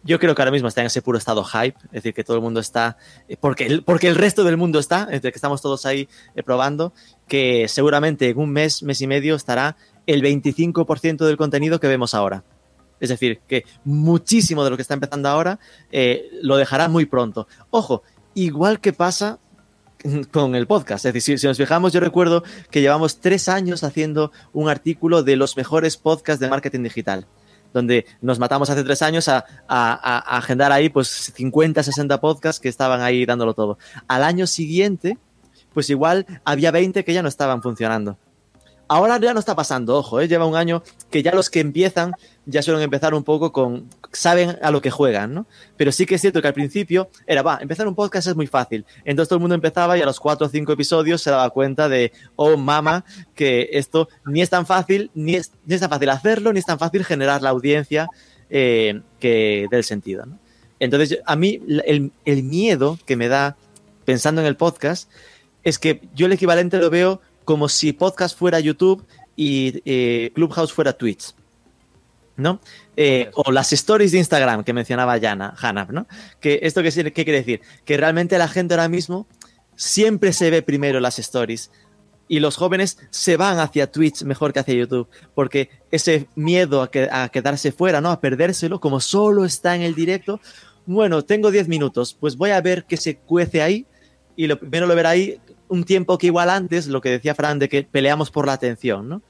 yo 0.03 0.19
creo 0.19 0.35
que 0.35 0.41
ahora 0.41 0.51
mismo 0.51 0.67
está 0.67 0.81
en 0.81 0.87
ese 0.87 1.01
puro 1.01 1.17
estado 1.17 1.43
hype, 1.43 1.77
es 1.85 1.91
decir, 1.91 2.13
que 2.13 2.23
todo 2.23 2.35
el 2.35 2.43
mundo 2.43 2.59
está, 2.59 2.97
eh, 3.27 3.37
porque 3.39 3.65
el, 3.65 3.83
porque 3.83 4.07
el 4.07 4.15
resto 4.15 4.43
del 4.43 4.57
mundo 4.57 4.79
está, 4.79 5.03
es 5.03 5.21
decir, 5.21 5.31
que 5.31 5.37
estamos 5.37 5.61
todos 5.61 5.85
ahí 5.85 6.09
eh, 6.35 6.43
probando, 6.43 6.93
que 7.27 7.67
seguramente 7.67 8.29
en 8.29 8.37
un 8.37 8.49
mes, 8.49 8.83
mes 8.83 9.01
y 9.01 9.07
medio 9.07 9.35
estará 9.35 9.77
el 10.05 10.21
25% 10.21 11.25
del 11.25 11.37
contenido 11.37 11.79
que 11.79 11.87
vemos 11.87 12.13
ahora. 12.13 12.43
Es 12.99 13.09
decir, 13.09 13.39
que 13.47 13.65
muchísimo 13.83 14.63
de 14.63 14.69
lo 14.69 14.75
que 14.75 14.81
está 14.81 14.93
empezando 14.93 15.27
ahora 15.29 15.59
eh, 15.91 16.29
lo 16.41 16.57
dejará 16.57 16.87
muy 16.87 17.05
pronto. 17.05 17.47
Ojo, 17.69 18.03
igual 18.33 18.79
que 18.79 18.93
pasa 18.93 19.39
con 20.31 20.55
el 20.55 20.67
podcast. 20.67 21.05
Es 21.05 21.13
decir, 21.13 21.39
si, 21.39 21.47
nos 21.47 21.57
fijamos, 21.57 21.93
yo 21.93 21.99
recuerdo 21.99 22.43
que 22.71 22.81
llevamos 22.81 23.19
tres 23.19 23.47
años 23.47 23.83
haciendo 23.83 24.31
un 24.51 24.69
artículo 24.69 25.23
de 25.23 25.37
los 25.37 25.55
mejores 25.57 25.97
podcasts 25.97 26.39
de 26.41 26.49
marketing 26.49 26.83
digital 26.83 27.25
donde 27.73 28.05
nos 28.21 28.39
matamos 28.39 28.69
hace 28.69 28.83
tres 28.83 29.01
años 29.01 29.27
a, 29.27 29.43
agendar 29.67 30.71
ahí 30.71 30.89
pues 30.89 31.33
50, 31.35 31.83
60 31.83 32.21
podcasts 32.21 32.59
que 32.59 32.69
estaban 32.69 33.01
ahí 33.01 33.25
dándolo 33.25 33.53
todo. 33.53 33.77
Al 34.07 34.23
año 34.23 34.47
siguiente, 34.47 35.17
pues 35.73 35.89
igual 35.89 36.25
había 36.45 36.71
20 36.71 37.03
que 37.03 37.13
ya 37.13 37.21
no 37.21 37.29
estaban 37.29 37.61
funcionando. 37.61 38.17
Ahora 38.87 39.19
ya 39.19 39.33
no 39.33 39.39
está 39.39 39.55
pasando, 39.55 39.97
ojo, 39.97 40.21
¿eh? 40.21 40.27
lleva 40.27 40.45
un 40.45 40.55
año 40.55 40.83
que 41.09 41.23
ya 41.23 41.33
los 41.33 41.49
que 41.49 41.61
empiezan 41.61 42.13
ya 42.45 42.61
suelen 42.61 42.83
empezar 42.83 43.13
un 43.13 43.23
poco 43.23 43.51
con, 43.51 43.89
saben 44.11 44.57
a 44.61 44.71
lo 44.71 44.81
que 44.81 44.91
juegan, 44.91 45.33
¿no? 45.33 45.47
Pero 45.77 45.91
sí 45.91 46.05
que 46.05 46.15
es 46.15 46.21
cierto 46.21 46.41
que 46.41 46.47
al 46.47 46.53
principio 46.53 47.09
era, 47.25 47.41
va, 47.41 47.59
empezar 47.61 47.87
un 47.87 47.95
podcast 47.95 48.27
es 48.27 48.35
muy 48.35 48.47
fácil. 48.47 48.85
Entonces 49.05 49.29
todo 49.29 49.37
el 49.37 49.41
mundo 49.41 49.55
empezaba 49.55 49.97
y 49.97 50.01
a 50.01 50.05
los 50.05 50.19
cuatro 50.19 50.47
o 50.47 50.49
cinco 50.49 50.73
episodios 50.73 51.21
se 51.21 51.31
daba 51.31 51.49
cuenta 51.49 51.87
de, 51.87 52.11
oh, 52.35 52.57
mama, 52.57 53.05
que 53.35 53.69
esto 53.71 54.09
ni 54.25 54.41
es 54.41 54.49
tan 54.49 54.65
fácil, 54.65 55.09
ni 55.13 55.35
es, 55.35 55.51
ni 55.65 55.75
es 55.75 55.81
tan 55.81 55.89
fácil 55.89 56.09
hacerlo, 56.09 56.51
ni 56.51 56.59
es 56.59 56.65
tan 56.65 56.79
fácil 56.79 57.05
generar 57.05 57.41
la 57.41 57.49
audiencia 57.49 58.09
eh, 58.49 59.01
que 59.19 59.67
del 59.71 59.83
sentido, 59.83 60.25
¿no? 60.25 60.39
Entonces, 60.79 61.19
a 61.25 61.37
mí 61.37 61.61
el, 61.85 62.43
miedo 62.43 62.99
que 63.05 63.15
me 63.15 63.29
da 63.29 63.55
pensando 64.03 64.41
en 64.41 64.47
el 64.47 64.57
podcast 64.57 65.09
es 65.63 65.79
que 65.79 66.01
yo 66.13 66.25
el 66.25 66.33
equivalente 66.33 66.77
lo 66.77 66.89
veo 66.89 67.21
como 67.45 67.69
si 67.69 67.93
podcast 67.93 68.37
fuera 68.37 68.59
YouTube 68.59 69.05
y 69.37 69.81
eh, 69.85 70.31
Clubhouse 70.35 70.73
fuera 70.73 70.91
Twitch. 70.91 71.33
¿No? 72.35 72.59
Eh, 72.97 73.29
o 73.35 73.51
las 73.51 73.71
stories 73.73 74.11
de 74.11 74.17
Instagram 74.17 74.63
que 74.63 74.73
mencionaba 74.73 75.19
Jana, 75.19 75.53
Hannah, 75.55 75.87
¿no? 75.91 76.07
Que 76.39 76.59
esto 76.63 76.81
qué, 76.81 76.91
qué 76.91 77.23
quiere 77.23 77.39
decir? 77.39 77.61
Que 77.85 77.95
realmente 77.95 78.37
la 78.39 78.47
gente 78.47 78.73
ahora 78.73 78.89
mismo 78.89 79.27
siempre 79.75 80.33
se 80.33 80.49
ve 80.49 80.61
primero 80.63 80.99
las 80.99 81.19
stories 81.19 81.69
y 82.27 82.39
los 82.39 82.55
jóvenes 82.55 82.97
se 83.09 83.37
van 83.37 83.59
hacia 83.59 83.91
Twitch 83.91 84.23
mejor 84.23 84.53
que 84.53 84.59
hacia 84.59 84.73
YouTube, 84.73 85.07
porque 85.35 85.69
ese 85.91 86.27
miedo 86.35 86.81
a, 86.81 86.89
que, 86.89 87.09
a 87.11 87.29
quedarse 87.29 87.71
fuera, 87.71 88.01
¿no? 88.01 88.09
A 88.09 88.21
perdérselo, 88.21 88.79
como 88.79 88.99
solo 88.99 89.45
está 89.45 89.75
en 89.75 89.81
el 89.81 89.93
directo, 89.93 90.39
bueno, 90.85 91.23
tengo 91.23 91.51
10 91.51 91.67
minutos, 91.67 92.17
pues 92.19 92.35
voy 92.35 92.51
a 92.51 92.61
ver 92.61 92.85
qué 92.85 92.97
se 92.97 93.17
cuece 93.17 93.61
ahí 93.61 93.85
y 94.35 94.47
lo 94.47 94.57
primero 94.57 94.87
lo 94.87 94.95
verá 94.95 95.11
ahí 95.11 95.39
un 95.67 95.83
tiempo 95.83 96.17
que 96.17 96.27
igual 96.27 96.49
antes, 96.49 96.87
lo 96.87 97.01
que 97.01 97.09
decía 97.09 97.35
Fran, 97.35 97.59
de 97.59 97.69
que 97.69 97.83
peleamos 97.83 98.31
por 98.31 98.47
la 98.47 98.53
atención, 98.53 99.09
¿no? 99.09 99.21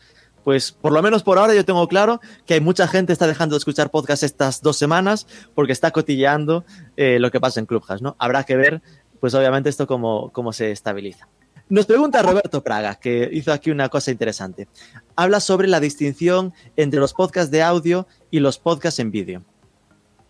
Pues 0.43 0.71
por 0.71 0.91
lo 0.91 1.01
menos 1.01 1.23
por 1.23 1.37
ahora 1.37 1.53
yo 1.53 1.65
tengo 1.65 1.87
claro 1.87 2.19
que 2.45 2.55
hay 2.55 2.61
mucha 2.61 2.87
gente 2.87 3.07
que 3.07 3.13
está 3.13 3.27
dejando 3.27 3.55
de 3.55 3.59
escuchar 3.59 3.91
podcast 3.91 4.23
estas 4.23 4.61
dos 4.61 4.77
semanas 4.77 5.27
porque 5.55 5.71
está 5.71 5.91
cotilleando 5.91 6.65
eh, 6.97 7.17
lo 7.19 7.31
que 7.31 7.39
pasa 7.39 7.59
en 7.59 7.65
Clubhouse, 7.65 8.01
¿no? 8.01 8.15
Habrá 8.19 8.43
que 8.43 8.55
ver, 8.55 8.81
pues 9.19 9.33
obviamente 9.33 9.69
esto 9.69 9.87
cómo, 9.87 10.31
cómo 10.31 10.51
se 10.51 10.71
estabiliza. 10.71 11.27
Nos 11.69 11.85
pregunta 11.85 12.21
Roberto 12.21 12.61
Praga, 12.61 12.95
que 12.95 13.29
hizo 13.31 13.53
aquí 13.53 13.71
una 13.71 13.89
cosa 13.89 14.11
interesante. 14.11 14.67
Habla 15.15 15.39
sobre 15.39 15.67
la 15.67 15.79
distinción 15.79 16.53
entre 16.75 16.99
los 16.99 17.13
podcasts 17.13 17.49
de 17.49 17.63
audio 17.63 18.05
y 18.29 18.41
los 18.41 18.59
podcasts 18.59 18.99
en 18.99 19.11
vídeo. 19.11 19.43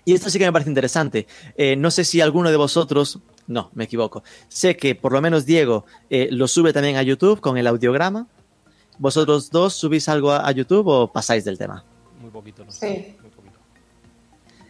Y 0.06 0.14
esto 0.14 0.30
sí 0.30 0.38
que 0.38 0.46
me 0.46 0.52
parece 0.52 0.70
interesante. 0.70 1.28
Eh, 1.58 1.76
no 1.76 1.90
sé 1.90 2.04
si 2.04 2.22
alguno 2.22 2.52
de 2.52 2.58
vosotros, 2.58 3.20
no, 3.48 3.72
me 3.74 3.86
equivoco. 3.86 4.24
Sé 4.48 4.76
que 4.78 4.96
por 4.96 5.12
lo 5.12 5.22
menos 5.22 5.46
Diego 5.46 5.86
eh, 6.10 6.28
lo 6.32 6.48
sube 6.48 6.72
también 6.72 6.98
a 6.98 7.04
YouTube 7.04 7.40
con 7.40 7.58
el 7.58 7.68
audiograma. 7.68 8.28
¿Vosotros 8.98 9.50
dos 9.50 9.74
subís 9.76 10.08
algo 10.10 10.32
a, 10.32 10.48
a 10.48 10.52
YouTube 10.52 10.88
o 10.88 11.12
pasáis 11.12 11.44
del 11.46 11.58
tema? 11.58 11.84
Muy 12.20 12.30
poquito, 12.32 12.64
¿no? 12.64 12.72
Sí. 12.72 13.18
Muy 13.22 13.30
poquito. 13.32 13.60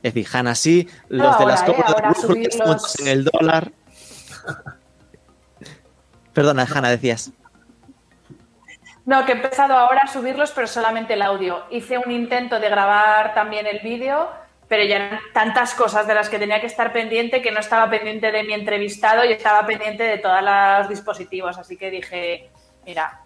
Es 0.02 0.14
decir, 0.14 0.28
Hanna 0.34 0.56
sí, 0.56 0.88
los 1.10 1.32
No, 1.34 1.40
de 1.40 1.46
las 1.46 1.62
ahora, 1.62 1.74
¿eh? 1.74 1.76
compras 1.76 2.24
Ahora 2.24 2.36
de 2.36 2.58
los- 2.74 3.00
en 3.00 3.08
el 3.08 3.24
dólar. 3.26 3.72
Perdona, 6.34 6.68
Hanna, 6.74 6.90
decías. 6.90 7.32
No, 9.06 9.26
que 9.26 9.34
he 9.34 9.36
empezado 9.36 9.74
ahora 9.78 10.02
a 10.06 10.08
subirlos, 10.08 10.52
pero 10.52 10.66
solamente 10.68 11.14
el 11.14 11.22
audio. 11.22 11.64
Hice 11.70 11.98
un 11.98 12.10
intento 12.12 12.60
de 12.60 12.70
grabar 12.70 13.34
también 13.34 13.68
el 13.68 13.80
vídeo, 13.80 14.30
pero 14.70 14.84
ya 14.86 14.96
eran 14.96 15.20
tantas 15.34 15.74
cosas 15.74 16.08
de 16.08 16.14
las 16.16 16.30
que 16.30 16.40
tenía 16.40 16.62
que 16.62 16.68
estar 16.68 16.92
pendiente 16.94 17.42
que 17.42 17.52
no 17.52 17.60
estaba 17.60 17.90
pendiente 17.90 18.32
de 18.32 18.44
mi 18.44 18.54
entrevistado 18.54 19.26
y 19.26 19.34
estaba 19.34 19.66
pendiente 19.66 20.04
de 20.04 20.18
todos 20.18 20.42
los 20.42 20.90
dispositivos. 20.90 21.58
Así 21.58 21.76
que 21.78 21.92
dije, 21.92 22.50
mira, 22.86 23.20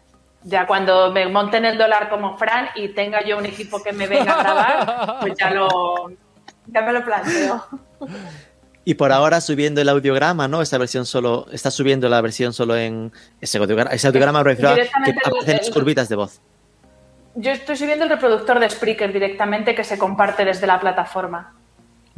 ya 0.44 0.66
cuando 0.66 1.12
me 1.12 1.28
monte 1.28 1.58
en 1.58 1.66
el 1.66 1.78
dólar 1.78 2.10
como 2.10 2.38
Fran 2.38 2.70
y 2.76 2.90
tenga 2.90 3.24
yo 3.24 3.38
un 3.38 3.46
equipo 3.46 3.82
que 3.82 3.92
me 3.94 4.08
venga 4.08 4.34
a 4.34 4.44
grabar, 4.44 5.20
pues 5.22 5.34
ya 5.38 5.52
lo, 5.52 6.12
ya 6.68 6.82
me 6.82 6.94
lo 6.94 7.04
planteo. 7.04 7.66
Y 8.86 8.94
por 8.94 9.12
ahora 9.12 9.42
subiendo 9.42 9.82
el 9.82 9.90
audiograma, 9.90 10.48
¿no? 10.48 10.62
Esa 10.62 10.78
versión 10.78 11.06
solo, 11.06 11.48
está 11.52 11.70
subiendo 11.70 12.08
la 12.08 12.22
versión 12.22 12.54
solo 12.54 12.78
en 12.78 13.12
ese 13.42 13.58
audiograma, 13.58 13.92
ese 13.92 14.08
audiograma 14.08 14.40
me 14.40 14.46
refiero 14.46 14.72
a 14.72 14.76
que 14.76 15.12
aparecen 15.12 15.58
las 15.58 15.70
curvitas 15.70 16.08
de 16.08 16.16
voz. 16.16 16.40
Yo 17.36 17.52
estoy 17.52 17.76
subiendo 17.76 18.06
el 18.06 18.10
reproductor 18.10 18.60
de 18.60 18.70
Spreaker 18.70 19.12
directamente 19.12 19.76
que 19.76 19.84
se 19.84 19.98
comparte 19.98 20.46
desde 20.46 20.66
la 20.68 20.80
plataforma. 20.80 21.57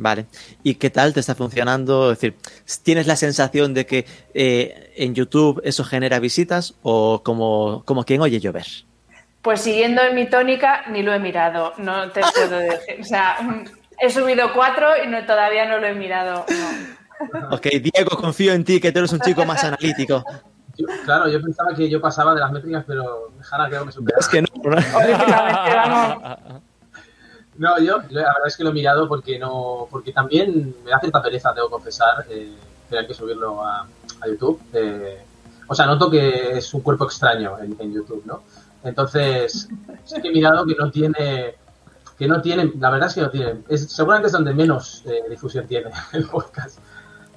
Vale. 0.02 0.28
¿Y 0.64 0.76
qué 0.76 0.90
tal 0.90 1.14
te 1.14 1.20
está 1.20 1.36
funcionando? 1.36 2.12
Es 2.14 2.20
decir, 2.20 2.38
¿tienes 2.84 3.06
la 3.06 3.18
sensación 3.18 3.74
de 3.74 3.86
que 3.86 4.06
eh, 4.34 4.94
en 4.96 5.14
YouTube 5.14 5.60
eso 5.66 5.84
genera 5.84 6.20
visitas 6.20 6.76
o 6.84 7.22
como, 7.22 7.84
como 7.86 8.06
quien 8.06 8.22
oye 8.22 8.40
llover? 8.40 8.66
Pues 9.42 9.60
siguiendo 9.62 10.02
en 10.02 10.16
mi 10.16 10.30
tónica, 10.30 10.84
ni 10.90 11.04
lo 11.04 11.14
he 11.14 11.20
mirado, 11.20 11.74
no 11.80 12.10
te 12.12 12.22
puedo 12.34 12.58
decir. 12.60 12.96
O 13.02 13.04
sea, 13.04 13.38
mm, 13.42 13.66
he 14.00 14.10
subido 14.10 14.54
cuatro 14.54 14.88
y 15.04 15.08
no, 15.10 15.26
todavía 15.26 15.66
no 15.68 15.80
lo 15.80 15.88
he 15.88 15.94
mirado. 15.94 16.46
no. 16.50 16.90
Ok, 17.52 17.64
Diego, 17.66 18.16
confío 18.16 18.54
en 18.54 18.64
ti, 18.64 18.80
que 18.80 18.94
tú 18.94 19.00
eres 19.00 19.12
un 19.12 19.20
chico 19.20 19.44
más 19.44 19.62
analítico. 19.66 20.24
Yo- 20.78 20.88
claro, 21.04 21.28
yo 21.30 21.42
pensaba 21.42 21.76
que 21.76 21.90
yo 21.90 22.00
pasaba 22.00 22.34
de 22.34 22.40
las 22.40 22.50
métricas, 22.54 22.86
pero 22.88 23.34
Hanna 23.52 23.68
creo 23.68 23.82
que 23.82 23.86
me 23.88 23.92
supera. 23.92 24.18
Es 24.22 24.30
que 24.30 24.42
no. 24.42 24.48
¿no? 24.64 24.72
Vamos. 24.72 26.38
No, 27.60 27.78
yo 27.78 27.98
la 28.10 28.22
verdad 28.22 28.48
es 28.48 28.56
que 28.56 28.64
lo 28.64 28.70
he 28.70 28.74
mirado 28.74 29.08
porque 29.10 29.38
no, 29.38 29.86
porque 29.92 30.14
también 30.14 30.76
me 30.82 30.92
da 30.92 31.00
cierta 31.00 31.22
pereza, 31.22 31.54
tengo 31.54 31.68
que 31.68 31.74
confesar, 31.74 32.26
eh, 32.30 32.56
tener 32.90 33.06
que 33.06 33.14
subirlo 33.14 33.62
a, 33.62 33.82
a 33.82 34.28
YouTube. 34.28 34.62
Eh, 34.72 35.22
o 35.68 35.76
sea, 35.76 35.86
noto 35.86 36.10
que 36.10 36.58
es 36.58 36.74
un 36.74 36.80
cuerpo 36.80 37.04
extraño 37.04 37.58
en, 37.60 37.94
YouTube, 37.94 38.24
¿no? 38.26 38.44
Entonces, 38.82 39.68
sí 40.06 40.22
que 40.22 40.30
he 40.30 40.32
mirado 40.32 40.66
que 40.66 40.74
no 40.76 40.90
tiene, 40.90 41.56
que 42.18 42.28
no 42.30 42.42
tiene, 42.42 42.72
la 42.80 42.92
verdad 42.92 43.10
es 43.10 43.16
que 43.16 43.22
no 43.22 43.30
tiene, 43.30 43.62
es, 43.68 43.92
seguramente 43.92 44.28
es 44.28 44.32
donde 44.32 44.54
menos 44.54 45.04
eh, 45.06 45.24
difusión 45.30 45.68
tiene 45.68 45.92
el 46.14 46.28
podcast. 46.28 46.80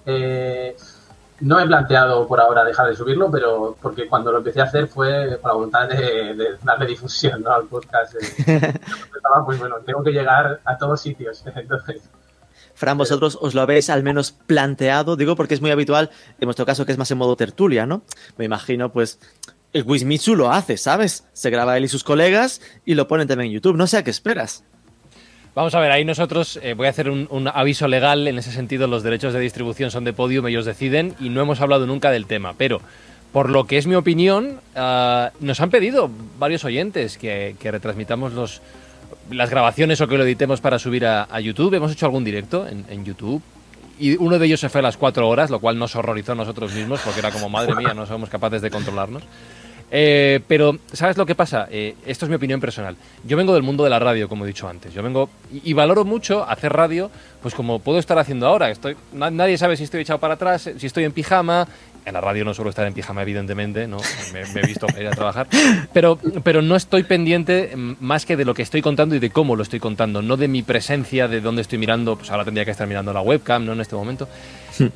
Eh, 0.07 0.77
no 1.43 1.59
he 1.59 1.67
planteado 1.67 2.27
por 2.27 2.41
ahora 2.41 2.65
dejar 2.65 2.89
de 2.89 2.97
subirlo, 2.97 3.31
pero 3.31 3.77
porque 3.83 4.07
cuando 4.07 4.31
lo 4.31 4.39
empecé 4.39 4.61
a 4.61 4.65
hacer 4.65 4.87
fue 4.87 5.39
con 5.41 5.49
la 5.49 5.55
voluntad 5.55 5.89
de, 5.89 6.35
de 6.35 6.47
darle 6.63 6.87
difusión 6.87 7.43
¿no? 7.43 7.53
al 7.53 7.65
podcast. 7.67 8.15
eh. 8.47 8.75
Pues 9.47 9.59
bueno, 9.59 9.77
tengo 9.87 10.03
que 10.03 10.11
llegar 10.11 10.61
a 10.65 10.77
todos 10.77 11.01
sitios. 11.01 11.43
Entonces, 11.57 12.03
Fran, 12.75 12.99
vosotros 12.99 13.39
os 13.41 13.55
lo 13.55 13.63
habéis 13.63 13.91
al 13.91 14.03
menos 14.03 14.33
planteado, 14.33 15.17
digo 15.17 15.37
porque 15.37 15.55
es 15.55 15.61
muy 15.61 15.71
habitual, 15.71 16.11
en 16.39 16.47
vuestro 16.47 16.67
caso 16.67 16.85
que 16.85 16.93
es 16.93 16.99
más 16.99 17.11
en 17.11 17.19
modo 17.19 17.37
tertulia, 17.37 17.87
¿no? 17.87 18.03
Me 18.37 18.45
imagino, 18.45 18.93
pues, 18.93 19.19
el 19.73 19.85
Wismitsu 19.85 20.37
lo 20.37 20.53
hace, 20.53 20.77
¿sabes? 20.77 21.27
Se 21.33 21.51
graba 21.51 21.77
él 21.77 21.85
y 21.85 21.89
sus 21.89 22.05
colegas 22.05 22.61
y 22.85 22.95
lo 22.95 23.09
ponen 23.09 23.27
también 23.27 23.49
en 23.49 23.55
YouTube, 23.55 23.77
no 23.77 23.87
sé 23.87 23.97
a 23.99 24.05
qué 24.05 24.11
esperas. 24.11 24.65
Vamos 25.55 25.75
a 25.75 25.81
ver, 25.81 25.91
ahí 25.91 26.03
nosotros, 26.05 26.59
eh, 26.63 26.73
voy 26.73 26.87
a 26.87 26.91
hacer 26.91 27.11
un, 27.11 27.27
un 27.31 27.47
aviso 27.47 27.87
legal, 27.87 28.27
en 28.27 28.39
ese 28.39 28.51
sentido 28.51 28.87
los 28.87 29.03
derechos 29.03 29.35
de 29.35 29.41
distribución 29.41 29.91
son 29.91 30.03
de 30.05 30.15
Podium, 30.15 30.47
ellos 30.47 30.65
deciden 30.65 31.15
y 31.21 31.29
no 31.29 31.43
hemos 31.43 31.61
hablado 31.61 31.87
nunca 31.87 32.11
del 32.11 32.25
tema, 32.25 32.55
pero 32.57 32.81
por 33.33 33.51
lo 33.51 33.67
que 33.67 33.77
es 33.77 33.87
mi 33.87 33.95
opinión, 33.95 34.61
ah, 34.75 35.31
nos 35.41 35.61
han 35.61 35.69
pedido 35.69 36.11
varios 36.39 36.65
oyentes 36.65 37.19
que, 37.19 37.55
que 37.61 37.71
retransmitamos 37.71 38.33
los, 38.33 38.63
las 39.31 39.51
grabaciones 39.51 40.01
o 40.01 40.09
que 40.09 40.17
lo 40.17 40.25
editemos 40.25 40.63
para 40.63 40.79
subir 40.79 41.05
a, 41.05 41.27
a 41.31 41.41
YouTube. 41.41 41.75
Hemos 41.75 41.93
hecho 41.93 42.07
algún 42.07 42.25
directo 42.25 42.67
en, 42.67 42.87
en 42.89 43.05
YouTube 43.05 43.43
y 43.99 44.17
uno 44.17 44.39
de 44.39 44.47
ellos 44.47 44.61
se 44.61 44.71
fue 44.71 44.81
a 44.81 44.83
las 44.83 44.97
cuatro 44.97 45.29
horas, 45.29 45.51
lo 45.51 45.61
cual 45.61 45.79
nos 45.79 45.95
horrorizó 45.97 46.33
a 46.33 46.35
nosotros 46.35 46.73
mismos 46.73 47.01
porque 47.05 47.21
era 47.21 47.31
como, 47.31 47.49
madre 47.51 47.75
mía, 47.75 47.93
no 47.95 48.07
somos 48.07 48.31
capaces 48.31 48.63
de 48.63 48.71
controlarnos. 48.71 49.23
Eh, 49.95 50.41
pero, 50.49 50.79
¿sabes 50.95 51.19
lo 51.19 51.27
que 51.27 51.35
pasa? 51.35 51.69
Eh, 51.71 51.95
esto 52.07 52.25
es 52.25 52.31
mi 52.31 52.37
opinión 52.37 52.61
personal. 52.61 52.97
Yo 53.25 53.37
vengo 53.37 53.53
del 53.53 53.63
mundo 53.63 53.85
de 53.85 53.91
la 53.91 53.99
radio, 53.99 54.27
como 54.27 54.45
he 54.45 54.49
dicho 54.49 54.67
antes. 54.67 54.95
Yo 54.95 55.03
vengo 55.03 55.29
y, 55.53 55.71
y 55.71 55.73
valoro 55.75 56.07
mucho 56.07 56.49
hacer 56.49 56.73
radio, 56.73 57.11
pues 57.43 57.55
como 57.55 57.79
puedo 57.79 57.99
estar 57.99 58.19
haciendo 58.19 58.47
ahora. 58.47 58.71
Estoy, 58.71 58.97
na- 59.13 59.31
nadie 59.31 59.59
sabe 59.59 59.77
si 59.77 59.85
estoy 59.85 60.01
echado 60.01 60.19
para 60.19 60.35
atrás, 60.35 60.71
si 60.79 60.87
estoy 60.87 61.05
en 61.05 61.13
pijama. 61.13 61.69
En 62.05 62.15
la 62.15 62.21
radio 62.21 62.45
no 62.45 62.53
suelo 62.53 62.71
estar 62.71 62.85
en 62.87 62.95
pijama, 62.95 63.23
evidentemente, 63.23 63.87
¿no? 63.87 63.99
Me, 64.33 64.45
me 64.47 64.61
he 64.63 64.67
visto 64.67 64.87
ir 64.99 65.07
a 65.07 65.11
trabajar. 65.13 65.47
Pero, 65.93 66.19
pero 66.43 66.61
no 66.63 66.75
estoy 66.75 67.05
pendiente 67.05 67.77
mm, 67.77 67.93
más 68.01 68.25
que 68.27 68.37
de 68.37 68.45
lo 68.45 68.55
que 68.55 68.63
estoy 68.63 68.81
contando 68.83 69.15
y 69.15 69.19
de 69.21 69.31
cómo 69.31 69.55
lo 69.55 69.63
estoy 69.63 69.79
contando, 69.79 70.21
no 70.21 70.37
de 70.37 70.49
mi 70.49 70.63
presencia, 70.63 71.29
de 71.29 71.41
dónde 71.41 71.63
estoy 71.63 71.79
mirando. 71.79 72.17
Pues 72.17 72.31
ahora 72.33 72.45
tendría 72.45 72.65
que 72.65 72.73
estar 72.73 72.89
mirando 72.89 73.13
la 73.13 73.21
webcam, 73.21 73.65
¿no? 73.67 73.75
En 73.75 73.81
este 73.83 73.95
momento. 73.95 74.27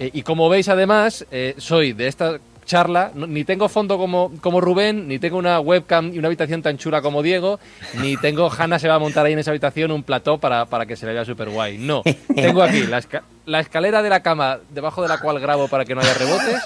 Eh, 0.00 0.10
y 0.14 0.22
como 0.22 0.48
veis, 0.48 0.68
además, 0.68 1.24
soy 1.58 1.92
de 1.92 2.08
esta 2.08 2.38
charla, 2.66 3.12
ni 3.14 3.44
tengo 3.44 3.68
fondo 3.68 3.96
como, 3.96 4.32
como 4.42 4.60
Rubén, 4.60 5.08
ni 5.08 5.18
tengo 5.18 5.38
una 5.38 5.60
webcam 5.60 6.12
y 6.12 6.18
una 6.18 6.26
habitación 6.28 6.60
tan 6.60 6.76
chula 6.76 7.00
como 7.00 7.22
Diego, 7.22 7.58
ni 8.02 8.16
tengo, 8.18 8.50
Hanna 8.50 8.78
se 8.78 8.88
va 8.88 8.96
a 8.96 8.98
montar 8.98 9.24
ahí 9.24 9.32
en 9.32 9.38
esa 9.38 9.52
habitación 9.52 9.90
un 9.92 10.02
plató 10.02 10.38
para, 10.38 10.66
para 10.66 10.84
que 10.84 10.96
se 10.96 11.06
le 11.06 11.14
vea 11.14 11.24
súper 11.24 11.48
guay. 11.48 11.78
No, 11.78 12.02
tengo 12.34 12.62
aquí 12.62 12.82
la, 12.82 13.00
la 13.46 13.60
escalera 13.60 14.02
de 14.02 14.10
la 14.10 14.20
cama 14.20 14.58
debajo 14.70 15.00
de 15.00 15.08
la 15.08 15.18
cual 15.18 15.40
grabo 15.40 15.68
para 15.68 15.84
que 15.84 15.94
no 15.94 16.02
haya 16.02 16.12
rebotes. 16.14 16.62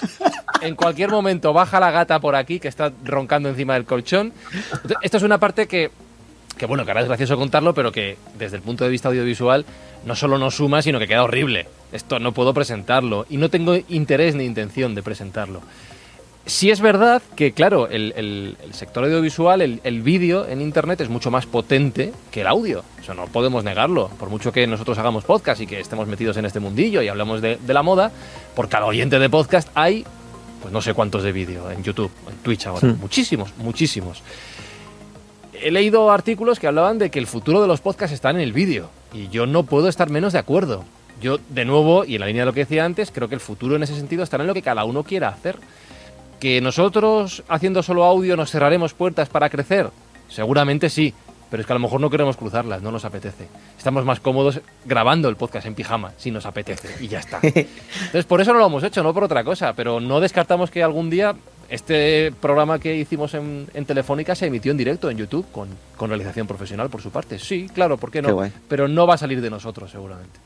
En 0.61 0.75
cualquier 0.75 1.09
momento 1.09 1.53
baja 1.53 1.79
la 1.79 1.91
gata 1.91 2.19
por 2.19 2.35
aquí 2.35 2.59
que 2.59 2.67
está 2.67 2.91
roncando 3.05 3.49
encima 3.49 3.75
del 3.75 3.85
colchón. 3.85 4.33
Esto 5.01 5.17
es 5.17 5.23
una 5.23 5.37
parte 5.37 5.67
que, 5.67 5.91
que 6.57 6.65
bueno, 6.65 6.83
que 6.83 6.91
ahora 6.91 7.01
es 7.01 7.07
gracioso 7.07 7.37
contarlo, 7.37 7.73
pero 7.73 7.91
que 7.91 8.17
desde 8.37 8.57
el 8.57 8.61
punto 8.61 8.83
de 8.83 8.89
vista 8.89 9.09
audiovisual 9.09 9.65
no 10.05 10.15
solo 10.15 10.37
no 10.37 10.51
suma, 10.51 10.81
sino 10.81 10.99
que 10.99 11.07
queda 11.07 11.23
horrible. 11.23 11.67
Esto 11.91 12.19
no 12.19 12.31
puedo 12.31 12.53
presentarlo 12.53 13.25
y 13.29 13.37
no 13.37 13.49
tengo 13.49 13.75
interés 13.89 14.35
ni 14.35 14.45
intención 14.45 14.95
de 14.95 15.03
presentarlo. 15.03 15.61
Sí 16.45 16.71
es 16.71 16.81
verdad 16.81 17.21
que, 17.35 17.51
claro, 17.51 17.87
el, 17.87 18.13
el- 18.17 18.57
el 18.63 18.73
sector 18.73 19.03
audiovisual, 19.03 19.61
el, 19.61 19.79
el 19.83 20.01
vídeo 20.01 20.47
en 20.47 20.59
Internet 20.61 20.99
es 21.01 21.09
mucho 21.09 21.29
más 21.29 21.45
potente 21.45 22.13
que 22.31 22.41
el 22.41 22.47
audio. 22.47 22.83
Eso 22.99 23.13
no 23.13 23.25
podemos 23.27 23.63
negarlo. 23.63 24.09
Por 24.17 24.29
mucho 24.29 24.51
que 24.51 24.65
nosotros 24.65 24.97
hagamos 24.97 25.23
podcast 25.23 25.61
y 25.61 25.67
que 25.67 25.79
estemos 25.79 26.07
metidos 26.07 26.37
en 26.37 26.45
este 26.45 26.59
mundillo 26.59 27.03
y 27.03 27.09
hablamos 27.09 27.41
de, 27.43 27.57
de 27.57 27.73
la 27.75 27.83
moda, 27.83 28.11
por 28.55 28.69
cada 28.69 28.87
oyente 28.87 29.19
de 29.19 29.29
podcast 29.29 29.69
hay, 29.75 30.03
pues 30.63 30.73
no 30.73 30.81
sé 30.81 30.95
cuántos 30.95 31.21
de 31.21 31.31
vídeo 31.31 31.69
en 31.69 31.83
YouTube, 31.83 32.11
en 32.27 32.37
Twitch 32.37 32.65
ahora. 32.65 32.87
Muchísimos, 32.99 33.53
muchísimos. 33.57 34.23
He 35.61 35.69
leído 35.69 36.09
artículos 36.11 36.59
que 36.59 36.65
hablaban 36.65 36.97
de 36.97 37.11
que 37.11 37.19
el 37.19 37.27
futuro 37.27 37.61
de 37.61 37.67
los 37.67 37.81
podcasts 37.81 38.15
está 38.15 38.31
en 38.31 38.39
el 38.39 38.51
vídeo. 38.51 38.89
Y 39.13 39.29
yo 39.29 39.45
no 39.45 39.63
puedo 39.63 39.87
estar 39.87 40.09
menos 40.09 40.33
de 40.33 40.39
acuerdo. 40.39 40.83
Yo, 41.21 41.37
de 41.49 41.65
nuevo, 41.65 42.05
y 42.05 42.15
en 42.15 42.21
la 42.21 42.27
línea 42.27 42.43
de 42.43 42.47
lo 42.47 42.53
que 42.53 42.61
decía 42.61 42.85
antes, 42.85 43.11
creo 43.11 43.27
que 43.27 43.35
el 43.35 43.41
futuro 43.41 43.75
en 43.75 43.83
ese 43.83 43.95
sentido 43.95 44.23
estará 44.23 44.43
en 44.43 44.47
lo 44.47 44.53
que 44.53 44.61
cada 44.61 44.85
uno 44.85 45.03
quiera 45.03 45.29
hacer. 45.29 45.57
¿Que 46.39 46.61
nosotros, 46.61 47.43
haciendo 47.47 47.83
solo 47.83 48.03
audio, 48.03 48.35
nos 48.35 48.49
cerraremos 48.49 48.93
puertas 48.93 49.29
para 49.29 49.49
crecer? 49.49 49.89
Seguramente 50.27 50.89
sí, 50.89 51.13
pero 51.51 51.61
es 51.61 51.67
que 51.67 51.73
a 51.73 51.75
lo 51.75 51.81
mejor 51.81 51.99
no 51.99 52.09
queremos 52.09 52.37
cruzarlas, 52.37 52.81
no 52.81 52.91
nos 52.91 53.05
apetece. 53.05 53.47
Estamos 53.77 54.05
más 54.05 54.21
cómodos 54.21 54.61
grabando 54.85 55.27
el 55.27 55.35
podcast 55.35 55.67
en 55.67 55.75
pijama, 55.75 56.13
si 56.17 56.31
nos 56.31 56.45
apetece, 56.45 57.03
y 57.03 57.09
ya 57.09 57.19
está. 57.19 57.39
Entonces, 57.43 58.25
por 58.25 58.39
eso 58.39 58.53
no 58.53 58.59
lo 58.59 58.65
hemos 58.67 58.83
hecho, 58.83 59.03
no 59.03 59.13
por 59.13 59.25
otra 59.25 59.43
cosa, 59.43 59.73
pero 59.73 59.99
no 59.99 60.21
descartamos 60.21 60.71
que 60.71 60.81
algún 60.81 61.09
día 61.09 61.35
este 61.71 62.33
programa 62.41 62.79
que 62.79 62.97
hicimos 62.97 63.33
en, 63.33 63.65
en 63.73 63.85
Telefónica 63.85 64.35
se 64.35 64.45
emitió 64.45 64.71
en 64.71 64.77
directo 64.77 65.09
en 65.09 65.17
YouTube, 65.17 65.45
con, 65.51 65.69
con 65.95 66.09
realización 66.09 66.45
profesional 66.45 66.89
por 66.89 67.01
su 67.01 67.09
parte. 67.11 67.39
Sí, 67.39 67.69
claro, 67.73 67.97
¿por 67.97 68.11
qué 68.11 68.21
no? 68.21 68.37
Qué. 68.41 68.51
Pero 68.67 68.87
no 68.87 69.07
va 69.07 69.15
a 69.15 69.17
salir 69.17 69.41
de 69.41 69.49
nosotros, 69.49 69.89
seguramente. 69.89 70.39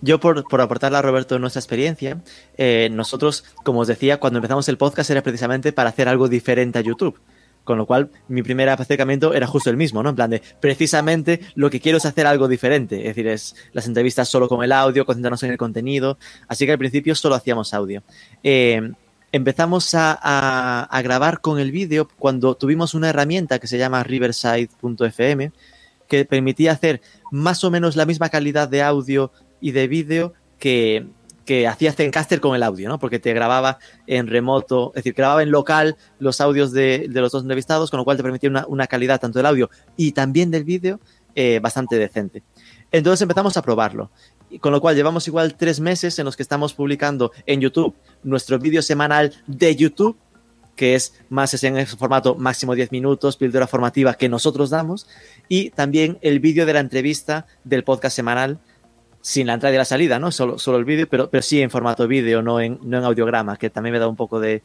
Yo, 0.00 0.20
por, 0.20 0.44
por 0.44 0.60
aportarle 0.60 0.98
a 0.98 1.02
Roberto 1.02 1.38
nuestra 1.38 1.60
experiencia, 1.60 2.18
eh, 2.56 2.88
nosotros, 2.90 3.44
como 3.64 3.80
os 3.80 3.88
decía, 3.88 4.18
cuando 4.18 4.38
empezamos 4.38 4.68
el 4.68 4.78
podcast 4.78 5.10
era 5.10 5.22
precisamente 5.22 5.72
para 5.72 5.90
hacer 5.90 6.08
algo 6.08 6.28
diferente 6.28 6.78
a 6.78 6.82
YouTube. 6.82 7.18
Con 7.64 7.76
lo 7.76 7.84
cual, 7.84 8.08
mi 8.28 8.42
primer 8.42 8.70
acercamiento 8.70 9.34
era 9.34 9.46
justo 9.46 9.68
el 9.68 9.76
mismo, 9.76 10.02
¿no? 10.02 10.08
En 10.08 10.16
plan 10.16 10.30
de, 10.30 10.40
precisamente 10.60 11.40
lo 11.54 11.68
que 11.68 11.80
quiero 11.80 11.98
es 11.98 12.06
hacer 12.06 12.26
algo 12.26 12.48
diferente. 12.48 13.00
Es 13.00 13.08
decir, 13.08 13.26
es 13.26 13.56
las 13.72 13.86
entrevistas 13.86 14.26
solo 14.28 14.48
con 14.48 14.64
el 14.64 14.72
audio, 14.72 15.04
concentrarnos 15.04 15.42
en 15.42 15.50
el 15.50 15.58
contenido. 15.58 16.16
Así 16.46 16.64
que 16.64 16.72
al 16.72 16.78
principio 16.78 17.14
solo 17.14 17.34
hacíamos 17.34 17.74
audio. 17.74 18.02
Eh, 18.42 18.92
empezamos 19.32 19.90
a, 19.94 20.88
grabar 21.02 21.40
con 21.40 21.58
el 21.58 21.70
vídeo 21.70 22.08
cuando 22.18 22.54
tuvimos 22.54 22.94
una 22.94 23.10
herramienta 23.10 23.58
que 23.58 23.66
se 23.66 23.78
llama 23.78 24.02
riverside.fm 24.02 25.52
que 26.08 26.24
permitía 26.24 26.72
hacer 26.72 27.02
más 27.30 27.62
o 27.64 27.70
menos 27.70 27.96
la 27.96 28.06
misma 28.06 28.30
calidad 28.30 28.68
de 28.68 28.82
audio 28.82 29.30
y 29.60 29.72
de 29.72 29.88
vídeo 29.88 30.32
que, 30.58 31.06
que 31.44 31.68
hacía 31.68 31.92
Zencaster 31.92 32.40
con 32.40 32.56
el 32.56 32.62
audio, 32.62 32.88
¿no? 32.88 32.98
Porque 32.98 33.18
te 33.18 33.34
grababa 33.34 33.78
en 34.06 34.26
remoto, 34.26 34.90
es 34.90 35.04
decir, 35.04 35.12
grababa 35.12 35.42
en 35.42 35.50
local 35.50 35.96
los 36.18 36.40
audios 36.40 36.72
de, 36.72 37.06
de 37.10 37.20
los 37.20 37.32
dos 37.32 37.42
entrevistados, 37.42 37.90
con 37.90 37.98
lo 37.98 38.04
cual 38.04 38.16
te 38.16 38.22
permitía 38.22 38.48
una, 38.48 38.66
una 38.66 38.86
calidad 38.86 39.20
tanto 39.20 39.38
del 39.38 39.46
audio 39.46 39.68
y 39.96 40.12
también 40.12 40.50
del 40.50 40.64
vídeo 40.64 40.98
eh, 41.34 41.60
bastante 41.60 41.96
decente. 41.96 42.42
Entonces 42.90 43.22
empezamos 43.22 43.56
a 43.56 43.62
probarlo. 43.62 44.10
Con 44.60 44.72
lo 44.72 44.80
cual 44.80 44.96
llevamos 44.96 45.26
igual 45.28 45.56
tres 45.56 45.78
meses 45.80 46.18
en 46.18 46.24
los 46.24 46.36
que 46.36 46.42
estamos 46.42 46.72
publicando 46.74 47.32
en 47.46 47.60
YouTube 47.60 47.94
nuestro 48.22 48.58
vídeo 48.58 48.80
semanal 48.82 49.34
de 49.46 49.76
YouTube, 49.76 50.16
que 50.74 50.94
es 50.94 51.20
más 51.28 51.62
en 51.64 51.86
formato 51.86 52.34
máximo 52.34 52.74
10 52.74 52.92
minutos, 52.92 53.36
píldora 53.36 53.66
formativa 53.66 54.14
que 54.14 54.28
nosotros 54.28 54.70
damos, 54.70 55.06
y 55.48 55.70
también 55.70 56.18
el 56.22 56.40
vídeo 56.40 56.66
de 56.66 56.72
la 56.72 56.80
entrevista 56.80 57.46
del 57.64 57.84
podcast 57.84 58.14
semanal, 58.16 58.58
sin 59.20 59.48
la 59.48 59.54
entrada 59.54 59.74
y 59.74 59.78
la 59.78 59.84
salida, 59.84 60.18
¿no? 60.18 60.30
Solo, 60.30 60.58
solo 60.58 60.78
el 60.78 60.84
vídeo, 60.84 61.08
pero, 61.10 61.28
pero 61.28 61.42
sí 61.42 61.60
en 61.60 61.70
formato 61.70 62.06
vídeo, 62.06 62.40
no 62.42 62.60
en, 62.60 62.78
no 62.82 62.98
en 62.98 63.04
audiograma, 63.04 63.56
que 63.56 63.68
también 63.68 63.92
me 63.92 63.98
da 63.98 64.06
un 64.08 64.16
poco 64.16 64.38
de, 64.40 64.62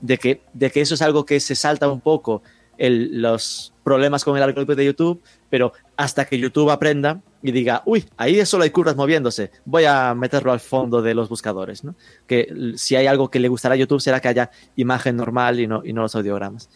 de, 0.00 0.18
que, 0.18 0.42
de 0.52 0.70
que 0.70 0.80
eso 0.80 0.94
es 0.94 1.02
algo 1.02 1.24
que 1.24 1.38
se 1.40 1.54
salta 1.54 1.88
un 1.88 2.00
poco 2.00 2.42
el- 2.76 3.22
los 3.22 3.72
problemas 3.84 4.24
con 4.24 4.36
el 4.36 4.42
algoritmo 4.42 4.74
de 4.74 4.84
YouTube, 4.84 5.22
pero 5.48 5.72
hasta 5.96 6.24
que 6.24 6.38
YouTube 6.38 6.70
aprenda 6.70 7.20
y 7.42 7.52
diga, 7.52 7.82
uy, 7.86 8.04
ahí 8.16 8.44
solo 8.46 8.64
hay 8.64 8.70
curvas 8.70 8.96
moviéndose, 8.96 9.50
voy 9.64 9.84
a 9.84 10.14
meterlo 10.14 10.52
al 10.52 10.60
fondo 10.60 11.02
de 11.02 11.14
los 11.14 11.28
buscadores, 11.28 11.82
¿no? 11.82 11.94
Que 12.26 12.72
si 12.76 12.94
hay 12.94 13.06
algo 13.06 13.30
que 13.30 13.40
le 13.40 13.48
gustará 13.48 13.74
a 13.74 13.78
YouTube 13.78 14.00
será 14.00 14.20
que 14.20 14.28
haya 14.28 14.50
imagen 14.76 15.16
normal 15.16 15.60
y 15.60 15.66
no, 15.66 15.82
y 15.84 15.92
no 15.92 16.02
los 16.02 16.14
audiogramas. 16.14 16.70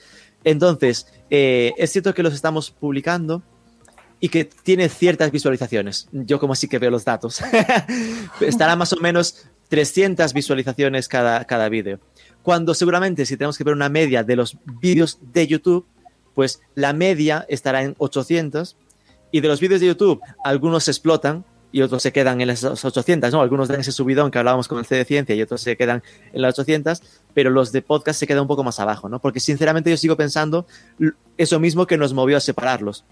Entonces, 0.44 1.06
eh, 1.30 1.72
es 1.76 1.90
cierto 1.90 2.14
que 2.14 2.22
los 2.22 2.34
estamos 2.34 2.70
publicando 2.70 3.42
y 4.20 4.28
que 4.28 4.44
tiene 4.44 4.88
ciertas 4.88 5.30
visualizaciones. 5.30 6.08
Yo 6.12 6.38
como 6.40 6.54
sí 6.54 6.68
que 6.68 6.78
veo 6.78 6.90
los 6.90 7.04
datos. 7.04 7.42
Estará 8.40 8.76
más 8.76 8.92
o 8.92 8.96
menos 8.96 9.46
300 9.68 10.32
visualizaciones 10.32 11.08
cada, 11.08 11.44
cada 11.44 11.68
vídeo. 11.68 12.00
Cuando 12.42 12.74
seguramente 12.74 13.26
si 13.26 13.36
tenemos 13.36 13.58
que 13.58 13.64
ver 13.64 13.74
una 13.74 13.88
media 13.88 14.22
de 14.22 14.36
los 14.36 14.56
vídeos 14.80 15.18
de 15.20 15.46
YouTube, 15.46 15.86
pues 16.34 16.60
la 16.74 16.92
media 16.92 17.44
estará 17.48 17.82
en 17.82 17.94
800 17.98 18.76
y 19.30 19.40
de 19.40 19.48
los 19.48 19.60
vídeos 19.60 19.80
de 19.80 19.88
YouTube 19.88 20.20
algunos 20.44 20.88
explotan 20.88 21.44
y 21.72 21.82
otros 21.82 22.02
se 22.02 22.12
quedan 22.12 22.40
en 22.40 22.48
las 22.48 22.64
800, 22.64 23.32
¿no? 23.32 23.42
Algunos 23.42 23.68
dan 23.68 23.80
ese 23.80 23.92
subidón 23.92 24.30
que 24.30 24.38
hablábamos 24.38 24.66
con 24.68 24.78
el 24.78 24.86
C 24.86 24.94
de 24.94 25.04
Ciencia 25.04 25.34
y 25.34 25.42
otros 25.42 25.60
se 25.60 25.76
quedan 25.76 26.02
en 26.32 26.42
las 26.42 26.58
800, 26.58 27.02
pero 27.34 27.50
los 27.50 27.72
de 27.72 27.82
podcast 27.82 28.18
se 28.18 28.26
quedan 28.26 28.42
un 28.42 28.48
poco 28.48 28.64
más 28.64 28.80
abajo, 28.80 29.08
¿no? 29.08 29.20
Porque 29.20 29.40
sinceramente 29.40 29.90
yo 29.90 29.96
sigo 29.96 30.16
pensando 30.16 30.66
eso 31.36 31.60
mismo 31.60 31.86
que 31.86 31.98
nos 31.98 32.14
movió 32.14 32.36
a 32.36 32.40
separarlos. 32.40 33.04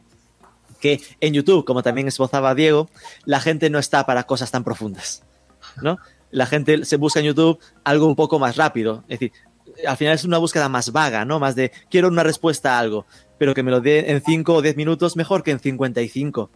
Que 0.80 1.02
en 1.20 1.34
YouTube, 1.34 1.64
como 1.64 1.82
también 1.82 2.08
esbozaba 2.08 2.54
Diego, 2.54 2.88
la 3.24 3.40
gente 3.40 3.68
no 3.70 3.78
está 3.78 4.06
para 4.06 4.24
cosas 4.24 4.50
tan 4.50 4.64
profundas, 4.64 5.24
¿no? 5.82 5.98
La 6.30 6.46
gente 6.46 6.84
se 6.84 6.96
busca 6.96 7.20
en 7.20 7.26
YouTube 7.26 7.58
algo 7.84 8.06
un 8.06 8.16
poco 8.16 8.38
más 8.38 8.56
rápido. 8.56 9.04
Es 9.08 9.20
decir, 9.20 9.32
al 9.86 9.96
final 9.96 10.14
es 10.14 10.24
una 10.24 10.38
búsqueda 10.38 10.68
más 10.68 10.92
vaga, 10.92 11.24
¿no? 11.24 11.38
Más 11.38 11.54
de 11.54 11.72
quiero 11.90 12.08
una 12.08 12.22
respuesta 12.22 12.76
a 12.76 12.78
algo, 12.78 13.06
pero 13.38 13.54
que 13.54 13.62
me 13.62 13.70
lo 13.70 13.80
dé 13.80 14.10
en 14.10 14.22
5 14.22 14.54
o 14.54 14.62
10 14.62 14.76
minutos 14.76 15.16
mejor 15.16 15.42
que 15.42 15.50
en 15.50 15.60
55, 15.60 16.50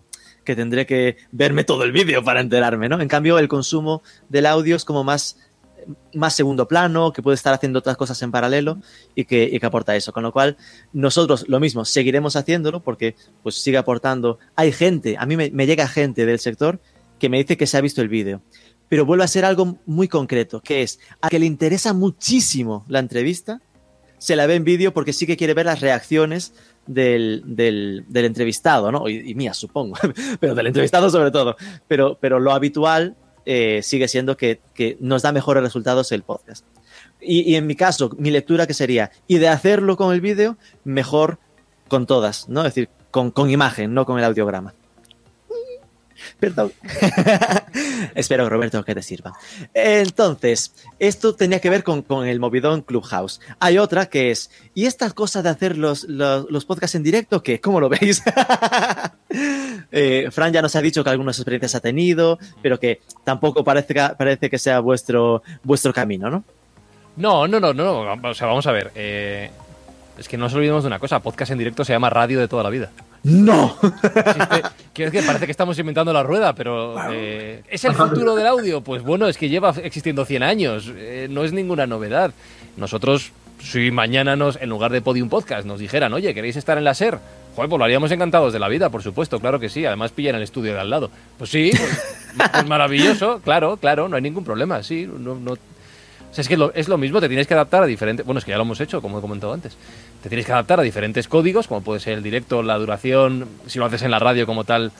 que 0.44 0.56
tendré 0.56 0.86
que 0.86 1.16
verme 1.32 1.64
todo 1.64 1.84
el 1.84 1.92
vídeo 1.92 2.22
para 2.24 2.40
enterarme, 2.40 2.88
¿no? 2.88 3.00
En 3.00 3.08
cambio, 3.08 3.38
el 3.38 3.48
consumo 3.48 4.02
del 4.28 4.46
audio 4.46 4.76
es 4.76 4.84
como 4.84 5.04
más, 5.04 5.38
más 6.14 6.34
segundo 6.34 6.68
plano, 6.68 7.12
que 7.12 7.22
puede 7.22 7.34
estar 7.34 7.52
haciendo 7.52 7.80
otras 7.80 7.96
cosas 7.96 8.20
en 8.22 8.30
paralelo 8.30 8.78
y 9.14 9.24
que, 9.24 9.44
y 9.44 9.58
que 9.58 9.66
aporta 9.66 9.96
eso. 9.96 10.12
Con 10.12 10.22
lo 10.22 10.32
cual, 10.32 10.56
nosotros 10.92 11.46
lo 11.48 11.60
mismo, 11.60 11.84
seguiremos 11.84 12.36
haciéndolo 12.36 12.82
porque 12.82 13.14
pues 13.42 13.56
sigue 13.56 13.78
aportando. 13.78 14.38
Hay 14.56 14.72
gente, 14.72 15.16
a 15.18 15.26
mí 15.26 15.36
me, 15.36 15.50
me 15.50 15.66
llega 15.66 15.88
gente 15.88 16.24
del 16.26 16.38
sector 16.38 16.80
que 17.18 17.28
me 17.28 17.38
dice 17.38 17.56
que 17.56 17.66
se 17.66 17.76
ha 17.76 17.80
visto 17.80 18.00
el 18.00 18.08
vídeo 18.08 18.42
pero 18.88 19.04
vuelve 19.04 19.24
a 19.24 19.28
ser 19.28 19.44
algo 19.44 19.78
muy 19.86 20.08
concreto, 20.08 20.60
que 20.60 20.82
es 20.82 20.98
a 21.20 21.28
que 21.28 21.38
le 21.38 21.46
interesa 21.46 21.92
muchísimo 21.92 22.84
la 22.88 22.98
entrevista, 22.98 23.60
se 24.18 24.36
la 24.36 24.46
ve 24.46 24.54
en 24.54 24.64
vídeo 24.64 24.92
porque 24.92 25.12
sí 25.12 25.26
que 25.26 25.36
quiere 25.36 25.54
ver 25.54 25.66
las 25.66 25.80
reacciones 25.80 26.52
del, 26.86 27.42
del, 27.46 28.04
entrevistado, 28.12 28.90
¿no? 28.90 29.08
Y, 29.08 29.30
y 29.30 29.34
mías, 29.34 29.56
supongo, 29.56 29.96
pero 30.40 30.54
del 30.54 30.68
entrevistado 30.68 31.10
sobre 31.10 31.30
todo. 31.30 31.56
Pero, 31.86 32.18
pero 32.20 32.40
lo 32.40 32.52
habitual 32.52 33.16
eh, 33.50 33.80
sigue 33.82 34.08
siendo 34.08 34.36
que, 34.36 34.60
que, 34.74 34.96
nos 35.00 35.22
da 35.22 35.32
mejores 35.32 35.62
resultados 35.62 36.12
el 36.12 36.22
podcast. 36.22 36.66
Y, 37.20 37.50
y, 37.50 37.56
en 37.56 37.66
mi 37.66 37.76
caso, 37.76 38.10
mi 38.18 38.30
lectura 38.30 38.66
que 38.66 38.74
sería, 38.74 39.10
y 39.26 39.38
de 39.38 39.48
hacerlo 39.48 39.96
con 39.96 40.12
el 40.12 40.20
vídeo, 40.20 40.56
mejor 40.84 41.38
con 41.88 42.06
todas, 42.06 42.48
¿no? 42.48 42.60
Es 42.60 42.74
decir, 42.74 42.90
con, 43.10 43.30
con 43.30 43.50
imagen, 43.50 43.94
no 43.94 44.04
con 44.04 44.18
el 44.18 44.24
audiograma. 44.24 44.74
Perdón. 46.40 46.72
Espero, 48.14 48.48
Roberto, 48.48 48.84
que 48.84 48.94
te 48.94 49.02
sirva. 49.02 49.32
Entonces, 49.74 50.72
esto 50.98 51.34
tenía 51.34 51.60
que 51.60 51.68
ver 51.68 51.82
con, 51.82 52.02
con, 52.02 52.26
el 52.26 52.38
movidón 52.38 52.82
Clubhouse. 52.82 53.40
Hay 53.58 53.78
otra 53.78 54.06
que 54.06 54.30
es, 54.30 54.50
¿y 54.74 54.86
esta 54.86 55.10
cosa 55.10 55.42
de 55.42 55.48
hacer 55.48 55.76
los, 55.76 56.04
los, 56.04 56.48
los 56.48 56.64
podcasts 56.64 56.94
en 56.94 57.02
directo? 57.02 57.42
¿Qué? 57.42 57.60
¿Cómo 57.60 57.80
lo 57.80 57.88
veis? 57.88 58.22
eh, 59.92 60.28
Fran 60.30 60.52
ya 60.52 60.62
nos 60.62 60.76
ha 60.76 60.80
dicho 60.80 61.02
que 61.02 61.10
algunas 61.10 61.38
experiencias 61.38 61.74
ha 61.74 61.80
tenido, 61.80 62.38
pero 62.62 62.78
que 62.78 63.00
tampoco 63.24 63.64
parece 63.64 63.94
que, 63.94 64.08
parece 64.16 64.48
que 64.48 64.58
sea 64.58 64.78
vuestro, 64.78 65.42
vuestro 65.64 65.92
camino, 65.92 66.30
¿no? 66.30 66.44
No, 67.16 67.48
no, 67.48 67.58
no, 67.58 67.74
no. 67.74 68.12
O 68.22 68.34
sea, 68.34 68.46
vamos 68.46 68.66
a 68.68 68.72
ver. 68.72 68.92
Eh, 68.94 69.50
es 70.16 70.28
que 70.28 70.36
no 70.36 70.44
nos 70.44 70.54
olvidemos 70.54 70.84
de 70.84 70.86
una 70.86 71.00
cosa. 71.00 71.18
Podcast 71.18 71.50
en 71.50 71.58
directo 71.58 71.84
se 71.84 71.92
llama 71.92 72.10
radio 72.10 72.38
de 72.38 72.46
toda 72.46 72.62
la 72.62 72.70
vida. 72.70 72.92
¡No! 73.24 73.76
Quiero 74.92 75.10
decir, 75.10 75.26
parece 75.26 75.46
que 75.46 75.52
estamos 75.52 75.78
inventando 75.78 76.12
la 76.12 76.22
rueda, 76.22 76.54
pero 76.54 76.96
eh, 77.12 77.62
¿es 77.68 77.84
el 77.84 77.94
futuro 77.94 78.34
del 78.34 78.46
audio? 78.46 78.80
Pues 78.80 79.02
bueno, 79.02 79.26
es 79.28 79.36
que 79.36 79.48
lleva 79.48 79.74
existiendo 79.82 80.24
100 80.24 80.42
años, 80.42 80.92
eh, 80.96 81.28
no 81.30 81.44
es 81.44 81.52
ninguna 81.52 81.86
novedad. 81.86 82.32
Nosotros, 82.76 83.32
si 83.60 83.90
mañana 83.90 84.36
nos, 84.36 84.56
en 84.56 84.68
lugar 84.68 84.92
de 84.92 85.00
Podium 85.00 85.28
Podcast, 85.28 85.66
nos 85.66 85.80
dijeran, 85.80 86.12
oye, 86.12 86.34
¿queréis 86.34 86.56
estar 86.56 86.78
en 86.78 86.84
la 86.84 86.94
SER? 86.94 87.18
Joder, 87.56 87.68
pues 87.68 87.78
lo 87.78 87.84
haríamos 87.84 88.10
encantados 88.12 88.52
de 88.52 88.60
la 88.60 88.68
vida, 88.68 88.88
por 88.88 89.02
supuesto, 89.02 89.40
claro 89.40 89.58
que 89.58 89.68
sí. 89.68 89.84
Además 89.84 90.12
pillan 90.12 90.36
el 90.36 90.42
estudio 90.42 90.74
de 90.74 90.80
al 90.80 90.90
lado. 90.90 91.10
Pues 91.38 91.50
sí, 91.50 91.72
pues, 91.76 92.50
pues 92.52 92.66
maravilloso, 92.66 93.40
claro, 93.42 93.76
claro, 93.76 94.08
no 94.08 94.16
hay 94.16 94.22
ningún 94.22 94.44
problema, 94.44 94.82
sí. 94.82 95.08
No, 95.12 95.34
no, 95.34 95.56
o 96.30 96.34
sea, 96.34 96.42
es 96.42 96.48
que 96.48 96.70
es 96.74 96.88
lo 96.88 96.98
mismo, 96.98 97.20
te 97.20 97.28
tienes 97.28 97.46
que 97.46 97.54
adaptar 97.54 97.82
a 97.82 97.86
diferentes. 97.86 98.24
Bueno, 98.26 98.38
es 98.38 98.44
que 98.44 98.50
ya 98.50 98.56
lo 98.56 98.64
hemos 98.64 98.80
hecho, 98.80 99.00
como 99.00 99.18
he 99.18 99.20
comentado 99.20 99.52
antes. 99.52 99.76
Te 100.22 100.28
tienes 100.28 100.44
que 100.44 100.52
adaptar 100.52 100.78
a 100.80 100.82
diferentes 100.82 101.26
códigos, 101.26 101.68
como 101.68 101.80
puede 101.80 102.00
ser 102.00 102.14
el 102.14 102.22
directo, 102.22 102.62
la 102.62 102.76
duración. 102.76 103.48
Si 103.66 103.78
lo 103.78 103.86
haces 103.86 104.02
en 104.02 104.10
la 104.10 104.18
radio 104.18 104.46
como 104.46 104.64
tal, 104.64 104.92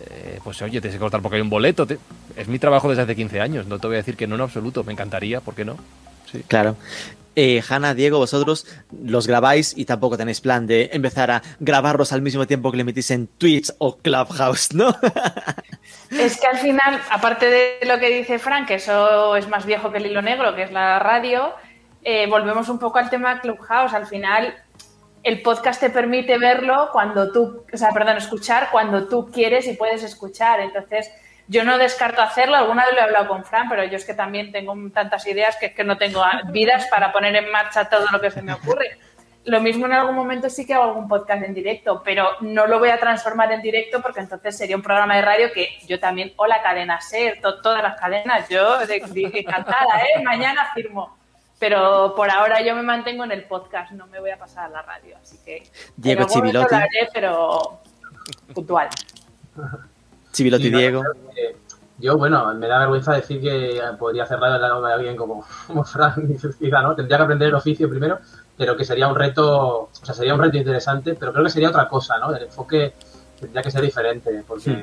eh, 0.00 0.40
pues 0.42 0.60
oye, 0.62 0.80
tienes 0.80 0.94
que 0.94 1.00
cortar 1.00 1.22
porque 1.22 1.36
hay 1.36 1.42
un 1.42 1.50
boleto. 1.50 1.86
Te, 1.86 1.98
es 2.36 2.48
mi 2.48 2.58
trabajo 2.58 2.88
desde 2.88 3.02
hace 3.02 3.14
15 3.14 3.40
años, 3.40 3.66
no 3.66 3.78
te 3.78 3.86
voy 3.86 3.94
a 3.94 3.98
decir 3.98 4.16
que 4.16 4.26
no 4.26 4.34
en 4.34 4.40
absoluto. 4.40 4.82
Me 4.82 4.92
encantaría, 4.92 5.40
¿por 5.40 5.54
qué 5.54 5.64
no? 5.64 5.76
Sí. 6.30 6.42
Claro. 6.48 6.76
Eh, 7.34 7.62
Hanna, 7.66 7.94
Diego, 7.94 8.18
vosotros 8.18 8.66
los 9.04 9.26
grabáis 9.26 9.72
y 9.76 9.86
tampoco 9.86 10.18
tenéis 10.18 10.40
plan 10.40 10.66
de 10.66 10.90
empezar 10.92 11.30
a 11.30 11.42
grabarlos 11.60 12.12
al 12.12 12.20
mismo 12.20 12.46
tiempo 12.46 12.70
que 12.70 12.76
le 12.76 12.84
metís 12.84 13.10
en 13.10 13.26
Twitch 13.26 13.72
o 13.78 13.96
Clubhouse, 13.96 14.74
¿no? 14.74 14.94
es 16.18 16.40
que 16.40 16.46
al 16.46 16.58
final, 16.58 17.00
aparte 17.10 17.48
de 17.48 17.78
lo 17.86 17.98
que 17.98 18.08
dice 18.08 18.38
Frank, 18.38 18.68
que 18.68 18.74
eso 18.74 19.36
es 19.36 19.48
más 19.48 19.66
viejo 19.66 19.90
que 19.90 19.98
el 19.98 20.06
hilo 20.06 20.22
negro, 20.22 20.54
que 20.54 20.62
es 20.62 20.72
la 20.72 20.98
radio, 20.98 21.54
eh, 22.04 22.26
volvemos 22.26 22.68
un 22.68 22.78
poco 22.78 22.98
al 22.98 23.10
tema 23.10 23.40
Clubhouse. 23.40 23.94
Al 23.94 24.06
final, 24.06 24.54
el 25.22 25.42
podcast 25.42 25.80
te 25.80 25.90
permite 25.90 26.38
verlo 26.38 26.90
cuando 26.92 27.32
tú, 27.32 27.64
o 27.72 27.76
sea, 27.76 27.90
perdón, 27.90 28.16
escuchar 28.16 28.68
cuando 28.70 29.08
tú 29.08 29.30
quieres 29.32 29.66
y 29.66 29.74
puedes 29.74 30.02
escuchar. 30.02 30.60
Entonces, 30.60 31.10
yo 31.48 31.64
no 31.64 31.78
descarto 31.78 32.22
hacerlo, 32.22 32.56
alguna 32.56 32.84
vez 32.84 32.94
lo 32.94 33.00
he 33.00 33.04
hablado 33.04 33.28
con 33.28 33.44
Fran, 33.44 33.68
pero 33.68 33.84
yo 33.84 33.96
es 33.96 34.04
que 34.04 34.14
también 34.14 34.52
tengo 34.52 34.74
tantas 34.92 35.26
ideas 35.26 35.56
que 35.56 35.66
es 35.66 35.74
que 35.74 35.84
no 35.84 35.98
tengo 35.98 36.22
vidas 36.50 36.86
para 36.86 37.12
poner 37.12 37.34
en 37.36 37.50
marcha 37.50 37.88
todo 37.88 38.06
lo 38.10 38.20
que 38.20 38.30
se 38.30 38.42
me 38.42 38.52
ocurre. 38.52 38.98
Lo 39.44 39.60
mismo 39.60 39.86
en 39.86 39.92
algún 39.92 40.14
momento 40.14 40.48
sí 40.48 40.64
que 40.64 40.74
hago 40.74 40.84
algún 40.84 41.08
podcast 41.08 41.42
en 41.42 41.52
directo, 41.52 42.00
pero 42.04 42.28
no 42.42 42.66
lo 42.66 42.78
voy 42.78 42.90
a 42.90 42.98
transformar 42.98 43.50
en 43.52 43.60
directo 43.60 44.00
porque 44.00 44.20
entonces 44.20 44.56
sería 44.56 44.76
un 44.76 44.82
programa 44.82 45.16
de 45.16 45.22
radio 45.22 45.52
que 45.52 45.68
yo 45.88 45.98
también, 45.98 46.32
o 46.36 46.46
la 46.46 46.62
cadena 46.62 47.00
SER, 47.00 47.40
to, 47.40 47.60
todas 47.60 47.82
las 47.82 47.98
cadenas, 47.98 48.48
yo 48.48 48.78
encantada, 48.80 50.00
¿eh? 50.02 50.22
Mañana 50.22 50.68
firmo. 50.74 51.16
Pero 51.58 52.14
por 52.16 52.30
ahora 52.30 52.60
yo 52.60 52.74
me 52.74 52.82
mantengo 52.82 53.24
en 53.24 53.32
el 53.32 53.44
podcast, 53.44 53.92
no 53.92 54.06
me 54.08 54.20
voy 54.20 54.30
a 54.30 54.36
pasar 54.36 54.64
a 54.64 54.68
la 54.68 54.82
radio, 54.82 55.16
así 55.22 55.38
que 55.44 55.62
Diego 55.96 56.24
Chivilotti. 56.26 56.74
Pero 57.12 57.80
puntual. 58.52 58.88
Chivilotti, 60.32 60.70
Diego. 60.70 61.02
Yo, 62.02 62.18
bueno, 62.18 62.52
me 62.54 62.66
da 62.66 62.80
vergüenza 62.80 63.12
decir 63.12 63.40
que 63.40 63.80
podría 63.96 64.26
cerrar 64.26 64.56
el 64.56 64.60
lado 64.60 64.84
de 64.84 64.92
alguien 64.92 65.16
como, 65.16 65.46
como 65.68 65.84
Fran 65.84 66.28
y 66.28 66.36
Cecilia, 66.36 66.82
¿no? 66.82 66.96
Tendría 66.96 67.16
que 67.16 67.22
aprender 67.22 67.48
el 67.48 67.54
oficio 67.54 67.88
primero, 67.88 68.18
pero 68.56 68.76
que 68.76 68.84
sería 68.84 69.06
un 69.06 69.14
reto, 69.14 69.82
o 69.82 69.90
sea, 69.92 70.12
sería 70.12 70.34
un 70.34 70.40
reto 70.40 70.56
interesante, 70.56 71.14
pero 71.14 71.32
creo 71.32 71.44
que 71.44 71.50
sería 71.50 71.68
otra 71.68 71.88
cosa, 71.88 72.18
¿no? 72.18 72.34
El 72.34 72.42
enfoque 72.42 72.94
tendría 73.38 73.62
que 73.62 73.70
ser 73.70 73.82
diferente, 73.82 74.42
porque, 74.46 74.64
sí. 74.64 74.78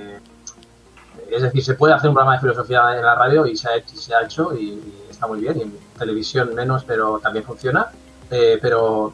es 1.29 1.41
decir, 1.41 1.61
se 1.61 1.73
puede 1.73 1.93
hacer 1.93 2.09
un 2.09 2.15
programa 2.15 2.35
de 2.35 2.41
filosofía 2.41 2.97
en 2.97 3.03
la 3.03 3.15
radio 3.15 3.45
y 3.45 3.57
se 3.57 3.67
ha 3.69 3.75
hecho, 3.75 3.95
se 3.97 4.15
ha 4.15 4.21
hecho 4.21 4.55
y, 4.55 4.69
y 4.69 5.07
está 5.09 5.27
muy 5.27 5.41
bien, 5.41 5.57
y 5.57 5.61
en 5.63 5.77
televisión 5.97 6.55
menos, 6.55 6.85
pero 6.85 7.19
también 7.19 7.43
funciona, 7.43 7.87
eh, 8.31 8.59
pero, 8.61 9.11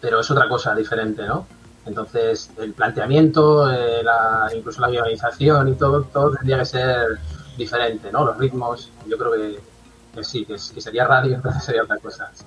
pero 0.00 0.18
es 0.18 0.28
otra 0.28 0.48
cosa 0.48 0.74
diferente, 0.74 1.24
¿no? 1.24 1.46
Entonces, 1.84 2.50
el 2.58 2.72
planteamiento, 2.72 3.70
eh, 3.70 4.02
la, 4.02 4.48
incluso 4.54 4.80
la 4.80 4.88
organización 4.88 5.68
y 5.68 5.74
todo, 5.74 6.02
todo 6.04 6.30
tendría 6.32 6.58
que 6.60 6.66
ser 6.66 7.18
diferente, 7.56 8.12
¿no? 8.12 8.24
Los 8.24 8.38
ritmos, 8.38 8.90
yo 9.06 9.18
creo 9.18 9.32
que, 9.32 10.24
sí, 10.24 10.44
que, 10.44 10.58
sería 10.58 11.06
radio, 11.06 11.40
pero 11.42 11.58
sería 11.58 11.82
otra 11.82 11.98
cosa. 11.98 12.30
Sí. 12.34 12.44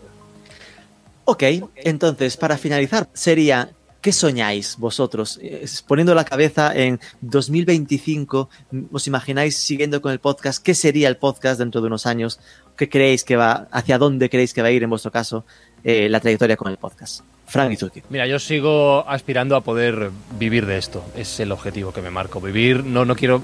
Ok, 1.25 1.43
entonces, 1.75 2.37
para 2.37 2.57
finalizar, 2.57 3.09
sería, 3.13 3.71
¿qué 3.99 4.11
soñáis 4.11 4.77
vosotros? 4.77 5.39
Poniendo 5.87 6.13
la 6.13 6.23
cabeza 6.23 6.73
en 6.73 6.99
2025, 7.21 8.49
¿os 8.91 9.07
imagináis 9.07 9.57
siguiendo 9.57 10.01
con 10.01 10.11
el 10.11 10.19
podcast? 10.19 10.63
¿Qué 10.63 10.75
sería 10.75 11.09
el 11.09 11.17
podcast 11.17 11.59
dentro 11.59 11.81
de 11.81 11.87
unos 11.87 12.05
años? 12.05 12.39
¿Qué 12.77 12.89
creéis 12.89 13.23
que 13.23 13.35
va, 13.35 13.67
hacia 13.71 13.97
dónde 13.97 14.29
creéis 14.29 14.53
que 14.53 14.61
va 14.61 14.67
a 14.67 14.71
ir 14.71 14.83
en 14.83 14.89
vuestro 14.91 15.11
caso 15.11 15.45
eh, 15.85 16.09
la 16.09 16.19
trayectoria 16.19 16.57
con 16.57 16.71
el 16.71 16.77
podcast? 16.77 17.21
Frank 17.45 17.71
Izuki. 17.71 18.01
Mira, 18.09 18.25
yo 18.25 18.39
sigo 18.39 19.07
aspirando 19.07 19.55
a 19.55 19.61
poder 19.61 20.09
vivir 20.39 20.65
de 20.65 20.79
esto. 20.79 21.05
Es 21.15 21.39
el 21.39 21.51
objetivo 21.51 21.93
que 21.93 22.01
me 22.01 22.09
marco. 22.09 22.41
Vivir, 22.41 22.83
no, 22.83 23.05
no 23.05 23.15
quiero. 23.15 23.43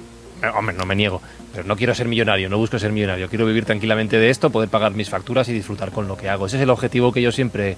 Hombre, 0.56 0.76
no 0.76 0.88
me 0.88 0.96
niego, 0.96 1.22
pero 1.54 1.68
no 1.68 1.76
quiero 1.76 1.94
ser 1.94 2.08
millonario, 2.08 2.50
no 2.50 2.58
busco 2.58 2.80
ser 2.80 2.92
millonario. 2.92 3.30
Quiero 3.30 3.46
vivir 3.46 3.64
tranquilamente 3.64 4.18
de 4.18 4.32
esto, 4.32 4.50
poder 4.50 4.70
pagar 4.70 4.96
mis 4.96 5.08
facturas 5.08 5.48
y 5.50 5.54
disfrutar 5.54 5.92
con 5.92 6.08
lo 6.08 6.18
que 6.18 6.30
hago. 6.30 6.48
Ese 6.48 6.58
es 6.58 6.64
el 6.64 6.72
objetivo 6.72 7.12
que 7.12 7.22
yo 7.22 7.32
siempre, 7.32 7.78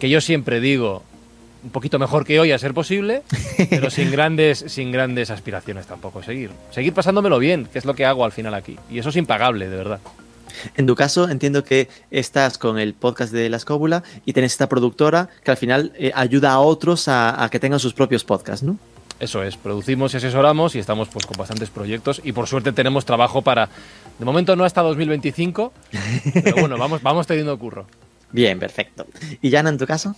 que 0.00 0.10
yo 0.10 0.20
siempre 0.20 0.58
digo. 0.58 1.04
Un 1.62 1.70
poquito 1.70 1.98
mejor 2.00 2.26
que 2.26 2.38
hoy 2.40 2.50
a 2.50 2.58
ser 2.58 2.74
posible, 2.74 3.22
pero 3.70 3.90
sin 3.90 4.10
grandes, 4.10 4.64
sin 4.66 4.90
grandes 4.90 5.30
aspiraciones 5.30 5.86
tampoco. 5.86 6.20
Seguir, 6.22 6.50
seguir 6.72 6.92
pasándomelo 6.92 7.38
bien, 7.38 7.66
que 7.72 7.78
es 7.78 7.84
lo 7.84 7.94
que 7.94 8.04
hago 8.04 8.24
al 8.24 8.32
final 8.32 8.54
aquí. 8.54 8.76
Y 8.90 8.98
eso 8.98 9.10
es 9.10 9.16
impagable, 9.16 9.68
de 9.68 9.76
verdad. 9.76 10.00
En 10.76 10.86
tu 10.86 10.94
caso, 10.94 11.28
entiendo 11.28 11.64
que 11.64 11.88
estás 12.10 12.58
con 12.58 12.78
el 12.78 12.94
podcast 12.94 13.32
de 13.32 13.48
La 13.48 13.56
Escóbula 13.56 14.02
y 14.24 14.32
tenés 14.32 14.52
esta 14.52 14.68
productora 14.68 15.28
que 15.42 15.50
al 15.50 15.56
final 15.56 15.92
eh, 15.96 16.12
ayuda 16.14 16.52
a 16.52 16.60
otros 16.60 17.08
a, 17.08 17.42
a, 17.42 17.48
que 17.48 17.60
tengan 17.60 17.80
sus 17.80 17.94
propios 17.94 18.24
podcasts, 18.24 18.62
¿no? 18.62 18.78
Eso 19.20 19.42
es, 19.42 19.56
producimos 19.56 20.12
y 20.12 20.16
asesoramos 20.16 20.74
y 20.74 20.80
estamos 20.80 21.08
pues 21.08 21.24
con 21.24 21.36
bastantes 21.36 21.70
proyectos 21.70 22.20
y 22.24 22.32
por 22.32 22.48
suerte 22.48 22.72
tenemos 22.72 23.04
trabajo 23.04 23.42
para, 23.42 23.68
de 24.18 24.24
momento 24.24 24.56
no 24.56 24.64
hasta 24.64 24.82
2025, 24.82 25.72
pero 26.44 26.56
bueno, 26.56 26.76
vamos, 26.76 27.02
vamos 27.02 27.26
teniendo 27.26 27.56
curro. 27.58 27.86
Bien, 28.32 28.58
perfecto. 28.58 29.06
¿Y 29.40 29.50
Jana, 29.52 29.70
en 29.70 29.78
tu 29.78 29.86
caso? 29.86 30.16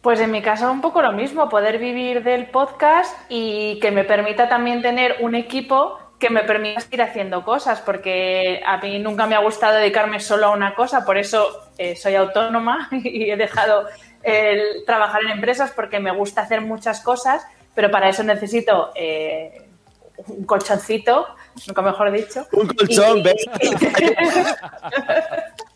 Pues 0.00 0.20
en 0.20 0.30
mi 0.30 0.42
caso 0.42 0.70
un 0.70 0.80
poco 0.80 1.02
lo 1.02 1.12
mismo, 1.12 1.48
poder 1.48 1.78
vivir 1.78 2.24
del 2.24 2.46
podcast 2.46 3.16
y 3.28 3.78
que 3.80 3.90
me 3.90 4.04
permita 4.04 4.48
también 4.48 4.82
tener 4.82 5.16
un 5.20 5.34
equipo 5.34 5.98
que 6.18 6.30
me 6.30 6.42
permita 6.42 6.82
ir 6.90 7.02
haciendo 7.02 7.44
cosas, 7.44 7.80
porque 7.80 8.60
a 8.66 8.78
mí 8.78 8.98
nunca 8.98 9.26
me 9.26 9.36
ha 9.36 9.40
gustado 9.40 9.76
dedicarme 9.76 10.20
solo 10.20 10.46
a 10.46 10.50
una 10.50 10.74
cosa, 10.74 11.04
por 11.04 11.16
eso 11.16 11.70
eh, 11.78 11.94
soy 11.94 12.16
autónoma 12.16 12.88
y 12.92 13.30
he 13.30 13.36
dejado 13.36 13.86
el 14.22 14.84
trabajar 14.84 15.22
en 15.22 15.30
empresas 15.30 15.70
porque 15.70 16.00
me 16.00 16.10
gusta 16.10 16.42
hacer 16.42 16.60
muchas 16.60 17.00
cosas, 17.00 17.46
pero 17.74 17.90
para 17.90 18.08
eso 18.08 18.24
necesito 18.24 18.90
eh, 18.96 19.62
un 20.26 20.44
colchoncito, 20.44 21.26
nunca 21.66 21.82
mejor 21.82 22.10
dicho. 22.10 22.46
Un 22.52 22.66
colchón, 22.66 23.18
y, 23.18 23.22
¿ves? 23.22 23.46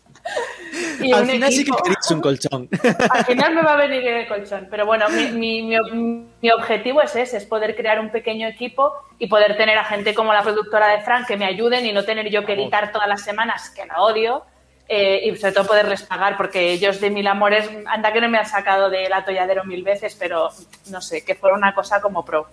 y 1.01 1.11
Al 1.11 1.25
final 1.25 1.51
sí 1.51 1.63
que 1.63 1.71
queréis 1.71 2.11
un 2.11 2.21
colchón. 2.21 2.69
Al 3.09 3.25
final 3.25 3.55
me 3.55 3.61
va 3.61 3.73
a 3.73 3.77
venir 3.77 4.05
el 4.07 4.27
colchón, 4.27 4.67
pero 4.69 4.85
bueno, 4.85 5.09
mi, 5.09 5.31
mi, 5.31 5.61
mi, 5.63 5.77
mi, 6.41 6.51
objetivo 6.51 7.01
es 7.01 7.15
ese, 7.15 7.37
es 7.37 7.45
poder 7.45 7.75
crear 7.75 7.99
un 7.99 8.09
pequeño 8.09 8.47
equipo 8.47 8.91
y 9.19 9.27
poder 9.27 9.57
tener 9.57 9.77
a 9.77 9.85
gente 9.85 10.13
como 10.13 10.33
la 10.33 10.43
productora 10.43 10.87
de 10.87 11.01
Frank 11.01 11.27
que 11.27 11.37
me 11.37 11.45
ayuden 11.45 11.85
y 11.85 11.93
no 11.93 12.03
tener 12.03 12.29
yo 12.29 12.45
que 12.45 12.53
editar 12.53 12.91
todas 12.91 13.07
las 13.07 13.21
semanas, 13.21 13.69
que 13.69 13.85
la 13.85 14.01
odio, 14.01 14.43
eh, 14.87 15.21
y 15.25 15.35
sobre 15.37 15.53
todo 15.53 15.67
poderles 15.67 16.03
pagar, 16.03 16.35
porque 16.35 16.71
ellos 16.71 16.99
de 16.99 17.09
mil 17.09 17.25
amores, 17.27 17.69
anda 17.87 18.11
que 18.11 18.21
no 18.21 18.29
me 18.29 18.37
han 18.37 18.45
sacado 18.45 18.89
del 18.89 19.13
atolladero 19.13 19.63
mil 19.63 19.83
veces, 19.83 20.15
pero 20.19 20.49
no 20.89 21.01
sé, 21.01 21.23
que 21.23 21.35
fuera 21.35 21.55
una 21.55 21.73
cosa 21.73 22.01
como 22.01 22.25
pro. 22.25 22.47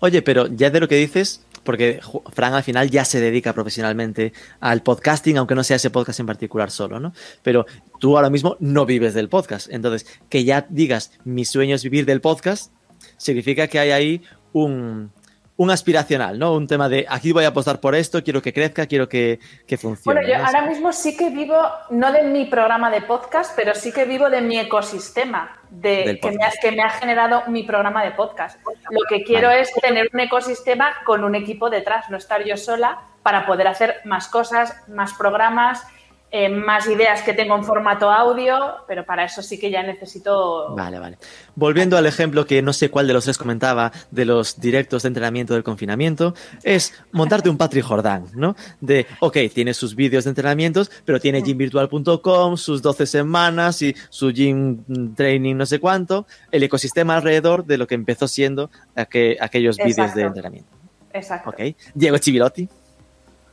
Oye, 0.00 0.22
pero 0.22 0.46
ya 0.46 0.70
de 0.70 0.80
lo 0.80 0.88
que 0.88 0.96
dices, 0.96 1.44
porque 1.64 2.00
Fran 2.32 2.54
al 2.54 2.62
final 2.62 2.90
ya 2.90 3.04
se 3.04 3.20
dedica 3.20 3.52
profesionalmente 3.52 4.32
al 4.60 4.82
podcasting, 4.82 5.38
aunque 5.38 5.54
no 5.54 5.64
sea 5.64 5.76
ese 5.76 5.90
podcast 5.90 6.20
en 6.20 6.26
particular 6.26 6.70
solo, 6.70 7.00
¿no? 7.00 7.12
Pero 7.42 7.66
tú 7.98 8.16
ahora 8.16 8.30
mismo 8.30 8.56
no 8.60 8.86
vives 8.86 9.14
del 9.14 9.28
podcast. 9.28 9.68
Entonces, 9.70 10.06
que 10.28 10.44
ya 10.44 10.66
digas, 10.68 11.12
mi 11.24 11.44
sueño 11.44 11.74
es 11.74 11.82
vivir 11.82 12.06
del 12.06 12.20
podcast, 12.20 12.72
significa 13.16 13.68
que 13.68 13.78
hay 13.78 13.90
ahí 13.90 14.22
un, 14.52 15.12
un 15.60 15.70
aspiracional, 15.70 16.38
¿no? 16.38 16.54
Un 16.54 16.66
tema 16.66 16.88
de 16.88 17.04
aquí 17.06 17.32
voy 17.32 17.44
a 17.44 17.48
apostar 17.48 17.80
por 17.80 17.94
esto, 17.94 18.24
quiero 18.24 18.40
que 18.40 18.50
crezca, 18.50 18.86
quiero 18.86 19.10
que, 19.10 19.38
que 19.66 19.76
funcione. 19.76 20.20
Bueno, 20.20 20.26
yo 20.26 20.38
¿no? 20.38 20.46
ahora 20.46 20.62
mismo 20.62 20.90
sí 20.90 21.18
que 21.18 21.28
vivo, 21.28 21.54
no 21.90 22.10
de 22.12 22.22
mi 22.22 22.46
programa 22.46 22.90
de 22.90 23.02
podcast, 23.02 23.52
pero 23.54 23.74
sí 23.74 23.92
que 23.92 24.06
vivo 24.06 24.30
de 24.30 24.40
mi 24.40 24.58
ecosistema, 24.58 25.58
de, 25.68 26.18
que, 26.22 26.30
me 26.30 26.42
ha, 26.46 26.50
que 26.62 26.72
me 26.72 26.80
ha 26.80 26.88
generado 26.88 27.42
mi 27.48 27.64
programa 27.64 28.02
de 28.02 28.12
podcast. 28.12 28.58
Lo 28.88 29.00
que 29.06 29.22
quiero 29.22 29.48
Vale. 29.48 29.60
es 29.60 29.70
tener 29.82 30.08
un 30.14 30.20
ecosistema 30.20 30.94
con 31.04 31.24
un 31.24 31.34
equipo 31.34 31.68
detrás, 31.68 32.08
no 32.08 32.16
estar 32.16 32.42
yo 32.42 32.56
sola 32.56 32.98
para 33.22 33.44
poder 33.44 33.68
hacer 33.68 33.96
más 34.06 34.28
cosas, 34.28 34.88
más 34.88 35.12
programas, 35.12 35.86
eh, 36.32 36.48
más 36.48 36.88
ideas 36.88 37.22
que 37.22 37.32
tengo 37.34 37.56
en 37.56 37.64
formato 37.64 38.10
audio, 38.10 38.56
pero 38.86 39.04
para 39.04 39.24
eso 39.24 39.42
sí 39.42 39.58
que 39.58 39.70
ya 39.70 39.82
necesito... 39.82 40.74
Vale, 40.76 40.98
vale. 40.98 41.18
Volviendo 41.56 41.96
al 41.96 42.06
ejemplo 42.06 42.46
que 42.46 42.62
no 42.62 42.72
sé 42.72 42.88
cuál 42.88 43.06
de 43.08 43.12
los 43.12 43.24
tres 43.24 43.36
comentaba 43.36 43.90
de 44.12 44.24
los 44.24 44.60
directos 44.60 45.02
de 45.02 45.08
entrenamiento 45.08 45.54
del 45.54 45.64
confinamiento, 45.64 46.34
es 46.62 46.94
montarte 47.12 47.50
un 47.50 47.56
Patrick 47.56 47.84
Jordan, 47.84 48.26
¿no? 48.34 48.54
De, 48.80 49.06
ok, 49.18 49.36
tiene 49.52 49.74
sus 49.74 49.94
vídeos 49.96 50.24
de 50.24 50.30
entrenamientos, 50.30 50.90
pero 51.04 51.18
tiene 51.18 51.42
gymvirtual.com, 51.42 52.56
sus 52.56 52.80
12 52.82 53.06
semanas 53.06 53.82
y 53.82 53.94
su 54.08 54.30
gym 54.30 55.14
training 55.14 55.56
no 55.56 55.66
sé 55.66 55.80
cuánto, 55.80 56.26
el 56.50 56.62
ecosistema 56.62 57.16
alrededor 57.16 57.64
de 57.64 57.76
lo 57.78 57.86
que 57.86 57.94
empezó 57.96 58.28
siendo 58.28 58.70
aqu- 58.94 59.36
aquellos 59.40 59.76
vídeos 59.78 60.14
de 60.14 60.22
entrenamiento. 60.22 60.70
Exacto. 61.12 61.50
Ok. 61.50 61.60
Diego 61.94 62.18
Chivilotti, 62.18 62.68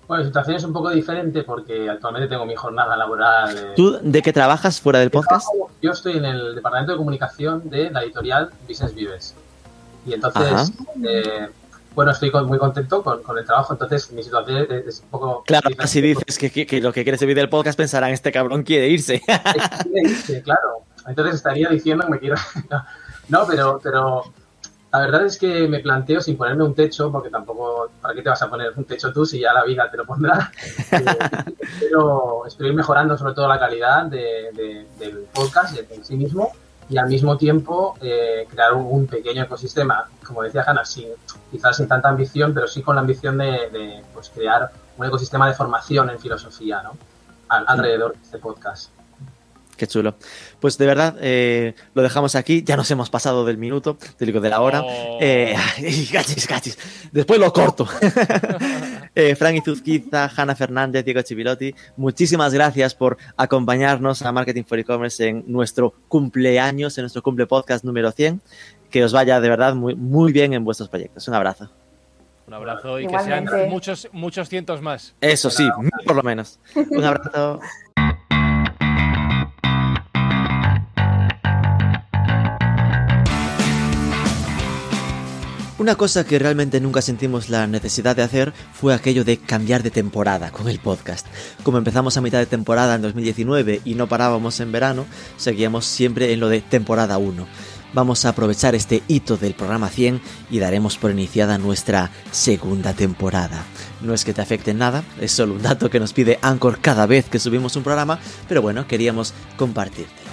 Bueno, 0.08 0.24
la 0.24 0.28
situación 0.30 0.56
es 0.56 0.64
un 0.64 0.72
poco 0.74 0.90
diferente 0.90 1.44
porque 1.44 1.90
actualmente 1.90 2.30
tengo 2.30 2.46
mi 2.46 2.56
jornada 2.56 2.96
laboral. 2.96 3.74
¿tú 3.76 3.98
de 4.02 4.22
qué 4.22 4.32
trabajas 4.32 4.80
fuera 4.80 5.00
del 5.00 5.10
podcast? 5.12 5.48
Yo 5.82 5.92
estoy 5.92 6.18
en 6.18 6.26
el 6.26 6.56
departamento 6.56 6.94
de 6.94 6.98
comunicación 6.98 7.70
de 7.70 7.92
la 7.92 8.04
editorial 8.04 8.50
Business 8.68 8.94
Vives. 8.96 9.36
Y 10.06 10.14
entonces, 10.14 10.72
eh, 11.06 11.50
bueno, 11.94 12.12
estoy 12.12 12.32
con- 12.32 12.46
muy 12.46 12.58
contento 12.58 13.04
con, 13.04 13.22
con 13.22 13.38
el 13.38 13.46
trabajo. 13.46 13.74
Entonces, 13.74 14.10
mi 14.14 14.24
situación 14.24 14.66
es, 14.70 14.88
es 14.88 15.00
un 15.02 15.10
poco. 15.10 15.44
Claro, 15.46 15.70
si 15.86 16.00
dices 16.00 16.38
que, 16.38 16.50
que- 16.52 16.66
que 16.66 16.80
lo 16.80 16.94
que 16.94 17.04
quiere 17.04 17.18
servir 17.18 17.36
del 17.36 17.50
podcast, 17.50 17.78
pensarán, 17.78 18.12
este 18.12 18.32
cabrón 18.32 18.64
quiere 18.64 18.88
irse. 18.88 19.22
porque- 19.84 20.10
sí, 20.16 20.42
claro. 20.42 20.84
Entonces 21.06 21.36
estaría 21.36 21.68
diciendo 21.70 22.06
que 22.06 22.12
me 22.12 22.20
quiero. 22.20 22.36
no, 23.30 23.46
pero, 23.46 23.80
pero 23.84 24.24
la 24.92 25.00
verdad 25.00 25.26
es 25.26 25.38
que 25.38 25.68
me 25.68 25.80
planteo 25.80 26.22
sin 26.22 26.38
ponerme 26.38 26.64
un 26.64 26.74
techo, 26.74 27.12
porque 27.12 27.30
tampoco. 27.30 27.90
¿Para 28.02 28.14
qué 28.14 28.22
te 28.22 28.30
vas 28.30 28.42
a 28.42 28.50
poner 28.50 28.72
un 28.76 28.86
techo 28.86 29.12
tú 29.12 29.26
si 29.26 29.40
ya 29.40 29.54
la 29.54 29.64
vida 29.66 29.90
te 29.92 29.98
lo 29.98 30.06
pondrá? 30.06 30.52
Eh, 30.92 31.06
espero, 31.60 32.46
espero 32.48 32.70
ir 32.70 32.76
mejorando 32.76 33.18
sobre 33.18 33.34
todo 33.34 33.48
la 33.48 33.60
calidad 33.60 34.06
de- 34.06 34.52
de- 34.54 34.88
del 35.00 35.18
podcast 35.34 35.78
en 35.92 36.06
sí 36.06 36.16
mismo 36.16 36.52
y 36.90 36.98
al 36.98 37.08
mismo 37.08 37.38
tiempo 37.38 37.98
eh, 38.02 38.48
crear 38.50 38.74
un, 38.74 38.86
un 38.90 39.08
pequeño 39.08 39.44
ecosistema, 39.44 40.08
como 40.26 40.42
decía 40.44 40.64
Hanna, 40.66 40.86
sin, 40.86 41.10
quizás 41.52 41.76
sin 41.78 41.88
tanta 41.88 42.08
ambición, 42.10 42.54
pero 42.54 42.68
sí 42.68 42.82
con 42.82 42.96
la 42.96 43.02
ambición 43.02 43.38
de, 43.38 43.52
de, 43.72 44.04
pues, 44.14 44.30
crear 44.30 44.72
un 44.98 45.06
ecosistema 45.06 45.48
de 45.50 45.54
formación 45.54 46.10
en 46.10 46.18
filosofía 46.20 46.82
¿no? 46.84 46.98
Al- 47.50 47.66
alrededor 47.68 48.14
de 48.14 48.22
este 48.24 48.38
podcast. 48.40 48.92
Qué 49.78 49.86
chulo. 49.86 50.16
Pues 50.60 50.78
de 50.80 50.88
verdad, 50.88 51.16
eh, 51.22 51.76
lo 51.94 52.02
dejamos 52.02 52.36
aquí. 52.36 52.64
Ya 52.66 52.76
nos 52.76 52.90
hemos 52.90 53.12
pasado 53.12 53.46
del 53.46 53.58
minuto, 53.58 53.96
te 54.18 54.26
digo, 54.26 54.42
de 54.42 54.50
la 54.50 54.60
hora. 54.62 54.82
Oh. 54.84 55.20
Eh, 55.22 55.56
gachis, 56.12 56.48
gachis. 56.48 56.78
Después 57.12 57.40
lo 57.40 57.54
corto. 57.54 57.88
eh, 59.16 59.36
Frank 59.36 59.58
Izuzquiza, 59.58 60.32
Hanna 60.36 60.56
Fernández, 60.56 61.06
Diego 61.06 61.22
Chivilotti, 61.22 61.76
muchísimas 61.96 62.56
gracias 62.56 62.96
por 62.96 63.18
acompañarnos 63.38 64.24
a 64.24 64.32
Marketing 64.32 64.64
for 64.64 64.80
E-Commerce 64.80 65.28
en 65.28 65.44
nuestro 65.46 65.94
cumpleaños, 66.08 66.98
en 66.98 67.04
nuestro 67.04 67.22
cumple 67.22 67.46
podcast 67.46 67.86
número 67.86 68.12
100. 68.12 68.42
Que 68.90 69.04
os 69.04 69.14
vaya 69.14 69.40
de 69.40 69.50
verdad 69.50 69.76
muy, 69.76 69.96
muy 69.96 70.32
bien 70.32 70.54
en 70.54 70.66
vuestros 70.66 70.90
proyectos. 70.90 71.28
Un 71.28 71.36
abrazo. 71.36 71.70
Un 72.48 72.54
abrazo 72.54 73.00
y 73.00 73.04
que 73.04 73.10
Igualmente. 73.10 73.52
sean 73.52 73.70
muchos, 73.70 74.08
muchos 74.14 74.50
cientos 74.50 74.82
más. 74.82 75.14
Eso 75.22 75.50
sí, 75.50 75.70
por 76.06 76.16
lo 76.16 76.24
menos. 76.24 76.60
Un 76.76 77.04
abrazo. 77.04 77.60
Una 85.88 85.96
cosa 85.96 86.26
que 86.26 86.38
realmente 86.38 86.82
nunca 86.82 87.02
sentimos 87.02 87.48
la 87.48 87.66
necesidad 87.66 88.14
de 88.14 88.22
hacer 88.22 88.52
fue 88.74 88.94
aquello 88.94 89.24
de 89.24 89.38
cambiar 89.38 89.84
de 89.84 89.90
temporada 89.90 90.52
con 90.52 90.68
el 90.68 90.80
podcast. 90.80 91.26
Como 91.64 91.78
empezamos 91.78 92.18
a 92.18 92.22
mitad 92.22 92.40
de 92.40 92.46
temporada 92.46 92.96
en 92.96 93.02
2019 93.04 93.84
y 93.86 93.96
no 93.96 94.10
parábamos 94.10 94.60
en 94.60 94.74
verano, 94.74 95.06
seguíamos 95.38 95.86
siempre 95.86 96.34
en 96.34 96.42
lo 96.42 96.50
de 96.50 96.60
temporada 96.60 97.18
1. 97.18 97.48
Vamos 97.94 98.26
a 98.26 98.30
aprovechar 98.30 98.76
este 98.76 99.02
hito 99.08 99.38
del 99.38 99.54
programa 99.54 99.88
100 99.88 100.20
y 100.52 100.60
daremos 100.60 100.98
por 100.98 101.12
iniciada 101.12 101.58
nuestra 101.58 102.12
segunda 102.32 102.92
temporada. 102.92 103.64
No 104.02 104.14
es 104.14 104.26
que 104.26 104.34
te 104.34 104.42
afecte 104.42 104.72
en 104.72 104.80
nada, 104.80 105.06
es 105.22 105.32
solo 105.32 105.54
un 105.54 105.62
dato 105.62 105.90
que 105.90 106.02
nos 106.02 106.12
pide 106.12 106.38
Anchor 106.42 106.80
cada 106.82 107.06
vez 107.06 107.30
que 107.30 107.40
subimos 107.40 107.78
un 107.78 107.84
programa, 107.84 108.20
pero 108.50 108.62
bueno, 108.62 108.86
queríamos 108.90 109.34
compartírtelo. 109.56 110.27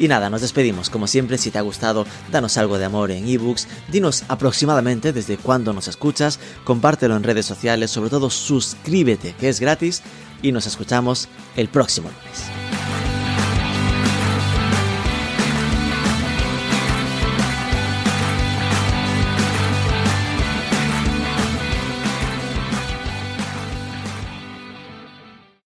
Y 0.00 0.08
nada, 0.08 0.30
nos 0.30 0.40
despedimos. 0.40 0.88
Como 0.88 1.06
siempre, 1.06 1.36
si 1.36 1.50
te 1.50 1.58
ha 1.58 1.60
gustado, 1.62 2.06
danos 2.32 2.56
algo 2.56 2.78
de 2.78 2.86
amor 2.86 3.10
en 3.10 3.28
ebooks, 3.28 3.68
dinos 3.92 4.24
aproximadamente 4.28 5.12
desde 5.12 5.36
cuándo 5.36 5.74
nos 5.74 5.88
escuchas, 5.88 6.40
compártelo 6.64 7.16
en 7.16 7.22
redes 7.22 7.44
sociales, 7.44 7.90
sobre 7.90 8.08
todo 8.08 8.30
suscríbete, 8.30 9.34
que 9.38 9.50
es 9.50 9.60
gratis, 9.60 10.02
y 10.40 10.52
nos 10.52 10.66
escuchamos 10.66 11.28
el 11.54 11.68
próximo 11.68 12.08
lunes. 12.08 13.09